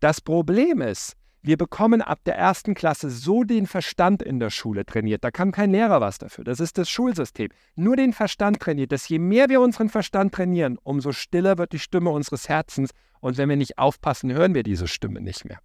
Das 0.00 0.20
Problem 0.20 0.80
ist, 0.80 1.16
wir 1.42 1.56
bekommen 1.56 2.02
ab 2.02 2.18
der 2.26 2.36
ersten 2.36 2.74
Klasse 2.74 3.08
so 3.08 3.44
den 3.44 3.66
Verstand 3.66 4.22
in 4.22 4.40
der 4.40 4.50
Schule 4.50 4.84
trainiert. 4.84 5.24
Da 5.24 5.30
kann 5.30 5.52
kein 5.52 5.70
Lehrer 5.70 6.00
was 6.02 6.18
dafür. 6.18 6.44
Das 6.44 6.60
ist 6.60 6.76
das 6.76 6.90
Schulsystem. 6.90 7.48
Nur 7.76 7.96
den 7.96 8.12
Verstand 8.12 8.60
trainiert. 8.60 8.92
Dass 8.92 9.08
je 9.08 9.18
mehr 9.18 9.48
wir 9.48 9.62
unseren 9.62 9.88
Verstand 9.88 10.34
trainieren, 10.34 10.78
umso 10.82 11.12
stiller 11.12 11.56
wird 11.56 11.72
die 11.72 11.78
Stimme 11.78 12.10
unseres 12.10 12.50
Herzens. 12.50 12.90
Und 13.20 13.38
wenn 13.38 13.48
wir 13.48 13.56
nicht 13.56 13.78
aufpassen, 13.78 14.30
hören 14.32 14.54
wir 14.54 14.62
diese 14.62 14.86
Stimme 14.86 15.22
nicht 15.22 15.46
mehr. 15.46 15.60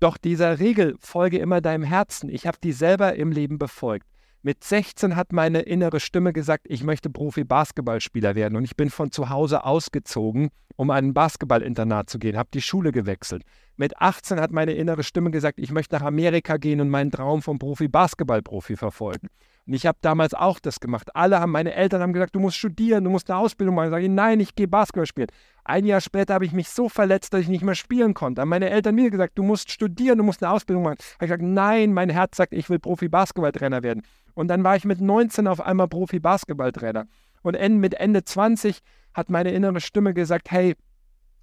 Doch 0.00 0.16
dieser 0.16 0.60
Regel 0.60 0.96
folge 1.00 1.38
immer 1.38 1.60
deinem 1.60 1.82
Herzen. 1.82 2.28
Ich 2.28 2.46
habe 2.46 2.58
die 2.62 2.72
selber 2.72 3.14
im 3.16 3.32
Leben 3.32 3.58
befolgt. 3.58 4.06
Mit 4.42 4.62
16 4.62 5.16
hat 5.16 5.32
meine 5.32 5.62
innere 5.62 5.98
Stimme 5.98 6.32
gesagt, 6.32 6.66
ich 6.68 6.84
möchte 6.84 7.10
Profi-Basketballspieler 7.10 8.36
werden. 8.36 8.54
Und 8.56 8.62
ich 8.62 8.76
bin 8.76 8.90
von 8.90 9.10
zu 9.10 9.28
Hause 9.30 9.64
ausgezogen, 9.64 10.50
um 10.76 10.90
an 10.90 11.06
ein 11.06 11.14
Basketballinternat 11.14 12.08
zu 12.08 12.20
gehen, 12.20 12.36
habe 12.36 12.48
die 12.54 12.62
Schule 12.62 12.92
gewechselt. 12.92 13.42
Mit 13.76 14.00
18 14.00 14.38
hat 14.38 14.52
meine 14.52 14.72
innere 14.74 15.02
Stimme 15.02 15.32
gesagt, 15.32 15.58
ich 15.58 15.72
möchte 15.72 15.96
nach 15.96 16.02
Amerika 16.02 16.56
gehen 16.56 16.80
und 16.80 16.88
meinen 16.88 17.10
Traum 17.10 17.42
vom 17.42 17.58
Profi-Basketball-Profi 17.58 18.76
verfolgen. 18.76 19.28
Und 19.68 19.74
ich 19.74 19.84
habe 19.84 19.98
damals 20.00 20.32
auch 20.32 20.60
das 20.60 20.80
gemacht. 20.80 21.14
Alle 21.14 21.40
haben, 21.40 21.52
meine 21.52 21.74
Eltern 21.74 22.00
haben 22.00 22.14
gesagt, 22.14 22.34
du 22.34 22.40
musst 22.40 22.56
studieren, 22.56 23.04
du 23.04 23.10
musst 23.10 23.30
eine 23.30 23.38
Ausbildung 23.38 23.74
machen. 23.74 23.88
Ich 23.88 23.90
sage, 23.90 24.08
nein, 24.08 24.40
ich 24.40 24.54
gehe 24.54 24.66
Basketball 24.66 25.04
spielen. 25.04 25.28
Ein 25.62 25.84
Jahr 25.84 26.00
später 26.00 26.32
habe 26.32 26.46
ich 26.46 26.52
mich 26.52 26.70
so 26.70 26.88
verletzt, 26.88 27.34
dass 27.34 27.42
ich 27.42 27.48
nicht 27.48 27.62
mehr 27.62 27.74
spielen 27.74 28.14
konnte. 28.14 28.40
Haben 28.40 28.48
meine 28.48 28.70
Eltern 28.70 28.94
mir 28.94 29.10
gesagt, 29.10 29.36
du 29.36 29.42
musst 29.42 29.70
studieren, 29.70 30.16
du 30.16 30.24
musst 30.24 30.42
eine 30.42 30.54
Ausbildung 30.54 30.84
machen. 30.84 30.96
Habe 31.16 31.26
ich 31.26 31.28
gesagt, 31.28 31.42
nein, 31.42 31.92
mein 31.92 32.08
Herz 32.08 32.38
sagt, 32.38 32.54
ich 32.54 32.70
will 32.70 32.78
Profi-Basketballtrainer 32.78 33.82
werden. 33.82 34.04
Und 34.32 34.48
dann 34.48 34.64
war 34.64 34.74
ich 34.74 34.86
mit 34.86 35.02
19 35.02 35.46
auf 35.46 35.60
einmal 35.60 35.86
Profi-Basketballtrainer. 35.86 37.04
Und 37.42 37.78
mit 37.78 37.92
Ende 37.92 38.24
20 38.24 38.78
hat 39.12 39.28
meine 39.28 39.50
innere 39.50 39.82
Stimme 39.82 40.14
gesagt, 40.14 40.50
hey, 40.50 40.76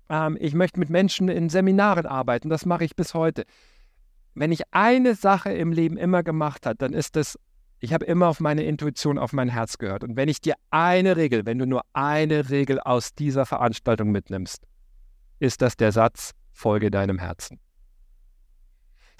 ähm, 0.10 0.36
ich 0.40 0.56
möchte 0.56 0.80
mit 0.80 0.90
Menschen 0.90 1.30
in 1.30 1.50
Seminaren 1.50 2.08
arbeiten. 2.08 2.50
Das 2.50 2.66
mache 2.66 2.86
ich 2.86 2.96
bis 2.96 3.14
heute. 3.14 3.46
Wenn 4.34 4.52
ich 4.52 4.64
eine 4.72 5.14
Sache 5.14 5.52
im 5.54 5.72
Leben 5.72 5.98
immer 5.98 6.24
gemacht 6.24 6.66
habe, 6.66 6.76
dann 6.76 6.94
ist 6.94 7.18
es, 7.18 7.38
ich 7.86 7.94
habe 7.94 8.06
immer 8.06 8.28
auf 8.28 8.40
meine 8.40 8.64
Intuition, 8.64 9.20
auf 9.20 9.32
mein 9.32 9.48
Herz 9.48 9.78
gehört. 9.78 10.04
Und 10.04 10.16
wenn 10.16 10.28
ich 10.28 10.42
dir 10.42 10.56
eine 10.72 11.18
Regel, 11.18 11.46
wenn 11.46 11.60
du 11.60 11.68
nur 11.68 11.84
eine 11.94 12.50
Regel 12.50 12.80
aus 12.80 13.14
dieser 13.14 13.46
Veranstaltung 13.46 14.12
mitnimmst, 14.12 14.66
ist 15.40 15.62
das 15.62 15.78
der 15.78 15.92
Satz, 15.92 16.32
folge 16.52 16.90
deinem 16.90 17.20
Herzen. 17.20 17.60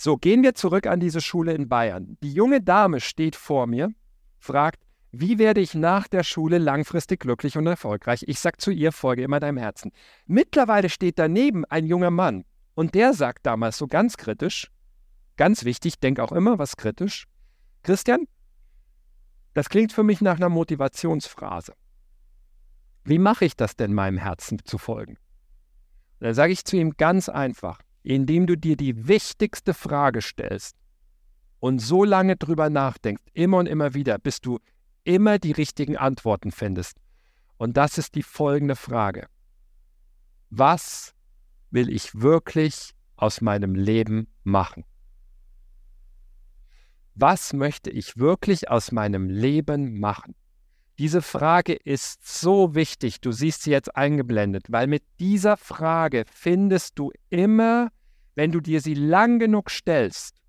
So, 0.02 0.18
gehen 0.18 0.42
wir 0.42 0.56
zurück 0.56 0.88
an 0.88 1.00
diese 1.00 1.22
Schule 1.22 1.54
in 1.54 1.70
Bayern. 1.70 2.18
Die 2.24 2.34
junge 2.34 2.60
Dame 2.60 3.02
steht 3.02 3.36
vor 3.36 3.68
mir, 3.68 3.92
fragt, 4.40 4.84
wie 5.12 5.38
werde 5.38 5.62
ich 5.62 5.76
nach 5.76 6.08
der 6.08 6.24
Schule 6.24 6.58
langfristig 6.58 7.20
glücklich 7.20 7.58
und 7.60 7.68
erfolgreich? 7.68 8.24
Ich 8.28 8.40
sage 8.40 8.58
zu 8.58 8.72
ihr, 8.72 8.92
folge 8.92 9.22
immer 9.22 9.40
deinem 9.40 9.58
Herzen. 9.58 9.92
Mittlerweile 10.26 10.90
steht 10.90 11.20
daneben 11.20 11.66
ein 11.66 11.86
junger 11.86 12.10
Mann 12.10 12.46
und 12.74 12.96
der 12.96 13.14
sagt 13.14 13.46
damals 13.46 13.78
so 13.78 13.86
ganz 13.86 14.18
kritisch, 14.18 14.72
ganz 15.38 15.66
wichtig, 15.66 16.00
denk 16.00 16.20
auch 16.20 16.32
immer 16.32 16.58
was 16.58 16.78
kritisch, 16.78 17.28
Christian, 17.84 18.26
das 19.56 19.70
klingt 19.70 19.94
für 19.94 20.04
mich 20.04 20.20
nach 20.20 20.36
einer 20.36 20.50
Motivationsphrase. 20.50 21.74
Wie 23.06 23.20
mache 23.20 23.46
ich 23.46 23.56
das 23.56 23.78
denn, 23.78 23.94
meinem 23.94 24.18
Herzen 24.18 24.60
zu 24.66 24.78
folgen? 24.78 25.18
Dann 26.20 26.34
sage 26.34 26.52
ich 26.52 26.66
zu 26.66 26.76
ihm 26.76 26.98
ganz 26.98 27.30
einfach, 27.30 27.80
indem 28.04 28.48
du 28.48 28.58
dir 28.58 28.76
die 28.76 29.08
wichtigste 29.08 29.74
Frage 29.74 30.22
stellst 30.22 30.76
und 31.60 31.80
so 31.80 32.04
lange 32.04 32.36
drüber 32.36 32.70
nachdenkst, 32.70 33.24
immer 33.34 33.58
und 33.58 33.68
immer 33.68 33.94
wieder, 33.94 34.20
bis 34.20 34.42
du 34.42 34.60
immer 35.06 35.40
die 35.40 35.54
richtigen 35.54 35.96
Antworten 35.96 36.52
findest. 36.52 36.98
Und 37.58 37.78
das 37.78 37.98
ist 37.98 38.16
die 38.16 38.24
folgende 38.24 38.76
Frage. 38.76 39.28
Was 40.50 41.14
will 41.72 41.90
ich 41.90 42.14
wirklich 42.20 42.92
aus 43.16 43.40
meinem 43.40 43.74
Leben 43.74 44.28
machen? 44.44 44.84
Was 47.16 47.54
möchte 47.54 47.90
ich 47.90 48.18
wirklich 48.18 48.70
aus 48.70 48.92
meinem 48.92 49.30
Leben 49.30 50.00
machen? 50.00 50.36
Diese 50.98 51.22
Frage 51.22 51.74
ist 51.74 52.26
so 52.26 52.76
wichtig, 52.76 53.20
du 53.22 53.32
siehst 53.32 53.64
sie 53.64 53.72
jetzt 53.72 53.96
eingeblendet, 53.96 54.66
weil 54.70 54.88
mit 54.88 55.04
dieser 55.20 55.58
Frage 55.58 56.24
findest 56.32 57.00
du 57.00 57.12
immer, 57.30 57.90
wenn 58.36 58.52
du 58.52 58.62
dir 58.62 58.80
sie 58.82 58.94
lang 58.94 59.40
genug 59.40 59.72
stellst, 59.72 60.42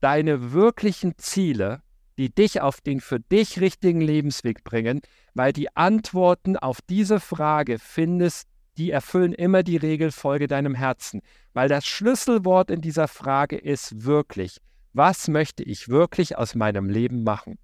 deine 0.00 0.52
wirklichen 0.52 1.18
Ziele 1.18 1.82
die 2.18 2.34
dich 2.34 2.60
auf 2.60 2.80
den 2.80 3.00
für 3.00 3.20
dich 3.20 3.60
richtigen 3.60 4.00
Lebensweg 4.00 4.64
bringen, 4.64 5.00
weil 5.34 5.52
die 5.52 5.74
Antworten 5.76 6.56
auf 6.56 6.80
diese 6.82 7.20
Frage 7.20 7.78
findest, 7.78 8.48
die 8.76 8.90
erfüllen 8.90 9.32
immer 9.32 9.62
die 9.62 9.76
Regel 9.76 10.10
Folge 10.10 10.48
deinem 10.48 10.74
Herzen, 10.74 11.22
weil 11.52 11.68
das 11.68 11.86
Schlüsselwort 11.86 12.70
in 12.70 12.80
dieser 12.80 13.08
Frage 13.08 13.56
ist 13.56 14.04
wirklich, 14.04 14.58
was 14.92 15.28
möchte 15.28 15.62
ich 15.62 15.88
wirklich 15.88 16.36
aus 16.36 16.54
meinem 16.54 16.88
Leben 16.88 17.22
machen? 17.22 17.58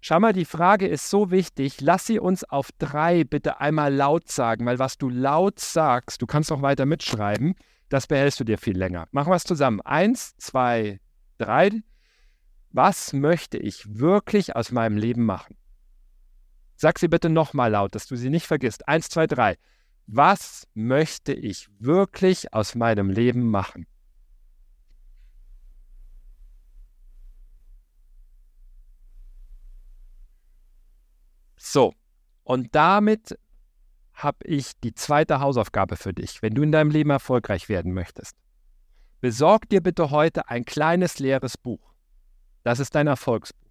Schau 0.00 0.20
mal, 0.20 0.32
die 0.32 0.44
Frage 0.44 0.86
ist 0.86 1.10
so 1.10 1.30
wichtig. 1.30 1.80
Lass 1.80 2.06
sie 2.06 2.20
uns 2.20 2.44
auf 2.44 2.70
drei 2.78 3.24
bitte 3.24 3.60
einmal 3.60 3.92
laut 3.92 4.30
sagen, 4.30 4.64
weil 4.66 4.78
was 4.78 4.98
du 4.98 5.08
laut 5.08 5.58
sagst, 5.58 6.22
du 6.22 6.26
kannst 6.26 6.52
auch 6.52 6.62
weiter 6.62 6.86
mitschreiben, 6.86 7.56
das 7.88 8.06
behältst 8.06 8.38
du 8.38 8.44
dir 8.44 8.58
viel 8.58 8.76
länger. 8.76 9.08
Machen 9.10 9.32
wir 9.32 9.36
es 9.36 9.44
zusammen. 9.44 9.80
Eins, 9.80 10.36
zwei, 10.36 11.00
drei. 11.38 11.70
Was 12.70 13.12
möchte 13.12 13.58
ich 13.58 13.98
wirklich 13.98 14.54
aus 14.54 14.70
meinem 14.70 14.96
Leben 14.96 15.24
machen? 15.24 15.56
Sag 16.76 16.98
sie 16.98 17.08
bitte 17.08 17.30
nochmal 17.30 17.70
laut, 17.70 17.94
dass 17.94 18.06
du 18.06 18.16
sie 18.16 18.28
nicht 18.28 18.46
vergisst. 18.46 18.86
Eins, 18.86 19.08
zwei, 19.08 19.26
drei. 19.26 19.56
Was 20.06 20.68
möchte 20.74 21.32
ich 21.32 21.68
wirklich 21.78 22.52
aus 22.52 22.74
meinem 22.74 23.10
Leben 23.10 23.50
machen? 23.50 23.86
So, 31.56 31.94
und 32.44 32.74
damit 32.74 33.38
habe 34.12 34.46
ich 34.46 34.72
die 34.80 34.94
zweite 34.94 35.40
Hausaufgabe 35.40 35.96
für 35.96 36.14
dich, 36.14 36.40
wenn 36.42 36.54
du 36.54 36.62
in 36.62 36.72
deinem 36.72 36.90
Leben 36.90 37.10
erfolgreich 37.10 37.68
werden 37.68 37.92
möchtest. 37.92 38.36
Besorg 39.20 39.68
dir 39.68 39.82
bitte 39.82 40.10
heute 40.10 40.48
ein 40.48 40.64
kleines 40.64 41.18
leeres 41.18 41.58
Buch. 41.58 41.92
Das 42.62 42.80
ist 42.80 42.94
dein 42.94 43.06
Erfolgsbuch. 43.06 43.66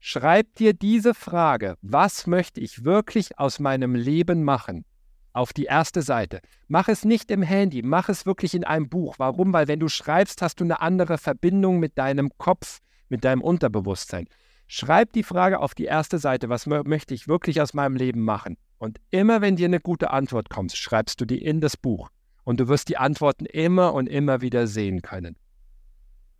Schreib 0.00 0.54
dir 0.54 0.74
diese 0.74 1.12
Frage, 1.14 1.76
was 1.82 2.26
möchte 2.26 2.60
ich 2.60 2.84
wirklich 2.84 3.38
aus 3.38 3.58
meinem 3.58 3.94
Leben 3.94 4.44
machen, 4.44 4.84
auf 5.32 5.52
die 5.52 5.64
erste 5.64 6.02
Seite. 6.02 6.40
Mach 6.68 6.88
es 6.88 7.04
nicht 7.04 7.30
im 7.30 7.42
Handy, 7.42 7.82
mach 7.82 8.08
es 8.08 8.24
wirklich 8.24 8.54
in 8.54 8.64
einem 8.64 8.88
Buch. 8.88 9.16
Warum? 9.18 9.52
Weil 9.52 9.68
wenn 9.68 9.80
du 9.80 9.88
schreibst, 9.88 10.40
hast 10.40 10.60
du 10.60 10.64
eine 10.64 10.80
andere 10.80 11.18
Verbindung 11.18 11.80
mit 11.80 11.98
deinem 11.98 12.30
Kopf, 12.38 12.78
mit 13.08 13.24
deinem 13.24 13.42
Unterbewusstsein. 13.42 14.28
Schreib 14.70 15.14
die 15.14 15.22
Frage 15.22 15.60
auf 15.60 15.74
die 15.74 15.86
erste 15.86 16.18
Seite, 16.18 16.50
was 16.50 16.66
möchte 16.66 17.14
ich 17.14 17.26
wirklich 17.26 17.62
aus 17.62 17.72
meinem 17.72 17.96
Leben 17.96 18.22
machen? 18.22 18.58
Und 18.76 19.00
immer 19.10 19.40
wenn 19.40 19.56
dir 19.56 19.64
eine 19.64 19.80
gute 19.80 20.10
Antwort 20.10 20.50
kommt, 20.50 20.72
schreibst 20.72 21.20
du 21.20 21.24
die 21.24 21.42
in 21.42 21.62
das 21.62 21.78
Buch. 21.78 22.10
Und 22.44 22.60
du 22.60 22.68
wirst 22.68 22.90
die 22.90 22.98
Antworten 22.98 23.46
immer 23.46 23.94
und 23.94 24.08
immer 24.08 24.42
wieder 24.42 24.66
sehen 24.66 25.00
können. 25.00 25.36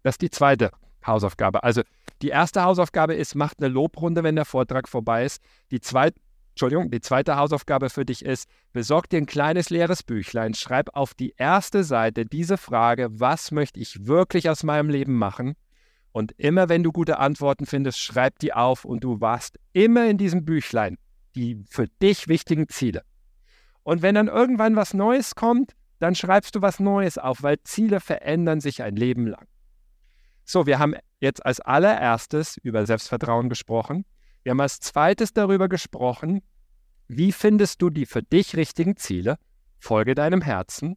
Das 0.02 0.14
ist 0.14 0.22
die 0.22 0.30
zweite 0.30 0.70
Hausaufgabe. 1.06 1.64
Also 1.64 1.82
die 2.20 2.28
erste 2.28 2.62
Hausaufgabe 2.62 3.14
ist, 3.14 3.34
mach 3.34 3.54
eine 3.58 3.68
Lobrunde, 3.68 4.22
wenn 4.22 4.36
der 4.36 4.44
Vortrag 4.44 4.88
vorbei 4.88 5.24
ist. 5.24 5.42
Die 5.70 5.80
zweite, 5.80 6.20
Entschuldigung, 6.50 6.90
die 6.90 7.00
zweite 7.00 7.36
Hausaufgabe 7.36 7.88
für 7.88 8.04
dich 8.04 8.24
ist, 8.24 8.46
besorg 8.72 9.08
dir 9.08 9.18
ein 9.18 9.26
kleines 9.26 9.70
leeres 9.70 10.02
Büchlein, 10.02 10.52
schreib 10.52 10.94
auf 10.94 11.14
die 11.14 11.34
erste 11.38 11.82
Seite 11.82 12.26
diese 12.26 12.58
Frage, 12.58 13.08
was 13.10 13.52
möchte 13.52 13.80
ich 13.80 14.06
wirklich 14.06 14.50
aus 14.50 14.64
meinem 14.64 14.90
Leben 14.90 15.16
machen? 15.16 15.54
Und 16.12 16.32
immer 16.32 16.68
wenn 16.68 16.82
du 16.82 16.92
gute 16.92 17.18
Antworten 17.18 17.66
findest, 17.66 18.00
schreib 18.00 18.38
die 18.38 18.52
auf 18.52 18.84
und 18.84 19.04
du 19.04 19.20
warst 19.20 19.58
immer 19.72 20.06
in 20.06 20.18
diesem 20.18 20.44
Büchlein 20.44 20.96
die 21.38 21.64
für 21.70 21.86
dich 22.02 22.28
wichtigen 22.28 22.68
Ziele. 22.68 23.02
Und 23.82 24.02
wenn 24.02 24.16
dann 24.16 24.28
irgendwann 24.28 24.76
was 24.76 24.92
Neues 24.92 25.34
kommt, 25.34 25.72
dann 26.00 26.14
schreibst 26.14 26.54
du 26.54 26.62
was 26.62 26.80
Neues 26.80 27.16
auf, 27.16 27.42
weil 27.42 27.58
Ziele 27.62 28.00
verändern 28.00 28.60
sich 28.60 28.82
ein 28.82 28.96
Leben 28.96 29.26
lang. 29.26 29.46
So, 30.44 30.66
wir 30.66 30.78
haben 30.78 30.94
jetzt 31.20 31.44
als 31.44 31.60
allererstes 31.60 32.56
über 32.58 32.86
Selbstvertrauen 32.86 33.48
gesprochen. 33.48 34.04
Wir 34.42 34.50
haben 34.50 34.60
als 34.60 34.80
zweites 34.80 35.32
darüber 35.32 35.68
gesprochen, 35.68 36.42
wie 37.06 37.32
findest 37.32 37.80
du 37.82 37.90
die 37.90 38.06
für 38.06 38.22
dich 38.22 38.56
richtigen 38.56 38.96
Ziele? 38.96 39.36
Folge 39.78 40.14
deinem 40.14 40.42
Herzen, 40.42 40.96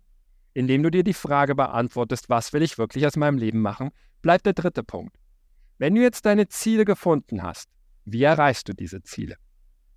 indem 0.54 0.84
du 0.84 0.90
dir 0.90 1.04
die 1.04 1.14
Frage 1.14 1.56
beantwortest, 1.56 2.30
was 2.30 2.52
will 2.52 2.64
ich 2.64 2.78
wirklich 2.78 3.06
aus 3.06 3.16
meinem 3.16 3.38
Leben 3.38 3.62
machen? 3.62 3.92
Bleibt 4.22 4.46
der 4.46 4.54
dritte 4.54 4.84
Punkt. 4.84 5.16
Wenn 5.78 5.96
du 5.96 6.02
jetzt 6.02 6.26
deine 6.26 6.48
Ziele 6.48 6.86
gefunden 6.86 7.42
hast, 7.42 7.70
wie 8.06 8.24
erreichst 8.24 8.70
du 8.70 8.74
diese 8.74 9.02
Ziele? 9.02 9.36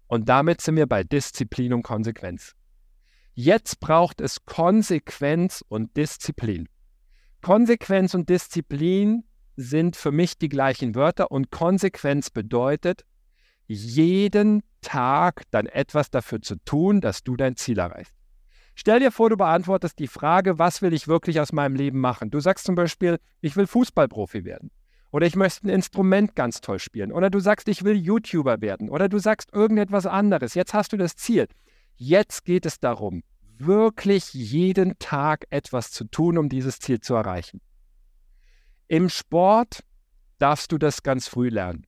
Und 0.07 0.29
damit 0.29 0.61
sind 0.61 0.77
wir 0.77 0.87
bei 0.87 1.05
Disziplin 1.05 1.73
und 1.73 1.83
Konsequenz. 1.83 2.55
Jetzt 3.35 3.81
braucht 3.81 4.21
es 4.21 4.45
Konsequenz 4.45 5.65
und 5.69 5.97
Disziplin. 5.97 6.69
Konsequenz 7.43 8.15
und 8.15 8.29
Disziplin 8.29 9.25
sind 9.57 9.97
für 9.97 10.13
mich 10.13 10.39
die 10.39 10.49
gleichen 10.49 10.95
Wörter 10.95 11.31
und 11.31 11.51
Konsequenz 11.51 12.31
bedeutet, 12.31 13.05
jeden 13.67 14.63
Tag 14.81 15.43
dann 15.51 15.67
etwas 15.67 16.11
dafür 16.11 16.41
zu 16.41 16.57
tun, 16.65 17.01
dass 17.01 17.23
du 17.25 17.37
dein 17.37 17.57
Ziel 17.57 17.79
erreichst. 17.79 18.15
Stell 18.75 19.01
dir 19.01 19.13
vor, 19.13 19.31
du 19.31 19.37
beantwortest 19.37 19.99
die 19.99 20.09
Frage, 20.09 20.59
was 20.59 20.83
will 20.83 20.93
ich 20.93 21.07
wirklich 21.07 21.41
aus 21.41 21.53
meinem 21.53 21.77
Leben 21.77 22.01
machen? 22.01 22.31
Du 22.31 22.41
sagst 22.41 22.67
zum 22.67 22.75
Beispiel, 22.75 23.19
ich 23.41 23.57
will 23.57 23.67
Fußballprofi 23.67 24.45
werden. 24.45 24.71
Oder 25.13 25.27
ich 25.27 25.37
möchte 25.37 25.69
ein 25.69 25.71
Instrument 25.71 26.35
ganz 26.35 26.61
toll 26.61 26.81
spielen. 26.81 27.13
Oder 27.13 27.31
du 27.31 27.39
sagst, 27.39 27.69
ich 27.69 27.85
will 27.85 27.95
YouTuber 27.95 28.61
werden. 28.61 28.91
Oder 28.91 29.09
du 29.09 29.19
sagst 29.19 29.53
irgendetwas 29.53 30.07
anderes. 30.07 30.55
Jetzt 30.55 30.75
hast 30.75 30.93
du 30.93 30.97
das 30.97 31.15
Ziel. 31.15 31.47
Jetzt 31.95 32.45
geht 32.45 32.67
es 32.67 32.81
darum, 32.81 33.23
wirklich 33.59 34.35
jeden 34.35 34.99
Tag 34.99 35.45
etwas 35.51 35.93
zu 35.93 36.05
tun, 36.05 36.37
um 36.37 36.49
dieses 36.49 36.81
Ziel 36.81 36.99
zu 36.99 37.15
erreichen. 37.15 37.61
Im 38.89 39.09
Sport 39.09 39.85
darfst 40.41 40.73
du 40.73 40.79
das 40.79 41.05
ganz 41.05 41.29
früh 41.29 41.49
lernen. 41.49 41.87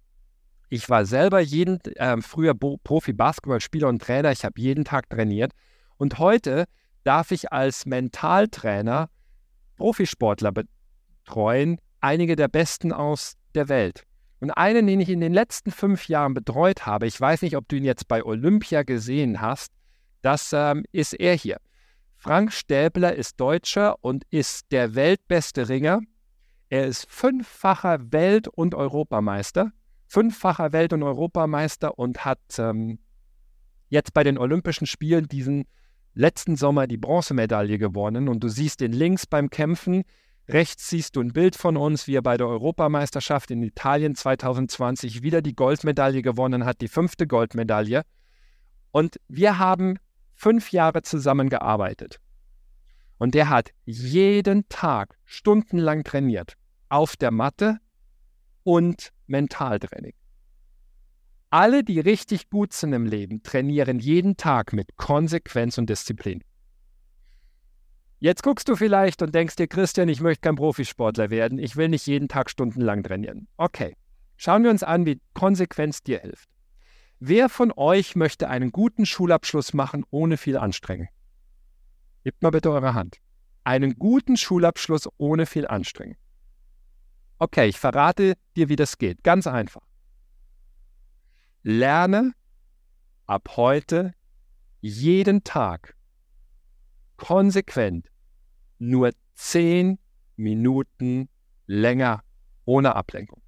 Ich 0.69 0.89
war 0.89 1.05
selber 1.05 1.41
jeden, 1.41 1.81
äh, 1.97 2.21
früher 2.23 2.55
Profi-Basketballspieler 2.55 3.89
und 3.89 4.03
Trainer. 4.03 4.31
Ich 4.31 4.45
habe 4.45 4.61
jeden 4.61 4.85
Tag 4.85 5.11
trainiert. 5.11 5.53
Und 5.99 6.19
heute 6.19 6.67
darf 7.05 7.31
ich 7.31 7.53
als 7.53 7.87
Mentaltrainer 7.87 9.09
Profisportler 9.77 10.53
betreuen, 10.53 11.79
einige 12.01 12.37
der 12.37 12.49
besten 12.49 12.93
aus 12.93 13.37
der 13.55 13.69
Welt. 13.69 14.05
Und 14.41 14.51
einen, 14.51 14.87
den 14.87 15.01
ich 15.01 15.09
in 15.09 15.21
den 15.21 15.33
letzten 15.33 15.71
fünf 15.71 16.09
Jahren 16.09 16.35
betreut 16.35 16.87
habe, 16.87 17.07
ich 17.07 17.21
weiß 17.21 17.43
nicht, 17.43 17.57
ob 17.57 17.69
du 17.69 17.77
ihn 17.77 17.85
jetzt 17.85 18.09
bei 18.09 18.25
Olympia 18.25 18.83
gesehen 18.83 19.41
hast, 19.41 19.73
das 20.23 20.53
ähm, 20.53 20.85
ist 20.93 21.15
er 21.15 21.35
hier. 21.35 21.59
Frank 22.17 22.53
Stäbler 22.53 23.15
ist 23.15 23.39
Deutscher 23.41 23.97
und 24.03 24.25
ist 24.31 24.73
der 24.73 24.95
weltbeste 24.95 25.69
Ringer 25.69 26.01
er 26.69 26.87
ist 26.87 27.09
fünffacher 27.09 28.11
Welt- 28.11 28.49
und 28.49 28.75
Europameister 28.75 29.71
fünffacher 30.07 30.73
Welt- 30.73 30.93
und 30.93 31.03
Europameister 31.03 31.99
und 31.99 32.25
hat 32.25 32.41
ähm, 32.59 32.99
jetzt 33.89 34.15
bei 34.15 34.25
den 34.25 34.39
Olympischen 34.39 34.87
Spielen 34.87 35.29
diesen 35.29 35.67
letzten 36.17 36.57
Sommer 36.57 36.87
die 36.87 36.97
Bronzemedaille 36.97 37.79
gewonnen. 37.79 38.29
Und 38.29 38.41
du 38.41 38.49
siehst 38.49 38.81
ihn 38.81 38.93
links 38.93 39.27
beim 39.27 39.51
Kämpfen. 39.51 40.03
Rechts 40.49 40.89
siehst 40.89 41.17
du 41.17 41.21
ein 41.21 41.33
Bild 41.33 41.57
von 41.57 41.77
uns, 41.77 42.07
wie 42.07 42.17
er 42.17 42.23
bei 42.23 42.37
der 42.37 42.49
Europameisterschaft 42.49 43.51
in 43.51 43.63
Italien 43.63 44.15
2020 44.15 45.23
wieder 45.23 45.43
die 45.43 45.55
Goldmedaille 45.55 46.23
gewonnen 46.23 46.65
hat, 46.65 46.81
die 46.81 46.89
fünfte 46.89 47.27
Goldmedaille. 47.27 48.03
Und 48.91 49.21
wir 49.29 49.59
haben 49.59 49.99
fünf 50.35 50.73
Jahre 50.73 51.03
zusammengearbeitet. 51.03 52.21
Und 53.19 53.35
der 53.35 53.49
hat 53.49 53.71
jeden 53.85 54.69
Tag 54.69 55.17
stundenlang 55.25 56.05
trainiert. 56.05 56.55
Auf 56.89 57.17
der 57.17 57.31
Matte 57.31 57.79
und 58.63 59.13
Mentaltraining. 59.27 60.15
Alle, 61.57 61.83
die 61.83 62.01
richtig 62.01 62.51
gut 62.51 62.75
sind 62.75 62.93
im 62.93 63.07
Leben, 63.07 63.43
trainieren 63.43 63.99
jeden 63.99 64.37
Tag 64.37 64.75
mit 64.75 64.99
Konsequenz 64.99 65.79
und 65.79 65.89
Disziplin. 65.89 66.45
Jetzt 68.19 68.43
guckst 68.43 68.69
du 68.69 68.77
vielleicht 68.77 69.23
und 69.23 69.35
denkst 69.35 69.57
dir, 69.57 69.67
Christian, 69.67 70.11
ich 70.11 70.21
möchte 70.21 70.43
kein 70.43 70.57
Profisportler 70.57 71.31
werden, 71.31 71.59
ich 71.59 71.75
will 71.77 71.89
nicht 71.89 72.07
jeden 72.07 72.29
Tag 72.29 72.51
stundenlang 72.51 73.03
trainieren. 73.03 73.49
Okay, 73.57 73.97
schauen 74.37 74.65
wir 74.65 74.71
uns 74.71 74.83
an, 74.83 75.07
wie 75.07 75.19
Konsequenz 75.33 76.03
dir 76.03 76.19
hilft. 76.19 76.51
Wer 77.21 77.49
von 77.49 77.73
euch 77.75 78.17
möchte 78.17 78.51
einen 78.51 78.71
guten 78.71 79.07
Schulabschluss 79.07 79.73
machen 79.73 80.05
ohne 80.11 80.37
viel 80.37 80.59
Anstrengung? 80.59 81.09
Gebt 82.23 82.43
mal 82.43 82.51
bitte 82.51 82.71
eure 82.71 82.93
Hand. 82.93 83.17
Einen 83.65 83.99
guten 83.99 84.37
Schulabschluss 84.37 85.09
ohne 85.17 85.47
viel 85.47 85.67
Anstrengung. 85.67 86.19
Okay, 87.39 87.67
ich 87.67 87.79
verrate 87.79 88.35
dir, 88.57 88.69
wie 88.69 88.77
das 88.77 88.99
geht. 88.99 89.25
Ganz 89.25 89.47
einfach. 89.47 89.87
Lerne 91.69 92.33
ab 93.27 93.57
heute 93.57 94.15
jeden 94.81 95.43
Tag 95.43 95.97
konsequent 97.17 98.09
nur 98.79 99.11
zehn 99.35 99.99
Minuten 100.37 101.29
länger 101.67 102.23
ohne 102.67 102.95
Ablenkung. 102.95 103.43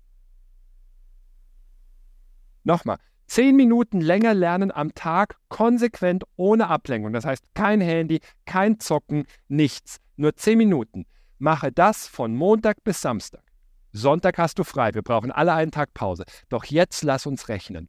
Nochmal, 2.65 2.99
zehn 3.29 3.55
Minuten 3.55 4.01
länger 4.01 4.35
lernen 4.35 4.73
am 4.73 4.97
Tag 4.97 5.37
konsequent 5.49 6.25
ohne 6.35 6.67
Ablenkung. 6.67 7.13
Das 7.13 7.25
heißt, 7.25 7.45
kein 7.55 7.81
Handy, 7.81 8.19
kein 8.47 8.81
Zocken, 8.81 9.27
nichts. 9.47 9.99
Nur 10.17 10.35
zehn 10.35 10.59
Minuten. 10.59 11.07
Mache 11.39 11.71
das 11.71 12.09
von 12.09 12.35
Montag 12.35 12.83
bis 12.83 13.01
Samstag. 13.01 13.45
Sonntag 13.93 14.39
hast 14.39 14.59
du 14.59 14.65
frei. 14.65 14.93
Wir 14.93 15.03
brauchen 15.03 15.31
alle 15.31 15.53
einen 15.53 15.71
Tag 15.71 15.95
Pause. 15.95 16.25
Doch 16.49 16.65
jetzt 16.65 17.05
lass 17.05 17.25
uns 17.25 17.49
rechnen. 17.49 17.89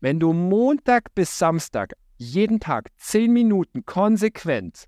Wenn 0.00 0.20
du 0.20 0.32
Montag 0.32 1.14
bis 1.14 1.38
Samstag 1.38 1.94
jeden 2.16 2.60
Tag 2.60 2.90
zehn 2.96 3.32
Minuten 3.32 3.84
konsequent 3.84 4.84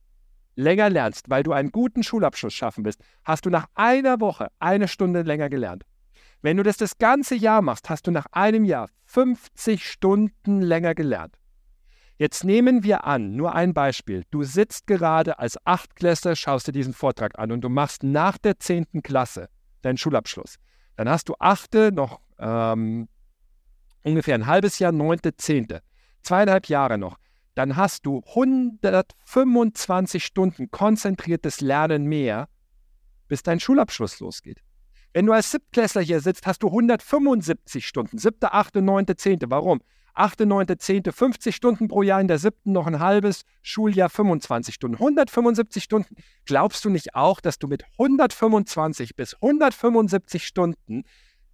länger 0.55 0.89
lernst, 0.91 1.31
weil 1.31 1.43
du 1.43 1.53
einen 1.53 1.73
guten 1.73 2.03
Schulabschluss 2.03 2.55
schaffen 2.55 2.85
willst, 2.85 3.01
hast 3.25 3.45
du 3.47 3.51
nach 3.51 3.67
einer 3.75 4.21
Woche 4.21 4.49
eine 4.61 4.87
Stunde 4.87 5.23
länger 5.23 5.49
gelernt. 5.49 5.85
Wenn 6.43 6.57
du 6.57 6.63
das 6.63 6.77
das 6.77 6.99
ganze 6.99 7.35
Jahr 7.35 7.61
machst, 7.61 7.91
hast 7.91 8.07
du 8.07 8.11
nach 8.11 8.27
einem 8.33 8.65
Jahr 8.65 8.89
50 9.07 9.85
Stunden 9.85 10.63
länger 10.63 10.95
gelernt. 10.95 11.37
Jetzt 12.17 12.45
nehmen 12.45 12.85
wir 12.85 13.05
an, 13.05 13.35
nur 13.35 13.55
ein 13.55 13.75
Beispiel. 13.75 14.25
Du 14.31 14.43
sitzt 14.43 14.87
gerade 14.87 15.39
als 15.39 15.59
Achtklässler, 15.65 16.37
schaust 16.37 16.69
dir 16.69 16.73
diesen 16.73 16.93
Vortrag 16.93 17.39
an 17.39 17.51
und 17.51 17.63
du 17.63 17.69
machst 17.69 18.03
nach 18.03 18.39
der 18.39 18.59
10. 18.59 19.03
Klasse 19.03 19.49
deinen 19.83 19.97
Schulabschluss. 19.97 20.57
Dann 20.97 21.09
hast 21.09 21.29
du 21.31 21.35
achte 21.39 21.93
noch 21.93 22.21
ähm, 22.39 23.09
ungefähr 24.03 24.35
ein 24.35 24.47
halbes 24.47 24.79
Jahr, 24.79 24.93
neunte, 24.93 25.37
zehnte, 25.37 25.83
zweieinhalb 26.23 26.67
Jahre 26.67 26.99
noch, 26.99 27.17
dann 27.55 27.77
hast 27.77 28.07
du 28.07 28.23
125 28.27 30.25
Stunden 30.25 30.71
konzentriertes 30.71 31.61
Lernen 31.61 32.05
mehr, 32.05 32.49
bis 33.29 33.43
dein 33.43 33.61
Schulabschluss 33.61 34.21
losgeht. 34.21 34.63
Wenn 35.13 35.27
du 35.27 35.33
als 35.33 35.51
Siebtklässler 35.51 36.03
hier 36.03 36.21
sitzt, 36.21 36.47
hast 36.47 36.63
du 36.63 36.69
175 36.69 37.87
Stunden. 37.87 38.19
Siebte, 38.19 38.53
achte, 38.53 38.81
neunte, 38.81 39.17
zehnte. 39.17 39.51
Warum? 39.51 39.81
Achte, 40.15 40.47
neunte, 40.47 40.77
zehnte, 40.79 41.13
50 41.13 41.55
Stunden 41.55 41.89
pro 41.89 42.03
Jahr, 42.03 42.21
in 42.21 42.29
der 42.29 42.39
siebten 42.39 42.73
noch 42.73 42.87
ein 42.87 43.01
halbes 43.01 43.43
Schuljahr 43.63 44.09
25 44.09 44.75
Stunden. 44.75 44.97
175 44.97 45.83
Stunden. 45.83 46.15
Glaubst 46.45 46.85
du 46.85 46.91
nicht 46.91 47.15
auch, 47.15 47.41
dass 47.41 47.59
du 47.59 47.67
mit 47.67 47.85
125 47.99 49.17
bis 49.17 49.35
175 49.35 50.47
Stunden 50.47 51.05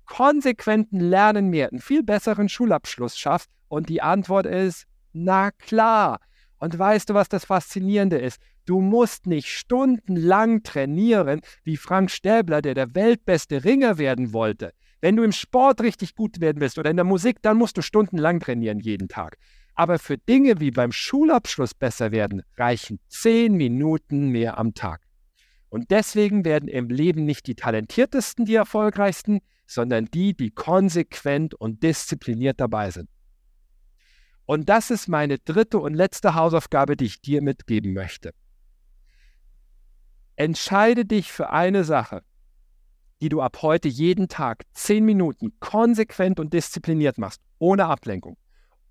konsequenten 0.06 1.00
Lernen 1.00 1.50
mehr, 1.50 1.68
einen 1.68 1.80
viel 1.80 2.02
besseren 2.02 2.48
Schulabschluss 2.48 3.18
schaffst? 3.18 3.50
Und 3.68 3.88
die 3.88 4.02
Antwort 4.02 4.46
ist, 4.46 4.86
na 5.12 5.50
klar. 5.50 6.20
Und 6.58 6.78
weißt 6.78 7.10
du, 7.10 7.14
was 7.14 7.28
das 7.28 7.44
Faszinierende 7.44 8.18
ist? 8.18 8.40
Du 8.64 8.80
musst 8.80 9.26
nicht 9.26 9.48
stundenlang 9.48 10.62
trainieren 10.62 11.40
wie 11.62 11.76
Frank 11.76 12.10
Stäbler, 12.10 12.62
der 12.62 12.74
der 12.74 12.94
weltbeste 12.94 13.64
Ringer 13.64 13.98
werden 13.98 14.32
wollte. 14.32 14.72
Wenn 15.00 15.16
du 15.16 15.22
im 15.22 15.32
Sport 15.32 15.82
richtig 15.82 16.14
gut 16.14 16.40
werden 16.40 16.60
willst 16.60 16.78
oder 16.78 16.90
in 16.90 16.96
der 16.96 17.04
Musik, 17.04 17.42
dann 17.42 17.58
musst 17.58 17.76
du 17.76 17.82
stundenlang 17.82 18.40
trainieren 18.40 18.80
jeden 18.80 19.08
Tag. 19.08 19.36
Aber 19.74 19.98
für 19.98 20.16
Dinge 20.16 20.58
wie 20.58 20.70
beim 20.70 20.90
Schulabschluss 20.90 21.74
besser 21.74 22.10
werden, 22.10 22.42
reichen 22.56 22.98
zehn 23.08 23.54
Minuten 23.54 24.30
mehr 24.30 24.58
am 24.58 24.74
Tag. 24.74 25.02
Und 25.68 25.90
deswegen 25.90 26.44
werden 26.44 26.68
im 26.68 26.88
Leben 26.88 27.24
nicht 27.24 27.46
die 27.46 27.54
talentiertesten 27.54 28.46
die 28.46 28.54
erfolgreichsten, 28.54 29.40
sondern 29.66 30.06
die, 30.06 30.34
die 30.34 30.50
konsequent 30.50 31.54
und 31.54 31.82
diszipliniert 31.82 32.60
dabei 32.60 32.90
sind. 32.90 33.08
Und 34.46 34.68
das 34.68 34.90
ist 34.90 35.08
meine 35.08 35.38
dritte 35.38 35.78
und 35.78 35.94
letzte 35.94 36.34
Hausaufgabe, 36.34 36.96
die 36.96 37.06
ich 37.06 37.20
dir 37.20 37.42
mitgeben 37.42 37.92
möchte. 37.92 38.32
Entscheide 40.36 41.04
dich 41.04 41.32
für 41.32 41.50
eine 41.50 41.82
Sache, 41.82 42.22
die 43.20 43.28
du 43.28 43.40
ab 43.40 43.62
heute 43.62 43.88
jeden 43.88 44.28
Tag 44.28 44.64
zehn 44.72 45.04
Minuten 45.04 45.58
konsequent 45.58 46.38
und 46.38 46.52
diszipliniert 46.52 47.18
machst, 47.18 47.40
ohne 47.58 47.86
Ablenkung, 47.86 48.36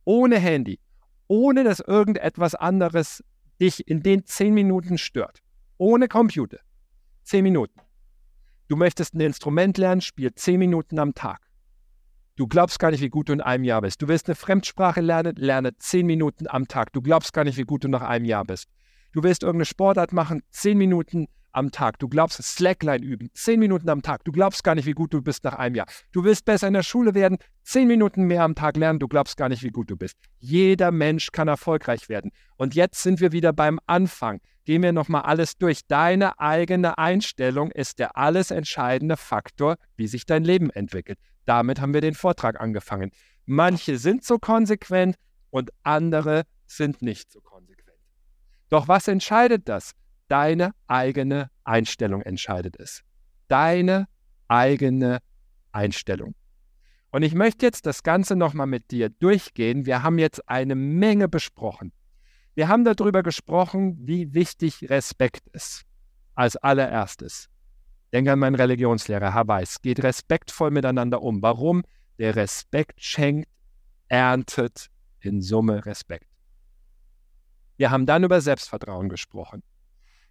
ohne 0.03 0.39
Handy, 0.39 0.79
ohne 1.27 1.63
dass 1.63 1.79
irgendetwas 1.79 2.55
anderes 2.55 3.23
dich 3.61 3.87
in 3.87 4.01
den 4.01 4.25
zehn 4.25 4.53
Minuten 4.53 4.97
stört, 4.97 5.39
ohne 5.77 6.07
Computer. 6.07 6.59
Zehn 7.23 7.43
Minuten. 7.43 7.79
Du 8.67 8.75
möchtest 8.75 9.13
ein 9.13 9.19
Instrument 9.19 9.77
lernen, 9.77 10.01
spiel 10.01 10.33
zehn 10.33 10.59
Minuten 10.59 10.97
am 10.97 11.13
Tag. 11.13 11.41
Du 12.35 12.47
glaubst 12.47 12.79
gar 12.79 12.91
nicht, 12.91 13.01
wie 13.01 13.09
gut 13.09 13.29
du 13.29 13.33
in 13.33 13.41
einem 13.41 13.63
Jahr 13.63 13.81
bist. 13.81 14.01
Du 14.01 14.07
willst 14.07 14.27
eine 14.27 14.35
Fremdsprache 14.35 15.01
lernen, 15.01 15.35
lerne 15.37 15.77
zehn 15.77 16.05
Minuten 16.05 16.47
am 16.47 16.67
Tag. 16.67 16.91
Du 16.91 17.01
glaubst 17.01 17.31
gar 17.31 17.43
nicht, 17.43 17.57
wie 17.57 17.63
gut 17.63 17.83
du 17.83 17.87
nach 17.87 18.01
einem 18.01 18.25
Jahr 18.25 18.43
bist. 18.43 18.67
Du 19.15 19.23
willst 19.23 19.43
irgendeine 19.43 19.63
Sportart 19.63 20.11
machen, 20.11 20.43
zehn 20.49 20.77
Minuten 20.77 21.27
am 21.53 21.71
Tag. 21.71 21.99
Du 21.99 22.09
glaubst, 22.09 22.43
Slackline 22.43 23.01
üben, 23.01 23.29
zehn 23.33 23.61
Minuten 23.61 23.87
am 23.87 24.01
Tag. 24.01 24.25
Du 24.25 24.33
glaubst 24.33 24.61
gar 24.65 24.75
nicht, 24.75 24.85
wie 24.85 24.91
gut 24.91 25.13
du 25.13 25.21
bist 25.21 25.45
nach 25.45 25.53
einem 25.53 25.75
Jahr. 25.75 25.87
Du 26.11 26.25
willst 26.25 26.43
besser 26.43 26.67
in 26.67 26.73
der 26.73 26.83
Schule 26.83 27.15
werden, 27.15 27.37
zehn 27.63 27.87
Minuten 27.87 28.25
mehr 28.25 28.43
am 28.43 28.55
Tag 28.55 28.75
lernen. 28.75 28.99
Du 28.99 29.07
glaubst 29.07 29.37
gar 29.37 29.47
nicht, 29.47 29.63
wie 29.63 29.69
gut 29.69 29.89
du 29.89 29.95
bist. 29.95 30.17
Jeder 30.39 30.91
Mensch 30.91 31.31
kann 31.31 31.47
erfolgreich 31.47 32.09
werden. 32.09 32.33
Und 32.57 32.75
jetzt 32.75 33.01
sind 33.03 33.21
wir 33.21 33.31
wieder 33.31 33.53
beim 33.53 33.79
Anfang 33.87 34.41
gehen 34.65 34.83
wir 34.83 34.91
nochmal 34.91 35.21
alles 35.21 35.57
durch. 35.57 35.87
Deine 35.87 36.39
eigene 36.39 36.97
Einstellung 36.97 37.71
ist 37.71 37.99
der 37.99 38.17
alles 38.17 38.51
entscheidende 38.51 39.15
Faktor, 39.15 39.77
wie 39.95 40.07
sich 40.07 40.25
dein 40.25 40.43
Leben 40.43 40.71
entwickelt. 40.71 41.19
Damit 41.45 41.79
haben 41.79 41.93
wir 41.93 42.01
den 42.01 42.15
Vortrag 42.15 42.59
angefangen. 42.59 43.11
Manche 43.45 43.97
sind 43.97 44.25
so 44.25 44.39
konsequent 44.39 45.15
und 45.51 45.69
andere 45.83 46.43
sind 46.65 47.01
nicht 47.01 47.31
so 47.31 47.39
konsequent. 47.39 47.74
Doch 48.75 48.89
was 48.89 49.07
entscheidet 49.07 49.69
das? 49.69 49.93
Deine 50.27 50.73
eigene 50.87 51.49
Einstellung 51.63 52.21
entscheidet 52.23 52.77
es. 52.77 53.03
Deine 53.47 54.09
eigene 54.49 55.19
Einstellung. 55.71 56.35
Und 57.09 57.23
ich 57.23 57.33
möchte 57.33 57.65
jetzt 57.65 57.85
das 57.85 58.03
Ganze 58.03 58.35
nochmal 58.35 58.67
mit 58.67 58.91
dir 58.91 59.07
durchgehen. 59.07 59.85
Wir 59.85 60.03
haben 60.03 60.19
jetzt 60.19 60.49
eine 60.49 60.75
Menge 60.75 61.29
besprochen. 61.29 61.93
Wir 62.53 62.67
haben 62.67 62.83
darüber 62.83 63.23
gesprochen, 63.23 63.97
wie 64.01 64.33
wichtig 64.33 64.89
Respekt 64.89 65.47
ist. 65.53 65.83
Als 66.33 66.57
allererstes. 66.57 67.47
Denke 68.11 68.33
an 68.33 68.39
meinen 68.39 68.55
Religionslehrer, 68.55 69.33
Herr 69.33 69.47
Weiß. 69.47 69.81
Geht 69.83 70.03
respektvoll 70.03 70.71
miteinander 70.71 71.21
um. 71.21 71.41
Warum? 71.41 71.83
Der 72.17 72.35
Respekt 72.35 73.01
schenkt, 73.01 73.47
erntet 74.09 74.87
in 75.21 75.41
Summe 75.41 75.85
Respekt. 75.85 76.34
Wir 77.77 77.91
haben 77.91 78.05
dann 78.05 78.23
über 78.23 78.41
Selbstvertrauen 78.41 79.09
gesprochen. 79.09 79.63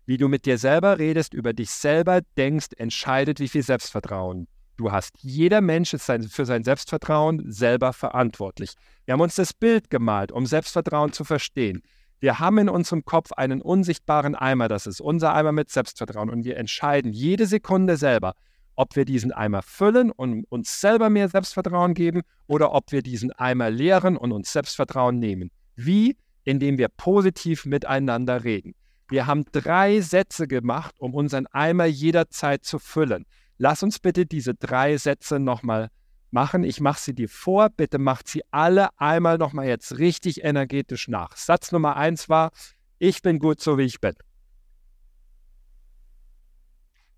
Wie 0.06 0.16
du 0.16 0.28
mit 0.28 0.46
dir 0.46 0.58
selber 0.58 0.98
redest, 0.98 1.34
über 1.34 1.52
dich 1.52 1.70
selber 1.70 2.20
denkst, 2.36 2.68
entscheidet, 2.76 3.40
wie 3.40 3.48
viel 3.48 3.62
Selbstvertrauen 3.62 4.48
du 4.76 4.92
hast. 4.92 5.16
Jeder 5.20 5.60
Mensch 5.60 5.94
ist 5.94 6.10
für 6.30 6.46
sein 6.46 6.64
Selbstvertrauen 6.64 7.50
selber 7.50 7.92
verantwortlich. 7.92 8.74
Wir 9.04 9.12
haben 9.12 9.20
uns 9.20 9.36
das 9.36 9.52
Bild 9.52 9.90
gemalt, 9.90 10.32
um 10.32 10.46
Selbstvertrauen 10.46 11.12
zu 11.12 11.24
verstehen. 11.24 11.82
Wir 12.20 12.38
haben 12.38 12.58
in 12.58 12.68
unserem 12.68 13.04
Kopf 13.04 13.32
einen 13.32 13.60
unsichtbaren 13.60 14.34
Eimer, 14.34 14.68
das 14.68 14.86
ist 14.86 15.00
unser 15.00 15.34
Eimer 15.34 15.52
mit 15.52 15.70
Selbstvertrauen 15.70 16.30
und 16.30 16.44
wir 16.44 16.56
entscheiden 16.56 17.12
jede 17.12 17.46
Sekunde 17.46 17.96
selber, 17.96 18.34
ob 18.76 18.96
wir 18.96 19.04
diesen 19.04 19.30
Eimer 19.32 19.62
füllen 19.62 20.10
und 20.10 20.44
uns 20.44 20.80
selber 20.80 21.10
mehr 21.10 21.28
Selbstvertrauen 21.28 21.94
geben 21.94 22.22
oder 22.46 22.72
ob 22.72 22.92
wir 22.92 23.02
diesen 23.02 23.30
Eimer 23.32 23.70
leeren 23.70 24.16
und 24.16 24.32
uns 24.32 24.52
Selbstvertrauen 24.52 25.18
nehmen. 25.18 25.50
Wie? 25.76 26.16
Indem 26.44 26.78
wir 26.78 26.88
positiv 26.88 27.64
miteinander 27.64 28.44
reden. 28.44 28.74
Wir 29.08 29.26
haben 29.26 29.44
drei 29.52 30.00
Sätze 30.00 30.46
gemacht, 30.46 30.94
um 30.98 31.14
unseren 31.14 31.46
Eimer 31.48 31.84
jederzeit 31.84 32.64
zu 32.64 32.78
füllen. 32.78 33.26
Lass 33.58 33.82
uns 33.82 33.98
bitte 33.98 34.26
diese 34.26 34.54
drei 34.54 34.96
Sätze 34.96 35.38
nochmal 35.38 35.90
machen. 36.30 36.64
Ich 36.64 36.80
mache 36.80 37.00
sie 37.00 37.14
dir 37.14 37.28
vor. 37.28 37.70
Bitte 37.70 37.98
macht 37.98 38.28
sie 38.28 38.42
alle 38.50 38.88
einmal 38.98 39.38
nochmal 39.38 39.66
jetzt 39.66 39.98
richtig 39.98 40.44
energetisch 40.44 41.08
nach. 41.08 41.36
Satz 41.36 41.72
Nummer 41.72 41.96
eins 41.96 42.28
war, 42.28 42.50
ich 42.98 43.22
bin 43.22 43.38
gut 43.38 43.60
so 43.60 43.78
wie 43.78 43.84
ich 43.84 44.00
bin. 44.00 44.14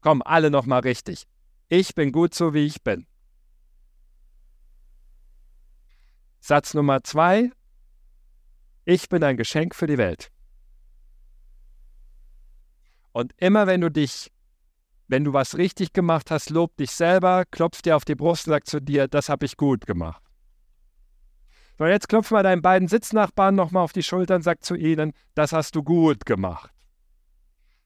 Komm, 0.01 0.23
alle 0.23 0.51
nochmal 0.51 0.81
richtig. 0.81 1.27
Ich 1.69 1.95
bin 1.95 2.13
gut 2.13 2.35
so 2.35 2.55
wie 2.55 2.67
ich 2.67 2.83
bin. 2.83 3.07
Satz 6.39 6.75
Nummer 6.75 7.03
zwei. 7.03 7.51
Ich 8.89 9.09
bin 9.09 9.25
ein 9.25 9.37
Geschenk 9.37 9.75
für 9.75 9.89
die 9.89 9.99
Welt. 9.99 10.31
Und 13.11 13.35
immer 13.37 13.67
wenn 13.67 13.81
du 13.81 13.91
dich, 13.91 14.31
wenn 15.09 15.25
du 15.25 15.33
was 15.33 15.59
richtig 15.59 15.93
gemacht 15.93 16.31
hast, 16.31 16.51
lob 16.51 16.77
dich 16.77 16.93
selber, 16.93 17.45
klopf 17.51 17.83
dir 17.83 17.97
auf 17.97 18.05
die 18.05 18.15
Brust 18.15 18.47
und 18.47 18.53
sag 18.53 18.65
zu 18.65 18.81
dir, 18.81 19.09
das 19.09 19.29
habe 19.29 19.45
ich 19.45 19.57
gut 19.57 19.87
gemacht. 19.87 20.23
So, 21.79 21.87
jetzt 21.87 22.09
klopf 22.09 22.31
mal 22.31 22.45
deinen 22.45 22.63
beiden 22.63 22.87
Sitznachbarn 22.87 23.57
nochmal 23.57 23.83
auf 23.83 23.93
die 23.93 24.05
Schultern, 24.05 24.41
sag 24.43 24.65
zu 24.65 24.77
ihnen, 24.77 25.15
das 25.35 25.53
hast 25.53 25.75
du 25.75 25.83
gut 25.83 26.25
gemacht. 26.25 26.71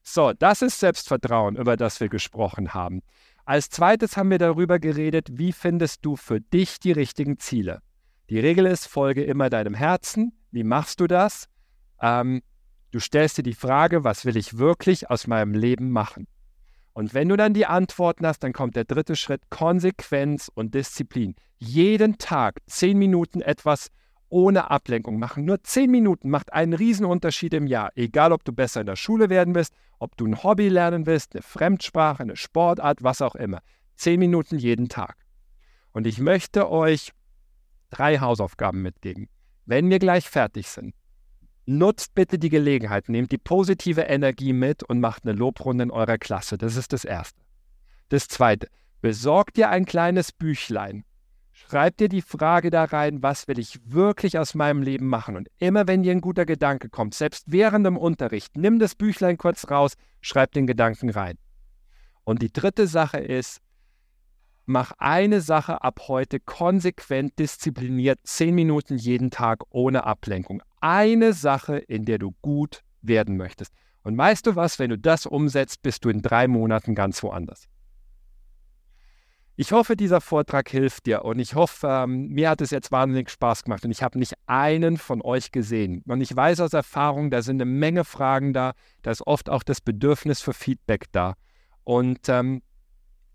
So, 0.03 0.33
das 0.33 0.61
ist 0.61 0.79
Selbstvertrauen, 0.79 1.55
über 1.55 1.77
das 1.77 1.99
wir 1.99 2.09
gesprochen 2.09 2.75
haben. 2.75 3.01
Als 3.43 3.71
zweites 3.71 4.17
haben 4.17 4.29
wir 4.29 4.37
darüber 4.37 4.77
geredet, 4.77 5.29
wie 5.31 5.51
findest 5.51 6.05
du 6.05 6.15
für 6.15 6.39
dich 6.39 6.79
die 6.79 6.91
richtigen 6.91 7.39
Ziele. 7.39 7.81
Die 8.29 8.39
Regel 8.39 8.67
ist, 8.67 8.85
folge 8.85 9.23
immer 9.23 9.49
deinem 9.49 9.73
Herzen. 9.73 10.33
Wie 10.51 10.63
machst 10.63 10.99
du 10.99 11.07
das? 11.07 11.47
Ähm, 12.01 12.41
Du 12.91 12.99
stellst 12.99 13.37
dir 13.37 13.43
die 13.43 13.53
Frage, 13.53 14.03
was 14.03 14.25
will 14.25 14.35
ich 14.35 14.57
wirklich 14.57 15.09
aus 15.09 15.25
meinem 15.25 15.53
Leben 15.53 15.91
machen? 15.91 16.27
Und 16.91 17.13
wenn 17.13 17.29
du 17.29 17.37
dann 17.37 17.53
die 17.53 17.65
Antworten 17.65 18.27
hast, 18.27 18.39
dann 18.39 18.51
kommt 18.51 18.75
der 18.75 18.83
dritte 18.83 19.15
Schritt, 19.15 19.49
Konsequenz 19.49 20.51
und 20.53 20.75
Disziplin. 20.75 21.35
Jeden 21.57 22.17
Tag 22.17 22.57
zehn 22.67 22.97
Minuten 22.97 23.41
etwas 23.41 23.87
ohne 24.27 24.69
Ablenkung 24.71 25.19
machen. 25.19 25.45
Nur 25.45 25.63
zehn 25.63 25.89
Minuten 25.89 26.29
macht 26.29 26.51
einen 26.51 26.73
Riesenunterschied 26.73 27.53
im 27.53 27.65
Jahr. 27.65 27.91
Egal, 27.95 28.33
ob 28.33 28.43
du 28.43 28.51
besser 28.51 28.81
in 28.81 28.87
der 28.87 28.97
Schule 28.97 29.29
werden 29.29 29.55
willst, 29.55 29.73
ob 29.99 30.17
du 30.17 30.25
ein 30.25 30.43
Hobby 30.43 30.67
lernen 30.67 31.05
willst, 31.05 31.33
eine 31.33 31.43
Fremdsprache, 31.43 32.23
eine 32.23 32.35
Sportart, 32.35 33.03
was 33.03 33.21
auch 33.21 33.35
immer. 33.35 33.61
Zehn 33.95 34.19
Minuten 34.19 34.57
jeden 34.57 34.89
Tag. 34.89 35.15
Und 35.93 36.07
ich 36.07 36.19
möchte 36.19 36.69
euch 36.69 37.13
drei 37.89 38.19
Hausaufgaben 38.19 38.81
mitgeben. 38.81 39.29
Wenn 39.71 39.89
wir 39.89 39.99
gleich 39.99 40.29
fertig 40.29 40.67
sind, 40.67 40.93
Nutzt 41.65 42.13
bitte 42.13 42.37
die 42.37 42.49
Gelegenheit, 42.49 43.07
nehmt 43.07 43.31
die 43.31 43.37
positive 43.37 44.01
Energie 44.01 44.51
mit 44.51 44.83
und 44.83 44.99
macht 44.99 45.23
eine 45.23 45.31
Lobrunde 45.31 45.85
in 45.85 45.91
eurer 45.91 46.17
Klasse. 46.17 46.57
Das 46.57 46.75
ist 46.75 46.91
das 46.91 47.05
Erste. 47.05 47.39
Das 48.09 48.27
Zweite, 48.27 48.67
besorgt 48.99 49.55
dir 49.55 49.69
ein 49.69 49.85
kleines 49.85 50.33
Büchlein. 50.33 51.05
Schreibt 51.53 52.01
dir 52.01 52.09
die 52.09 52.21
Frage 52.21 52.69
da 52.69 52.83
rein, 52.83 53.23
was 53.23 53.47
will 53.47 53.59
ich 53.59 53.79
wirklich 53.85 54.37
aus 54.37 54.55
meinem 54.55 54.81
Leben 54.81 55.07
machen? 55.07 55.37
Und 55.37 55.47
immer 55.57 55.87
wenn 55.87 56.03
dir 56.03 56.11
ein 56.11 56.19
guter 56.19 56.45
Gedanke 56.45 56.89
kommt, 56.89 57.13
selbst 57.13 57.45
während 57.47 57.85
dem 57.85 57.95
Unterricht, 57.95 58.57
nimm 58.57 58.77
das 58.77 58.95
Büchlein 58.95 59.37
kurz 59.37 59.71
raus, 59.71 59.93
schreib 60.19 60.51
den 60.51 60.67
Gedanken 60.67 61.11
rein. 61.11 61.37
Und 62.25 62.41
die 62.41 62.51
dritte 62.51 62.87
Sache 62.87 63.19
ist, 63.19 63.61
mach 64.65 64.93
eine 64.97 65.41
Sache 65.41 65.81
ab 65.83 66.01
heute 66.07 66.39
konsequent 66.39 67.37
diszipliniert, 67.39 68.19
zehn 68.23 68.55
Minuten 68.55 68.97
jeden 68.97 69.31
Tag 69.31 69.63
ohne 69.69 70.05
Ablenkung 70.05 70.61
eine 70.79 71.33
Sache, 71.33 71.77
in 71.77 72.05
der 72.05 72.17
du 72.17 72.33
gut 72.41 72.81
werden 73.01 73.37
möchtest. 73.37 73.71
Und 74.03 74.17
weißt 74.17 74.47
du 74.47 74.55
was, 74.55 74.79
wenn 74.79 74.89
du 74.89 74.97
das 74.97 75.25
umsetzt, 75.25 75.81
bist 75.83 76.05
du 76.05 76.09
in 76.09 76.21
drei 76.21 76.47
Monaten 76.47 76.95
ganz 76.95 77.21
woanders. 77.23 77.67
Ich 79.57 79.73
hoffe, 79.73 79.95
dieser 79.95 80.21
Vortrag 80.21 80.69
hilft 80.69 81.05
dir 81.05 81.23
und 81.23 81.37
ich 81.37 81.53
hoffe, 81.53 81.87
ähm, 81.87 82.29
mir 82.29 82.49
hat 82.49 82.61
es 82.61 82.71
jetzt 82.71 82.91
wahnsinnig 82.91 83.29
Spaß 83.29 83.63
gemacht 83.63 83.85
und 83.85 83.91
ich 83.91 84.01
habe 84.01 84.17
nicht 84.17 84.33
einen 84.47 84.97
von 84.97 85.21
euch 85.21 85.51
gesehen. 85.51 86.01
Und 86.07 86.21
ich 86.21 86.35
weiß 86.35 86.61
aus 86.61 86.73
Erfahrung, 86.73 87.29
da 87.29 87.43
sind 87.43 87.61
eine 87.61 87.69
Menge 87.69 88.03
Fragen 88.03 88.53
da, 88.53 88.73
da 89.03 89.11
ist 89.11 89.27
oft 89.27 89.49
auch 89.49 89.61
das 89.61 89.81
Bedürfnis 89.81 90.41
für 90.41 90.53
Feedback 90.53 91.11
da. 91.11 91.35
Und 91.83 92.27
ähm, 92.29 92.63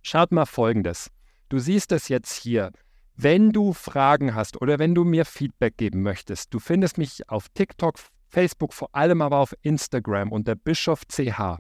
schaut 0.02 0.32
mal 0.32 0.46
Folgendes. 0.46 1.12
Du 1.48 1.60
siehst 1.60 1.92
es 1.92 2.08
jetzt 2.08 2.32
hier. 2.32 2.72
Wenn 3.14 3.52
du 3.52 3.72
Fragen 3.72 4.34
hast 4.34 4.60
oder 4.60 4.78
wenn 4.78 4.94
du 4.94 5.04
mir 5.04 5.24
Feedback 5.24 5.76
geben 5.76 6.02
möchtest, 6.02 6.52
du 6.52 6.58
findest 6.58 6.98
mich 6.98 7.28
auf 7.28 7.48
TikTok, 7.50 7.98
Facebook, 8.28 8.74
vor 8.74 8.88
allem 8.92 9.22
aber 9.22 9.38
auf 9.38 9.54
Instagram 9.62 10.32
unter 10.32 10.56
Bischof 10.56 11.02
CH. 11.06 11.58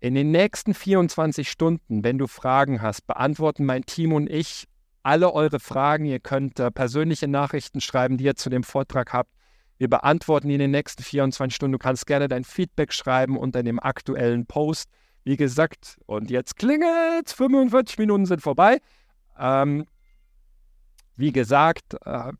In 0.00 0.14
den 0.14 0.30
nächsten 0.30 0.72
24 0.72 1.50
Stunden, 1.50 2.04
wenn 2.04 2.18
du 2.18 2.28
Fragen 2.28 2.80
hast, 2.80 3.08
beantworten 3.08 3.66
mein 3.66 3.84
Team 3.84 4.12
und 4.12 4.30
ich 4.30 4.68
alle 5.02 5.32
eure 5.34 5.58
Fragen. 5.58 6.04
Ihr 6.04 6.20
könnt 6.20 6.60
äh, 6.60 6.70
persönliche 6.70 7.26
Nachrichten 7.26 7.80
schreiben, 7.80 8.16
die 8.16 8.24
ihr 8.24 8.36
zu 8.36 8.50
dem 8.50 8.62
Vortrag 8.62 9.12
habt. 9.12 9.32
Wir 9.78 9.88
beantworten 9.88 10.48
die 10.48 10.54
in 10.54 10.60
den 10.60 10.70
nächsten 10.70 11.02
24 11.02 11.56
Stunden. 11.56 11.72
Du 11.72 11.78
kannst 11.78 12.06
gerne 12.06 12.28
dein 12.28 12.44
Feedback 12.44 12.92
schreiben 12.92 13.36
unter 13.36 13.64
dem 13.64 13.80
aktuellen 13.80 14.46
Post. 14.46 14.88
Wie 15.24 15.36
gesagt, 15.36 15.98
und 16.06 16.30
jetzt 16.30 16.56
klingelt 16.56 17.30
45 17.30 17.98
Minuten 17.98 18.26
sind 18.26 18.40
vorbei. 18.40 18.78
Ähm, 19.38 19.86
wie 21.16 21.32
gesagt, 21.32 21.96
äh, 22.04 22.32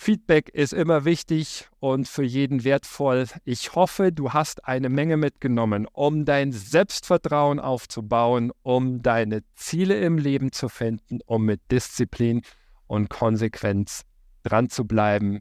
Feedback 0.00 0.48
ist 0.50 0.72
immer 0.72 1.04
wichtig 1.04 1.68
und 1.80 2.06
für 2.06 2.22
jeden 2.22 2.62
wertvoll. 2.62 3.26
Ich 3.44 3.74
hoffe, 3.74 4.12
du 4.12 4.32
hast 4.32 4.64
eine 4.64 4.88
Menge 4.88 5.16
mitgenommen, 5.16 5.88
um 5.92 6.24
dein 6.24 6.52
Selbstvertrauen 6.52 7.58
aufzubauen, 7.58 8.52
um 8.62 9.02
deine 9.02 9.42
Ziele 9.56 9.98
im 9.98 10.16
Leben 10.16 10.52
zu 10.52 10.68
finden, 10.68 11.18
um 11.26 11.44
mit 11.44 11.60
Disziplin 11.72 12.42
und 12.86 13.10
Konsequenz 13.10 14.02
dran 14.44 14.68
zu 14.68 14.84
bleiben. 14.84 15.40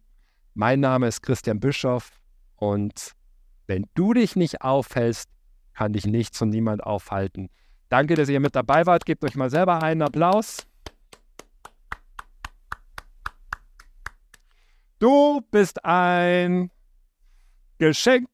Mein 0.56 0.80
Name 0.80 1.08
ist 1.08 1.22
Christian 1.22 1.60
Bischoff 1.60 2.10
und 2.56 3.12
wenn 3.68 3.86
du 3.94 4.14
dich 4.14 4.36
nicht 4.36 4.62
aufhältst, 4.62 5.30
kann 5.76 5.94
dich 5.94 6.08
nichts 6.08 6.42
und 6.42 6.50
niemand 6.50 6.84
aufhalten. 6.84 7.50
Danke, 7.90 8.16
dass 8.16 8.30
ihr 8.30 8.40
mit 8.40 8.56
dabei 8.56 8.86
wart. 8.86 9.06
Gebt 9.06 9.24
euch 9.24 9.36
mal 9.36 9.50
selber 9.50 9.82
einen 9.82 10.02
Applaus. 10.02 10.66
Du 15.00 15.42
bist 15.52 15.86
ein 15.86 16.72
Geschenk 17.78 18.30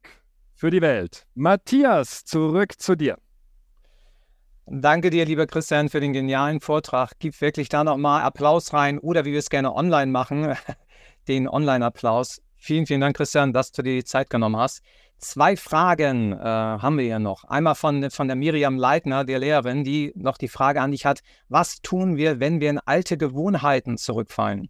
für 0.53 0.71
die 0.71 0.81
Welt. 0.81 1.27
Matthias, 1.35 2.23
zurück 2.23 2.79
zu 2.79 2.95
dir. 2.95 3.17
Danke 4.65 5.09
dir, 5.09 5.25
lieber 5.25 5.45
Christian, 5.45 5.89
für 5.89 5.99
den 5.99 6.13
genialen 6.13 6.61
Vortrag. 6.61 7.19
Gib 7.19 7.41
wirklich 7.41 7.67
da 7.67 7.83
nochmal 7.83 8.21
Applaus 8.21 8.71
rein 8.71 8.97
oder 8.97 9.25
wie 9.25 9.33
wir 9.33 9.39
es 9.39 9.49
gerne 9.49 9.75
online 9.75 10.09
machen, 10.09 10.55
den 11.27 11.49
Online-Applaus. 11.49 12.41
Vielen, 12.55 12.85
vielen 12.85 13.01
Dank, 13.01 13.17
Christian, 13.17 13.51
dass 13.51 13.73
du 13.73 13.81
dir 13.81 13.95
die 13.95 14.05
Zeit 14.05 14.29
genommen 14.29 14.55
hast. 14.55 14.81
Zwei 15.23 15.55
Fragen 15.55 16.33
äh, 16.33 16.43
haben 16.43 16.97
wir 16.97 17.05
hier 17.05 17.17
noch. 17.17 17.45
Einmal 17.45 17.75
von, 17.75 18.11
von 18.11 18.27
der 18.27 18.35
Miriam 18.35 18.77
Leitner, 18.77 19.23
der 19.23 19.39
Lehrerin, 19.39 19.85
die 19.85 20.11
noch 20.17 20.37
die 20.37 20.49
Frage 20.49 20.81
an 20.81 20.91
dich 20.91 21.05
hat, 21.05 21.21
was 21.47 21.81
tun 21.81 22.17
wir, 22.17 22.41
wenn 22.41 22.59
wir 22.59 22.69
in 22.69 22.79
alte 22.79 23.17
Gewohnheiten 23.17 23.97
zurückfallen? 23.97 24.69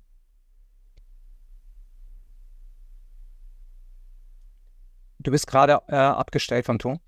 Du 5.18 5.32
bist 5.32 5.48
gerade 5.48 5.80
äh, 5.88 5.96
abgestellt 5.96 6.68
vom 6.68 6.78
Ton. 6.78 7.00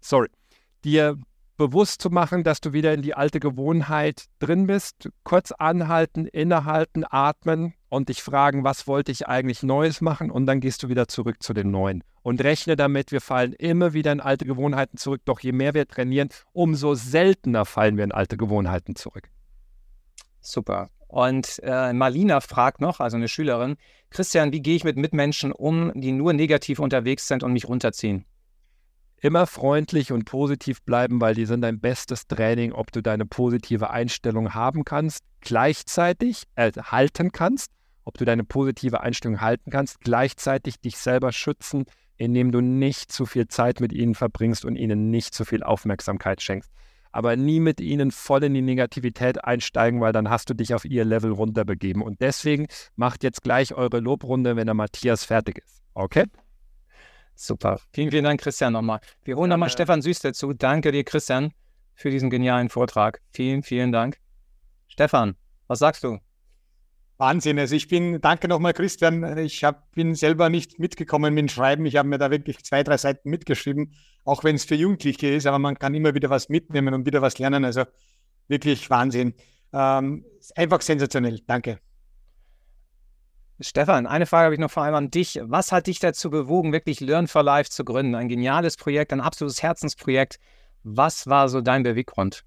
Sorry. 0.00 0.30
Dir 0.82 1.18
bewusst 1.56 2.02
zu 2.02 2.10
machen, 2.10 2.44
dass 2.44 2.60
du 2.60 2.72
wieder 2.72 2.92
in 2.92 3.02
die 3.02 3.14
alte 3.14 3.40
Gewohnheit 3.40 4.24
drin 4.38 4.66
bist. 4.66 5.08
Kurz 5.22 5.52
anhalten, 5.52 6.26
innehalten, 6.26 7.04
atmen 7.08 7.74
und 7.88 8.08
dich 8.08 8.22
fragen, 8.22 8.64
was 8.64 8.86
wollte 8.86 9.12
ich 9.12 9.28
eigentlich 9.28 9.62
Neues 9.62 10.00
machen? 10.00 10.30
Und 10.30 10.46
dann 10.46 10.60
gehst 10.60 10.82
du 10.82 10.88
wieder 10.88 11.08
zurück 11.08 11.42
zu 11.42 11.54
den 11.54 11.70
Neuen. 11.70 12.02
Und 12.22 12.42
rechne 12.42 12.76
damit, 12.76 13.12
wir 13.12 13.20
fallen 13.20 13.52
immer 13.52 13.92
wieder 13.92 14.10
in 14.12 14.20
alte 14.20 14.44
Gewohnheiten 14.46 14.96
zurück. 14.96 15.22
Doch 15.24 15.40
je 15.40 15.52
mehr 15.52 15.74
wir 15.74 15.86
trainieren, 15.86 16.30
umso 16.52 16.94
seltener 16.94 17.64
fallen 17.64 17.96
wir 17.96 18.04
in 18.04 18.12
alte 18.12 18.36
Gewohnheiten 18.36 18.96
zurück. 18.96 19.28
Super. 20.40 20.90
Und 21.06 21.60
äh, 21.62 21.92
Marlina 21.92 22.40
fragt 22.40 22.80
noch, 22.80 22.98
also 22.98 23.16
eine 23.16 23.28
Schülerin, 23.28 23.76
Christian, 24.10 24.52
wie 24.52 24.62
gehe 24.62 24.74
ich 24.74 24.84
mit 24.84 24.96
Mitmenschen 24.96 25.52
um, 25.52 25.92
die 25.94 26.12
nur 26.12 26.32
negativ 26.32 26.78
unterwegs 26.78 27.28
sind 27.28 27.42
und 27.42 27.52
mich 27.52 27.68
runterziehen? 27.68 28.24
Immer 29.24 29.46
freundlich 29.46 30.12
und 30.12 30.26
positiv 30.26 30.82
bleiben, 30.82 31.18
weil 31.18 31.34
die 31.34 31.46
sind 31.46 31.62
dein 31.62 31.80
bestes 31.80 32.26
Training, 32.26 32.72
ob 32.72 32.92
du 32.92 33.00
deine 33.00 33.24
positive 33.24 33.88
Einstellung 33.88 34.52
haben 34.52 34.84
kannst, 34.84 35.24
gleichzeitig 35.40 36.42
äh, 36.56 36.70
halten 36.72 37.32
kannst, 37.32 37.70
ob 38.04 38.18
du 38.18 38.26
deine 38.26 38.44
positive 38.44 39.00
Einstellung 39.00 39.40
halten 39.40 39.70
kannst, 39.70 40.00
gleichzeitig 40.00 40.78
dich 40.78 40.98
selber 40.98 41.32
schützen, 41.32 41.86
indem 42.18 42.52
du 42.52 42.60
nicht 42.60 43.10
zu 43.10 43.24
viel 43.24 43.48
Zeit 43.48 43.80
mit 43.80 43.94
ihnen 43.94 44.14
verbringst 44.14 44.66
und 44.66 44.76
ihnen 44.76 45.08
nicht 45.08 45.32
zu 45.32 45.46
viel 45.46 45.62
Aufmerksamkeit 45.62 46.42
schenkst. 46.42 46.70
aber 47.10 47.34
nie 47.34 47.60
mit 47.60 47.80
ihnen 47.80 48.10
voll 48.10 48.44
in 48.44 48.52
die 48.52 48.60
Negativität 48.60 49.42
einsteigen, 49.42 50.02
weil 50.02 50.12
dann 50.12 50.28
hast 50.28 50.50
du 50.50 50.54
dich 50.54 50.74
auf 50.74 50.84
ihr 50.84 51.06
Level 51.06 51.32
runterbegeben. 51.32 52.02
Und 52.02 52.20
deswegen 52.20 52.66
macht 52.94 53.22
jetzt 53.22 53.42
gleich 53.42 53.72
eure 53.72 54.00
Lobrunde, 54.00 54.56
wenn 54.56 54.66
der 54.66 54.74
Matthias 54.74 55.24
fertig 55.24 55.62
ist. 55.64 55.82
Okay? 55.94 56.24
Super. 57.34 57.80
Vielen, 57.92 58.10
vielen 58.10 58.24
Dank, 58.24 58.40
Christian, 58.40 58.72
nochmal. 58.72 59.00
Wir 59.24 59.36
holen 59.36 59.50
nochmal 59.50 59.70
Stefan 59.70 60.02
Süß 60.02 60.20
dazu. 60.20 60.52
Danke 60.52 60.92
dir, 60.92 61.04
Christian, 61.04 61.52
für 61.94 62.10
diesen 62.10 62.30
genialen 62.30 62.68
Vortrag. 62.68 63.20
Vielen, 63.32 63.62
vielen 63.62 63.92
Dank. 63.92 64.18
Stefan, 64.86 65.36
was 65.66 65.80
sagst 65.80 66.04
du? 66.04 66.18
Wahnsinn. 67.16 67.58
Also 67.58 67.76
ich 67.76 67.88
bin, 67.88 68.20
danke 68.20 68.48
nochmal, 68.48 68.72
Christian. 68.72 69.38
Ich 69.38 69.62
hab, 69.64 69.90
bin 69.92 70.14
selber 70.14 70.48
nicht 70.48 70.78
mitgekommen 70.78 71.34
mit 71.34 71.42
dem 71.42 71.48
Schreiben. 71.48 71.86
Ich 71.86 71.96
habe 71.96 72.08
mir 72.08 72.18
da 72.18 72.30
wirklich 72.30 72.64
zwei, 72.64 72.82
drei 72.82 72.96
Seiten 72.96 73.30
mitgeschrieben, 73.30 73.94
auch 74.24 74.44
wenn 74.44 74.56
es 74.56 74.64
für 74.64 74.74
Jugendliche 74.74 75.28
ist, 75.28 75.46
aber 75.46 75.58
man 75.58 75.78
kann 75.78 75.94
immer 75.94 76.14
wieder 76.14 76.30
was 76.30 76.48
mitnehmen 76.48 76.92
und 76.94 77.06
wieder 77.06 77.22
was 77.22 77.38
lernen. 77.38 77.64
Also 77.64 77.84
wirklich 78.48 78.90
Wahnsinn. 78.90 79.34
Ähm, 79.72 80.24
einfach 80.56 80.80
sensationell. 80.80 81.40
Danke. 81.46 81.78
Stefan, 83.60 84.06
eine 84.06 84.26
Frage 84.26 84.46
habe 84.46 84.54
ich 84.54 84.60
noch 84.60 84.70
vor 84.70 84.82
allem 84.82 84.96
an 84.96 85.10
dich. 85.10 85.40
Was 85.44 85.70
hat 85.70 85.86
dich 85.86 86.00
dazu 86.00 86.28
bewogen, 86.28 86.72
wirklich 86.72 87.00
Learn 87.00 87.28
for 87.28 87.44
Life 87.44 87.70
zu 87.70 87.84
gründen? 87.84 88.16
Ein 88.16 88.28
geniales 88.28 88.76
Projekt, 88.76 89.12
ein 89.12 89.20
absolutes 89.20 89.62
Herzensprojekt. 89.62 90.40
Was 90.82 91.28
war 91.28 91.48
so 91.48 91.60
dein 91.60 91.84
Beweggrund? 91.84 92.44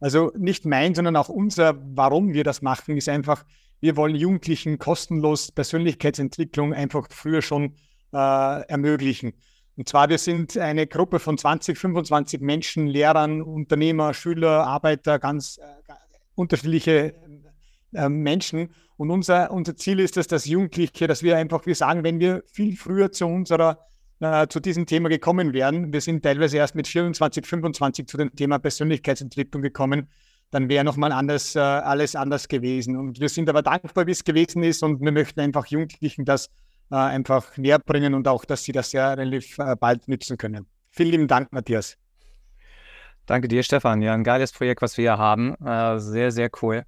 Also 0.00 0.32
nicht 0.36 0.66
mein, 0.66 0.94
sondern 0.94 1.16
auch 1.16 1.28
unser, 1.28 1.76
warum 1.94 2.32
wir 2.32 2.42
das 2.42 2.60
machen, 2.60 2.96
ist 2.96 3.08
einfach, 3.08 3.44
wir 3.80 3.96
wollen 3.96 4.16
Jugendlichen 4.16 4.78
kostenlos 4.78 5.52
Persönlichkeitsentwicklung 5.52 6.74
einfach 6.74 7.06
früher 7.10 7.40
schon 7.40 7.76
äh, 8.12 8.62
ermöglichen. 8.68 9.32
Und 9.76 9.88
zwar, 9.88 10.08
wir 10.08 10.18
sind 10.18 10.58
eine 10.58 10.86
Gruppe 10.86 11.18
von 11.18 11.38
20, 11.38 11.78
25 11.78 12.40
Menschen, 12.40 12.86
Lehrern, 12.88 13.42
Unternehmer, 13.42 14.12
Schüler, 14.12 14.66
Arbeiter, 14.66 15.18
ganz 15.18 15.58
äh, 15.58 15.92
unterschiedliche 16.34 17.14
äh, 17.96 18.08
Menschen. 18.08 18.70
Und 18.96 19.10
unser, 19.10 19.50
unser 19.50 19.76
Ziel 19.76 20.00
ist 20.00 20.16
es, 20.16 20.26
dass 20.26 20.46
Jugendliche, 20.46 21.06
dass 21.06 21.22
wir 21.22 21.36
einfach, 21.36 21.66
wir 21.66 21.74
sagen, 21.74 22.04
wenn 22.04 22.20
wir 22.20 22.42
viel 22.46 22.76
früher 22.76 23.12
zu 23.12 23.26
unserer, 23.26 23.78
äh, 24.20 24.46
zu 24.48 24.60
diesem 24.60 24.86
Thema 24.86 25.08
gekommen 25.08 25.52
wären, 25.52 25.92
wir 25.92 26.00
sind 26.00 26.22
teilweise 26.22 26.56
erst 26.56 26.74
mit 26.74 26.86
24, 26.86 27.46
25 27.46 28.06
zu 28.06 28.16
dem 28.16 28.34
Thema 28.34 28.58
Persönlichkeitsentwicklung 28.58 29.62
gekommen, 29.62 30.08
dann 30.50 30.68
wäre 30.68 30.84
nochmal 30.84 31.12
anders, 31.12 31.56
äh, 31.56 31.60
alles 31.60 32.14
anders 32.14 32.48
gewesen. 32.48 32.96
Und 32.96 33.20
wir 33.20 33.28
sind 33.28 33.48
aber 33.48 33.62
dankbar, 33.62 34.06
wie 34.06 34.12
es 34.12 34.24
gewesen 34.24 34.62
ist 34.62 34.82
und 34.82 35.00
wir 35.00 35.12
möchten 35.12 35.40
einfach 35.40 35.66
Jugendlichen 35.66 36.24
das 36.24 36.48
äh, 36.90 36.96
einfach 36.96 37.56
näher 37.56 37.78
bringen 37.78 38.14
und 38.14 38.28
auch, 38.28 38.44
dass 38.44 38.62
sie 38.62 38.72
das 38.72 38.90
sehr 38.90 39.18
relativ 39.18 39.58
äh, 39.58 39.74
bald 39.78 40.08
nützen 40.08 40.38
können. 40.38 40.66
Vielen 40.90 41.10
lieben 41.10 41.28
Dank, 41.28 41.52
Matthias. 41.52 41.98
Danke 43.26 43.48
dir, 43.48 43.62
Stefan. 43.64 44.02
Ja, 44.02 44.14
ein 44.14 44.22
geiles 44.22 44.52
Projekt, 44.52 44.82
was 44.82 44.96
wir 44.96 45.02
hier 45.02 45.18
haben. 45.18 45.54
Äh, 45.56 45.98
sehr, 45.98 46.30
sehr 46.30 46.48
cool. 46.62 46.84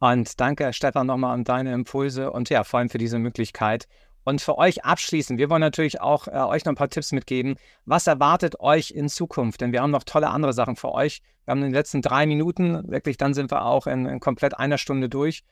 Und 0.00 0.40
danke, 0.40 0.72
Stefan, 0.72 1.06
nochmal 1.06 1.34
an 1.34 1.44
deine 1.44 1.72
Impulse 1.72 2.30
und 2.30 2.50
ja, 2.50 2.64
vor 2.64 2.78
allem 2.78 2.88
für 2.88 2.98
diese 2.98 3.18
Möglichkeit. 3.18 3.88
Und 4.24 4.42
für 4.42 4.58
euch 4.58 4.84
abschließend, 4.84 5.38
wir 5.38 5.48
wollen 5.48 5.62
natürlich 5.62 6.00
auch 6.00 6.28
äh, 6.28 6.32
euch 6.32 6.64
noch 6.64 6.72
ein 6.72 6.76
paar 6.76 6.90
Tipps 6.90 7.12
mitgeben. 7.12 7.56
Was 7.86 8.06
erwartet 8.06 8.60
euch 8.60 8.90
in 8.90 9.08
Zukunft? 9.08 9.60
Denn 9.60 9.72
wir 9.72 9.80
haben 9.80 9.90
noch 9.90 10.04
tolle 10.04 10.28
andere 10.28 10.52
Sachen 10.52 10.76
für 10.76 10.92
euch. 10.92 11.22
Wir 11.44 11.52
haben 11.52 11.60
in 11.60 11.68
den 11.68 11.74
letzten 11.74 12.02
drei 12.02 12.26
Minuten, 12.26 12.86
wirklich, 12.90 13.16
dann 13.16 13.32
sind 13.32 13.50
wir 13.50 13.64
auch 13.64 13.86
in, 13.86 14.04
in 14.04 14.20
komplett 14.20 14.58
einer 14.58 14.76
Stunde 14.76 15.08
durch. 15.08 15.44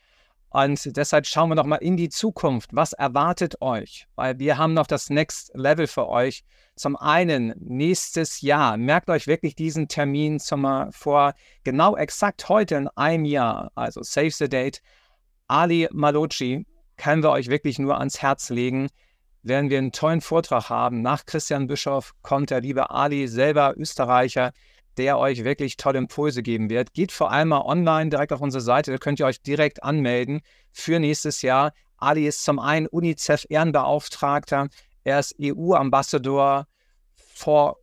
Und 0.49 0.95
deshalb 0.95 1.25
schauen 1.25 1.49
wir 1.49 1.55
noch 1.55 1.65
mal 1.65 1.75
in 1.75 1.97
die 1.97 2.09
Zukunft. 2.09 2.69
Was 2.73 2.93
erwartet 2.93 3.61
euch? 3.61 4.07
Weil 4.15 4.39
wir 4.39 4.57
haben 4.57 4.73
noch 4.73 4.87
das 4.87 5.09
Next 5.09 5.51
Level 5.53 5.87
für 5.87 6.07
euch. 6.07 6.43
Zum 6.75 6.95
einen 6.95 7.53
nächstes 7.59 8.41
Jahr. 8.41 8.77
Merkt 8.77 9.09
euch 9.09 9.27
wirklich 9.27 9.55
diesen 9.55 9.87
Termin 9.87 10.39
zum, 10.39 10.91
vor 10.91 11.33
genau 11.63 11.97
exakt 11.97 12.47
heute 12.49 12.75
in 12.75 12.87
einem 12.89 13.25
Jahr. 13.25 13.71
Also 13.75 14.03
save 14.03 14.31
the 14.31 14.47
date. 14.47 14.81
Ali 15.47 15.89
Maloci 15.91 16.65
können 16.97 17.23
wir 17.23 17.31
euch 17.31 17.49
wirklich 17.49 17.79
nur 17.79 17.97
ans 17.97 18.21
Herz 18.21 18.49
legen. 18.49 18.89
Werden 19.43 19.69
wir 19.69 19.77
einen 19.77 19.91
tollen 19.91 20.21
Vortrag 20.21 20.69
haben. 20.69 21.01
Nach 21.01 21.25
Christian 21.25 21.67
Bischof 21.67 22.13
kommt 22.21 22.49
der 22.49 22.61
liebe 22.61 22.89
Ali, 22.89 23.27
selber 23.27 23.73
Österreicher, 23.77 24.51
der 24.97 25.17
euch 25.17 25.43
wirklich 25.43 25.77
tolle 25.77 25.99
Impulse 25.99 26.43
geben 26.43 26.69
wird. 26.69 26.93
Geht 26.93 27.11
vor 27.11 27.31
allem 27.31 27.49
mal 27.49 27.61
online 27.61 28.09
direkt 28.09 28.33
auf 28.33 28.41
unsere 28.41 28.61
Seite, 28.61 28.91
da 28.91 28.97
könnt 28.97 29.19
ihr 29.19 29.25
euch 29.25 29.41
direkt 29.41 29.83
anmelden 29.83 30.41
für 30.71 30.99
nächstes 30.99 31.41
Jahr. 31.41 31.73
Ali 31.97 32.27
ist 32.27 32.43
zum 32.43 32.59
einen 32.59 32.87
UNICEF-Ehrenbeauftragter, 32.87 34.67
er 35.03 35.19
ist 35.19 35.35
EU-Ambassador 35.41 36.67
for 37.15 37.77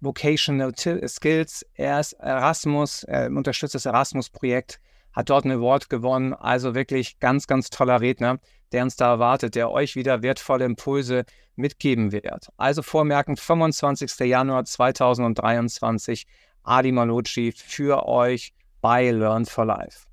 Vocational 0.00 0.72
Skills, 0.76 1.64
er 1.74 2.00
ist 2.00 2.12
Erasmus, 2.14 3.04
er 3.04 3.26
unterstützt 3.26 3.74
das 3.74 3.86
Erasmus-Projekt 3.86 4.80
hat 5.14 5.30
dort 5.30 5.44
ein 5.44 5.52
Award 5.52 5.88
gewonnen. 5.88 6.34
Also 6.34 6.74
wirklich 6.74 7.18
ganz, 7.20 7.46
ganz 7.46 7.70
toller 7.70 8.00
Redner, 8.00 8.38
der 8.72 8.82
uns 8.82 8.96
da 8.96 9.10
erwartet, 9.12 9.54
der 9.54 9.70
euch 9.70 9.96
wieder 9.96 10.22
wertvolle 10.22 10.64
Impulse 10.64 11.24
mitgeben 11.56 12.12
wird. 12.12 12.48
Also 12.56 12.82
vormerken, 12.82 13.36
25. 13.36 14.18
Januar 14.20 14.64
2023, 14.64 16.26
Adi 16.62 16.92
Malocci 16.92 17.52
für 17.52 18.06
euch 18.06 18.52
bei 18.80 19.10
Learn 19.10 19.46
for 19.46 19.64
Life. 19.64 20.06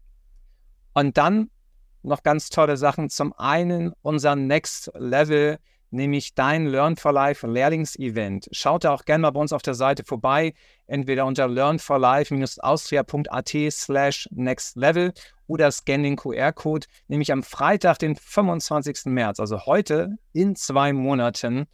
Und 0.93 1.17
dann 1.17 1.49
noch 2.03 2.23
ganz 2.23 2.49
tolle 2.49 2.77
Sachen. 2.77 3.09
Zum 3.09 3.33
einen 3.33 3.93
unser 4.01 4.35
Next 4.35 4.91
Level 4.95 5.59
nämlich 5.91 6.33
dein 6.33 6.65
Learn 6.65 6.95
for 6.95 7.11
Life 7.11 7.45
Lehrlingsevent. 7.45 8.47
Schaut 8.51 8.83
da 8.83 8.93
auch 8.93 9.05
gerne 9.05 9.21
mal 9.21 9.31
bei 9.31 9.39
uns 9.39 9.53
auf 9.53 9.61
der 9.61 9.75
Seite 9.75 10.03
vorbei, 10.03 10.53
entweder 10.87 11.25
unter 11.25 11.47
learnforlife-austria.at 11.47 13.55
slash 13.71 14.27
next 14.31 14.75
level 14.75 15.13
oder 15.47 15.71
scan 15.71 16.03
den 16.03 16.15
QR-Code, 16.15 16.87
nämlich 17.07 17.31
am 17.31 17.43
Freitag, 17.43 17.99
den 17.99 18.15
25. 18.15 19.05
März, 19.05 19.39
also 19.39 19.65
heute 19.65 20.17
in 20.33 20.55
zwei 20.55 20.93
Monaten, 20.93 21.67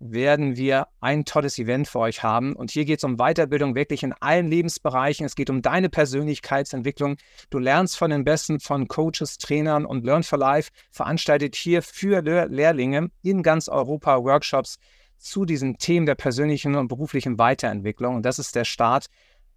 werden 0.00 0.56
wir 0.56 0.88
ein 1.00 1.24
tolles 1.24 1.58
Event 1.58 1.88
für 1.88 1.98
euch 2.00 2.22
haben. 2.22 2.54
Und 2.54 2.70
hier 2.70 2.84
geht 2.84 2.98
es 2.98 3.04
um 3.04 3.16
Weiterbildung 3.16 3.74
wirklich 3.74 4.02
in 4.02 4.12
allen 4.12 4.48
Lebensbereichen. 4.48 5.26
Es 5.26 5.34
geht 5.34 5.50
um 5.50 5.62
deine 5.62 5.88
Persönlichkeitsentwicklung. 5.88 7.16
Du 7.50 7.58
lernst 7.58 7.96
von 7.96 8.10
den 8.10 8.24
Besten 8.24 8.60
von 8.60 8.88
Coaches, 8.88 9.38
Trainern 9.38 9.84
und 9.84 10.04
Learn 10.04 10.22
for 10.22 10.38
Life 10.38 10.70
veranstaltet 10.90 11.56
hier 11.56 11.82
für 11.82 12.22
Lehrlinge 12.22 13.10
in 13.22 13.42
ganz 13.42 13.68
Europa 13.68 14.22
Workshops 14.22 14.78
zu 15.18 15.44
diesen 15.44 15.78
Themen 15.78 16.06
der 16.06 16.14
persönlichen 16.14 16.76
und 16.76 16.88
beruflichen 16.88 17.38
Weiterentwicklung. 17.38 18.16
Und 18.16 18.22
das 18.22 18.38
ist 18.38 18.54
der 18.54 18.64
Start. 18.64 19.06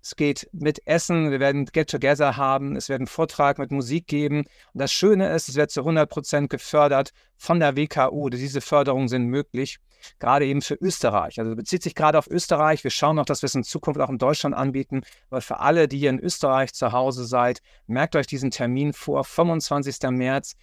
Es 0.02 0.16
geht 0.16 0.49
mit 0.52 0.86
Essen, 0.88 1.30
wir 1.30 1.39
werden 1.39 1.66
Get-Together 1.66 2.36
haben, 2.36 2.76
es 2.76 2.89
wird 2.89 2.99
einen 2.99 3.08
Vortrag 3.08 3.60
mit 3.60 3.72
Musik 3.72 4.08
geben. 4.08 4.39
Und 4.74 4.82
das 4.82 4.91
Schöne 4.91 5.32
ist, 5.34 5.49
es 5.49 5.56
wird 5.56 5.70
zu 5.72 5.82
100 5.82 6.10
Prozent 6.10 6.49
gefördert 6.49 7.12
von 7.38 7.60
der 7.60 7.76
WKU. 7.76 8.30
Diese 8.30 8.62
Förderungen 8.62 9.08
sind 9.08 9.26
möglich 9.26 9.80
gerade 10.20 10.45
eben 10.45 10.62
für 10.62 10.76
Österreich. 10.76 11.39
Also 11.39 11.56
bezieht 11.56 11.84
sich 11.84 11.95
gerade 11.95 12.18
auf 12.18 12.28
Österreich. 12.28 12.84
Wir 12.84 12.91
schauen 12.91 13.16
noch, 13.16 13.26
dass 13.26 13.41
wir 13.43 13.47
es 13.47 13.56
in 13.56 13.64
Zukunft 13.64 13.99
auch 13.99 14.10
in 14.10 14.18
Deutschland 14.18 14.56
anbieten. 14.56 15.04
Aber 15.30 15.41
für 15.41 15.60
alle, 15.60 15.88
die 15.88 15.99
hier 15.99 16.10
in 16.10 16.20
Österreich 16.20 16.74
zu 16.74 16.91
Hause 16.91 17.26
seid, 17.26 17.62
merkt 17.88 18.16
euch 18.16 18.28
diesen 18.28 18.52
Termin 18.52 18.93
vor, 18.93 19.24
25. 19.24 20.10
März. 20.10 20.56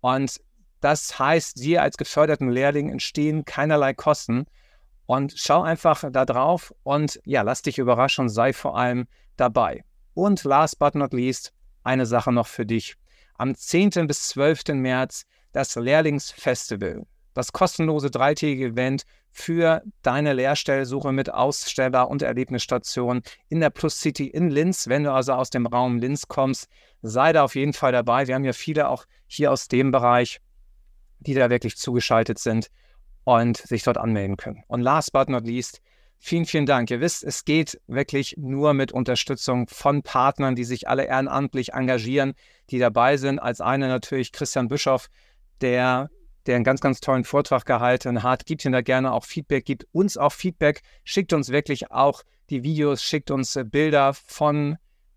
Und 0.00 0.40
das 0.80 1.18
heißt, 1.18 1.62
dir 1.62 1.82
als 1.82 1.96
geförderten 1.96 2.50
Lehrling 2.50 2.90
entstehen 2.90 3.44
keinerlei 3.44 3.94
Kosten. 3.94 4.46
Und 5.06 5.34
schau 5.36 5.62
einfach 5.62 6.04
da 6.10 6.24
drauf 6.24 6.74
und 6.82 7.20
ja, 7.24 7.42
lass 7.42 7.62
dich 7.62 7.78
überraschen, 7.78 8.28
sei 8.28 8.52
vor 8.52 8.76
allem 8.76 9.06
dabei. 9.36 9.84
Und 10.14 10.44
last 10.44 10.78
but 10.78 10.94
not 10.94 11.12
least, 11.12 11.52
eine 11.82 12.06
Sache 12.06 12.32
noch 12.32 12.46
für 12.46 12.64
dich. 12.64 12.96
Am 13.36 13.54
10. 13.54 14.06
bis 14.06 14.28
12. 14.28 14.68
März 14.68 15.26
das 15.52 15.74
Lehrlingsfestival 15.74 17.04
das 17.34 17.52
kostenlose 17.52 18.10
dreitägige 18.10 18.66
Event 18.66 19.04
für 19.30 19.82
deine 20.02 20.32
Lehrstellsuche 20.32 21.12
mit 21.12 21.32
Aussteller 21.32 22.08
und 22.08 22.22
Erlebnisstation 22.22 23.22
in 23.48 23.60
der 23.60 23.70
Plus 23.70 24.00
City 24.00 24.28
in 24.28 24.48
Linz. 24.48 24.88
Wenn 24.88 25.02
du 25.02 25.12
also 25.12 25.32
aus 25.32 25.50
dem 25.50 25.66
Raum 25.66 25.98
Linz 25.98 26.28
kommst, 26.28 26.68
sei 27.02 27.32
da 27.32 27.42
auf 27.42 27.56
jeden 27.56 27.72
Fall 27.72 27.90
dabei. 27.90 28.28
Wir 28.28 28.36
haben 28.36 28.44
ja 28.44 28.52
viele 28.52 28.88
auch 28.88 29.04
hier 29.26 29.50
aus 29.50 29.66
dem 29.66 29.90
Bereich, 29.90 30.40
die 31.18 31.34
da 31.34 31.50
wirklich 31.50 31.76
zugeschaltet 31.76 32.38
sind 32.38 32.70
und 33.24 33.56
sich 33.56 33.82
dort 33.82 33.98
anmelden 33.98 34.36
können. 34.36 34.62
Und 34.68 34.82
last 34.82 35.12
but 35.12 35.28
not 35.28 35.46
least, 35.46 35.80
vielen, 36.18 36.46
vielen 36.46 36.66
Dank. 36.66 36.90
Ihr 36.90 37.00
wisst, 37.00 37.24
es 37.24 37.44
geht 37.44 37.80
wirklich 37.86 38.36
nur 38.38 38.74
mit 38.74 38.92
Unterstützung 38.92 39.66
von 39.68 40.02
Partnern, 40.02 40.54
die 40.54 40.64
sich 40.64 40.88
alle 40.88 41.04
ehrenamtlich 41.04 41.72
engagieren, 41.72 42.34
die 42.70 42.78
dabei 42.78 43.16
sind. 43.16 43.38
Als 43.38 43.60
eine 43.60 43.88
natürlich 43.88 44.32
Christian 44.32 44.68
Bischoff, 44.68 45.08
der 45.60 46.10
der 46.46 46.56
einen 46.56 46.64
ganz, 46.64 46.80
ganz 46.80 47.00
tollen 47.00 47.24
Vortrag 47.24 47.64
gehalten 47.64 48.22
hat. 48.22 48.46
Gibt 48.46 48.64
ihn 48.64 48.72
da 48.72 48.80
gerne 48.80 49.12
auch 49.12 49.24
Feedback, 49.24 49.64
gibt 49.64 49.86
uns 49.92 50.16
auch 50.16 50.32
Feedback, 50.32 50.82
schickt 51.04 51.32
uns 51.32 51.50
wirklich 51.50 51.90
auch 51.90 52.22
die 52.50 52.62
Videos, 52.62 53.02
schickt 53.02 53.30
uns 53.30 53.56
äh, 53.56 53.64
Bilder 53.64 54.14
von, 54.14 54.76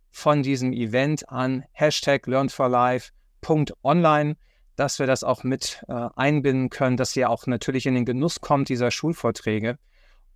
von 0.09 0.41
diesem 0.43 0.73
Event 0.73 1.29
an 1.29 1.65
Hashtag 1.71 2.27
learnforlife.online, 2.27 4.35
dass 4.78 4.99
wir 4.99 5.07
das 5.07 5.23
auch 5.23 5.43
mit 5.43 5.84
äh, 5.89 6.09
einbinden 6.15 6.69
können, 6.69 6.97
dass 6.97 7.15
ihr 7.15 7.30
auch 7.30 7.47
natürlich 7.47 7.88
in 7.88 7.95
den 7.95 8.05
Genuss 8.05 8.39
kommt 8.39 8.69
dieser 8.69 8.91
Schulvorträge. 8.91 9.78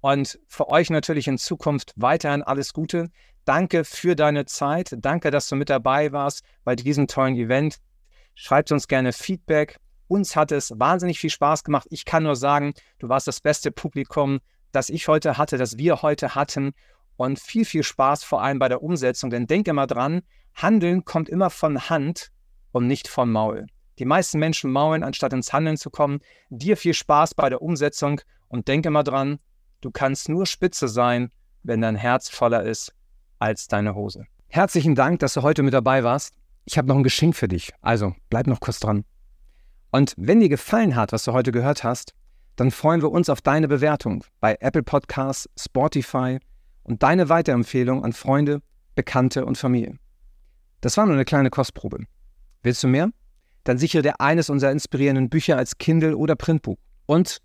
Und 0.02 0.39
für 0.48 0.68
euch 0.68 0.89
natürlich 0.89 1.28
in 1.28 1.38
Zukunft 1.38 1.94
weiterhin 1.96 2.42
alles 2.42 2.74
Gute. 2.74 3.12
Danke 3.46 3.86
für 3.86 4.16
deine 4.16 4.46
Zeit. 4.46 4.96
Danke, 4.98 5.30
dass 5.30 5.48
du 5.48 5.56
mit 5.56 5.70
dabei 5.70 6.12
warst 6.12 6.44
bei 6.64 6.76
diesem 6.76 7.06
tollen 7.06 7.36
Event. 7.36 7.78
Schreibt 8.34 8.72
uns 8.72 8.88
gerne 8.88 9.14
Feedback. 9.14 9.78
Uns 10.08 10.36
hat 10.36 10.52
es 10.52 10.74
wahnsinnig 10.76 11.20
viel 11.20 11.30
Spaß 11.30 11.64
gemacht. 11.64 11.88
Ich 11.92 12.04
kann 12.04 12.24
nur 12.24 12.36
sagen, 12.36 12.74
du 12.98 13.10
warst 13.10 13.28
das 13.28 13.42
beste 13.42 13.72
Publikum, 13.72 14.39
das 14.72 14.89
ich 14.89 15.08
heute 15.08 15.38
hatte, 15.38 15.60
das 15.60 15.78
wir 15.78 16.02
heute 16.02 16.34
hatten. 16.34 16.74
Und 17.16 17.39
viel, 17.39 17.66
viel 17.66 17.84
Spaß 17.84 18.24
vor 18.24 18.42
allem 18.42 18.58
bei 18.58 18.70
der 18.70 18.82
Umsetzung. 18.82 19.30
Denn 19.30 19.46
denk 19.46 19.68
immer 19.68 19.86
dran, 19.86 20.24
Handeln 20.56 21.06
kommt 21.06 21.30
immer 21.30 21.52
von 21.52 21.89
Hand 21.92 22.32
und 22.72 22.88
nicht 22.88 23.08
vom 23.08 23.32
Maul. 23.32 23.68
Die 24.00 24.06
meisten 24.06 24.39
Menschen 24.39 24.72
maulen, 24.72 25.04
anstatt 25.04 25.34
ins 25.34 25.54
Handeln 25.54 25.78
zu 25.78 25.89
kommen. 25.89 26.20
Dir 26.50 26.78
viel 26.78 26.94
Spaß 26.94 27.36
bei 27.36 27.50
der 27.50 27.62
Umsetzung 27.62 28.22
und 28.48 28.68
denk 28.68 28.86
immer 28.86 29.04
dran, 29.04 29.39
du 29.82 29.92
kannst 29.92 30.30
nur 30.30 30.46
Spitze 30.46 30.88
sein, 30.88 31.32
wenn 31.64 31.82
dein 31.82 31.96
Herz 31.96 32.30
voller 32.30 32.64
ist 32.64 32.94
als 33.39 33.68
deine 33.68 33.96
Hose. 33.96 34.26
Herzlichen 34.48 34.96
Dank, 34.96 35.20
dass 35.20 35.34
du 35.34 35.42
heute 35.42 35.64
mit 35.64 35.74
dabei 35.74 36.04
warst. 36.04 36.36
Ich 36.66 36.78
habe 36.78 36.88
noch 36.88 36.96
ein 36.96 37.04
Geschenk 37.04 37.36
für 37.36 37.48
dich, 37.48 37.72
also 37.82 38.14
bleib 38.30 38.48
noch 38.48 38.60
kurz 38.60 38.80
dran. 38.80 39.04
Und 39.92 40.14
wenn 40.18 40.39
dir 40.39 40.50
gefallen 40.50 40.96
hat, 40.96 41.12
was 41.12 41.24
du 41.24 41.34
heute 41.34 41.52
gehört 41.52 41.84
hast, 41.84 42.14
dann 42.56 42.72
freuen 42.72 43.02
wir 43.02 43.12
uns 43.12 43.30
auf 43.30 43.42
deine 43.42 43.68
Bewertung 43.68 44.24
bei 44.39 44.58
Apple 44.60 44.84
Podcasts, 44.84 45.50
Spotify 45.58 46.39
und 46.84 47.04
deine 47.04 47.30
Weiterempfehlung 47.30 48.04
an 48.04 48.14
Freunde, 48.14 48.62
Bekannte 48.96 49.46
und 49.46 49.58
Familie. 49.58 49.98
Das 50.82 50.98
war 50.98 51.06
nur 51.06 51.16
eine 51.16 51.26
kleine 51.26 51.50
Kostprobe. 51.50 52.06
Willst 52.64 52.84
du 52.84 52.88
mehr? 52.88 53.12
Dann 53.64 53.78
sichere 53.78 54.01
dir 54.01 54.20
eines 54.20 54.49
unserer 54.49 54.72
inspirierenden 54.72 55.30
Bücher 55.30 55.57
als 55.57 55.78
Kindle 55.78 56.18
oder 56.18 56.36
Printbuch. 56.36 56.78
Und 57.05 57.38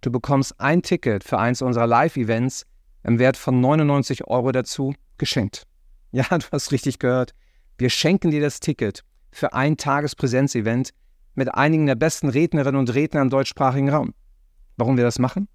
du 0.00 0.10
bekommst 0.10 0.58
ein 0.58 0.82
Ticket 0.82 1.24
für 1.24 1.38
eins 1.38 1.62
unserer 1.62 1.86
Live-Events 1.86 2.64
im 3.02 3.18
Wert 3.18 3.36
von 3.36 3.60
99 3.60 4.26
Euro 4.26 4.52
dazu 4.52 4.94
geschenkt. 5.18 5.64
Ja, 6.10 6.24
du 6.30 6.46
hast 6.52 6.72
richtig 6.72 6.98
gehört. 6.98 7.34
Wir 7.76 7.90
schenken 7.90 8.30
dir 8.30 8.40
das 8.40 8.60
Ticket 8.60 9.04
für 9.30 9.52
ein 9.52 9.76
Tagespräsenzevent 9.76 10.94
mit 11.34 11.54
einigen 11.54 11.84
der 11.84 11.96
besten 11.96 12.30
Rednerinnen 12.30 12.80
und 12.80 12.94
Redner 12.94 13.20
im 13.20 13.28
deutschsprachigen 13.28 13.90
Raum. 13.90 14.14
Warum 14.78 14.96
wir 14.96 15.04
das 15.04 15.18
machen? 15.18 15.48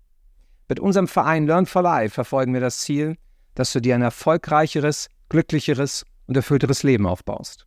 Mit 0.70 0.80
unserem 0.80 1.08
Verein 1.08 1.48
Learn 1.48 1.66
for 1.66 1.82
Life 1.82 2.14
verfolgen 2.14 2.54
wir 2.54 2.62
das 2.62 2.80
Ziel, 2.80 3.18
dass 3.56 3.74
du 3.74 3.82
dir 3.82 3.96
ein 3.96 4.02
erfolgreicheres, 4.02 5.10
glücklicheres 5.30 6.06
und 6.28 6.38
erfüllteres 6.38 6.84
Leben 6.84 7.06
aufbaust. 7.06 7.66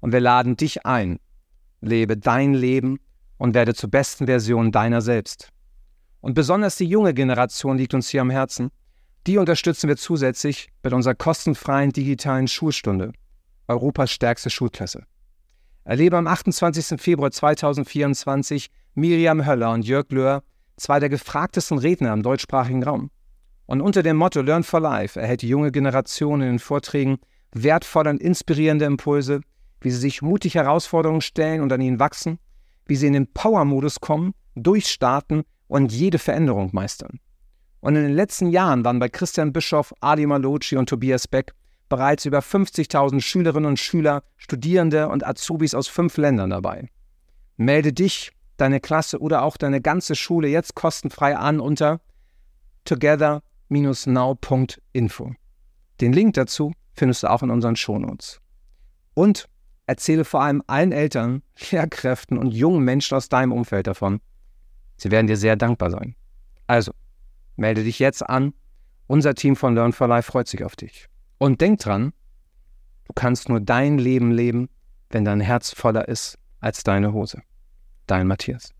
Und 0.00 0.12
wir 0.12 0.20
laden 0.20 0.56
dich 0.56 0.84
ein. 0.84 1.18
Lebe 1.84 2.16
dein 2.16 2.54
Leben 2.54 2.98
und 3.38 3.54
werde 3.54 3.74
zur 3.74 3.90
besten 3.90 4.26
Version 4.26 4.72
deiner 4.72 5.00
selbst. 5.00 5.48
Und 6.20 6.34
besonders 6.34 6.76
die 6.76 6.86
junge 6.86 7.14
Generation 7.14 7.76
liegt 7.76 7.94
uns 7.94 8.08
hier 8.08 8.22
am 8.22 8.30
Herzen. 8.30 8.70
Die 9.26 9.38
unterstützen 9.38 9.88
wir 9.88 9.96
zusätzlich 9.96 10.68
mit 10.82 10.92
unserer 10.92 11.14
kostenfreien 11.14 11.92
digitalen 11.92 12.48
Schulstunde, 12.48 13.12
Europas 13.68 14.10
stärkste 14.10 14.50
Schulklasse. 14.50 15.04
Erlebe 15.84 16.16
am 16.16 16.26
28. 16.26 17.00
Februar 17.00 17.30
2024 17.30 18.70
Miriam 18.94 19.44
Höller 19.46 19.72
und 19.72 19.86
Jörg 19.86 20.10
Löhr, 20.10 20.42
zwei 20.76 20.98
der 20.98 21.10
gefragtesten 21.10 21.78
Redner 21.78 22.12
im 22.12 22.22
deutschsprachigen 22.22 22.82
Raum. 22.82 23.10
Und 23.66 23.80
unter 23.80 24.02
dem 24.02 24.16
Motto 24.16 24.40
Learn 24.40 24.62
for 24.62 24.80
Life 24.80 25.20
erhält 25.20 25.42
die 25.42 25.48
junge 25.48 25.72
Generation 25.72 26.40
in 26.40 26.48
den 26.48 26.58
Vorträgen 26.58 27.18
wertvolle 27.52 28.10
und 28.10 28.20
inspirierende 28.20 28.84
Impulse, 28.84 29.40
wie 29.84 29.90
sie 29.90 29.98
sich 29.98 30.22
mutig 30.22 30.54
Herausforderungen 30.54 31.20
stellen 31.20 31.60
und 31.60 31.70
an 31.72 31.82
ihnen 31.82 32.00
wachsen, 32.00 32.38
wie 32.86 32.96
sie 32.96 33.06
in 33.06 33.12
den 33.12 33.32
Power-Modus 33.32 34.00
kommen, 34.00 34.34
durchstarten 34.54 35.44
und 35.68 35.92
jede 35.92 36.18
Veränderung 36.18 36.70
meistern. 36.72 37.20
Und 37.80 37.94
in 37.96 38.02
den 38.02 38.14
letzten 38.14 38.48
Jahren 38.48 38.84
waren 38.84 38.98
bei 38.98 39.10
Christian 39.10 39.52
Bischoff, 39.52 39.92
Adi 40.00 40.26
Malocci 40.26 40.76
und 40.76 40.88
Tobias 40.88 41.28
Beck 41.28 41.52
bereits 41.90 42.24
über 42.24 42.38
50.000 42.38 43.20
Schülerinnen 43.20 43.68
und 43.68 43.78
Schüler, 43.78 44.22
Studierende 44.38 45.10
und 45.10 45.26
Azubis 45.26 45.74
aus 45.74 45.86
fünf 45.86 46.16
Ländern 46.16 46.48
dabei. 46.48 46.88
Melde 47.58 47.92
dich, 47.92 48.32
deine 48.56 48.80
Klasse 48.80 49.20
oder 49.20 49.42
auch 49.42 49.58
deine 49.58 49.82
ganze 49.82 50.14
Schule 50.14 50.48
jetzt 50.48 50.74
kostenfrei 50.74 51.36
an 51.36 51.60
unter 51.60 52.00
together-now.info. 52.84 55.32
Den 56.00 56.14
Link 56.14 56.34
dazu 56.34 56.72
findest 56.94 57.22
du 57.22 57.30
auch 57.30 57.42
in 57.42 57.50
unseren 57.50 57.76
Shownotes. 57.76 58.40
Und 59.14 59.46
erzähle 59.86 60.24
vor 60.24 60.42
allem 60.42 60.62
allen 60.66 60.92
Eltern, 60.92 61.42
Lehrkräften 61.70 62.38
und 62.38 62.52
jungen 62.52 62.84
Menschen 62.84 63.16
aus 63.16 63.28
deinem 63.28 63.52
Umfeld 63.52 63.86
davon. 63.86 64.20
Sie 64.96 65.10
werden 65.10 65.26
dir 65.26 65.36
sehr 65.36 65.56
dankbar 65.56 65.90
sein. 65.90 66.14
Also, 66.66 66.92
Melde 67.56 67.84
dich 67.84 67.98
jetzt 67.98 68.28
an. 68.28 68.52
Unser 69.06 69.34
Team 69.34 69.56
von 69.56 69.74
Learn 69.74 69.92
for 69.92 70.08
Life 70.08 70.30
freut 70.30 70.48
sich 70.48 70.64
auf 70.64 70.76
dich. 70.76 71.08
Und 71.38 71.60
denk 71.60 71.80
dran, 71.80 72.12
du 73.04 73.12
kannst 73.14 73.48
nur 73.48 73.60
dein 73.60 73.98
Leben 73.98 74.32
leben, 74.32 74.68
wenn 75.10 75.24
dein 75.24 75.40
Herz 75.40 75.72
voller 75.72 76.08
ist 76.08 76.38
als 76.60 76.82
deine 76.82 77.12
Hose. 77.12 77.42
Dein 78.06 78.26
Matthias. 78.26 78.74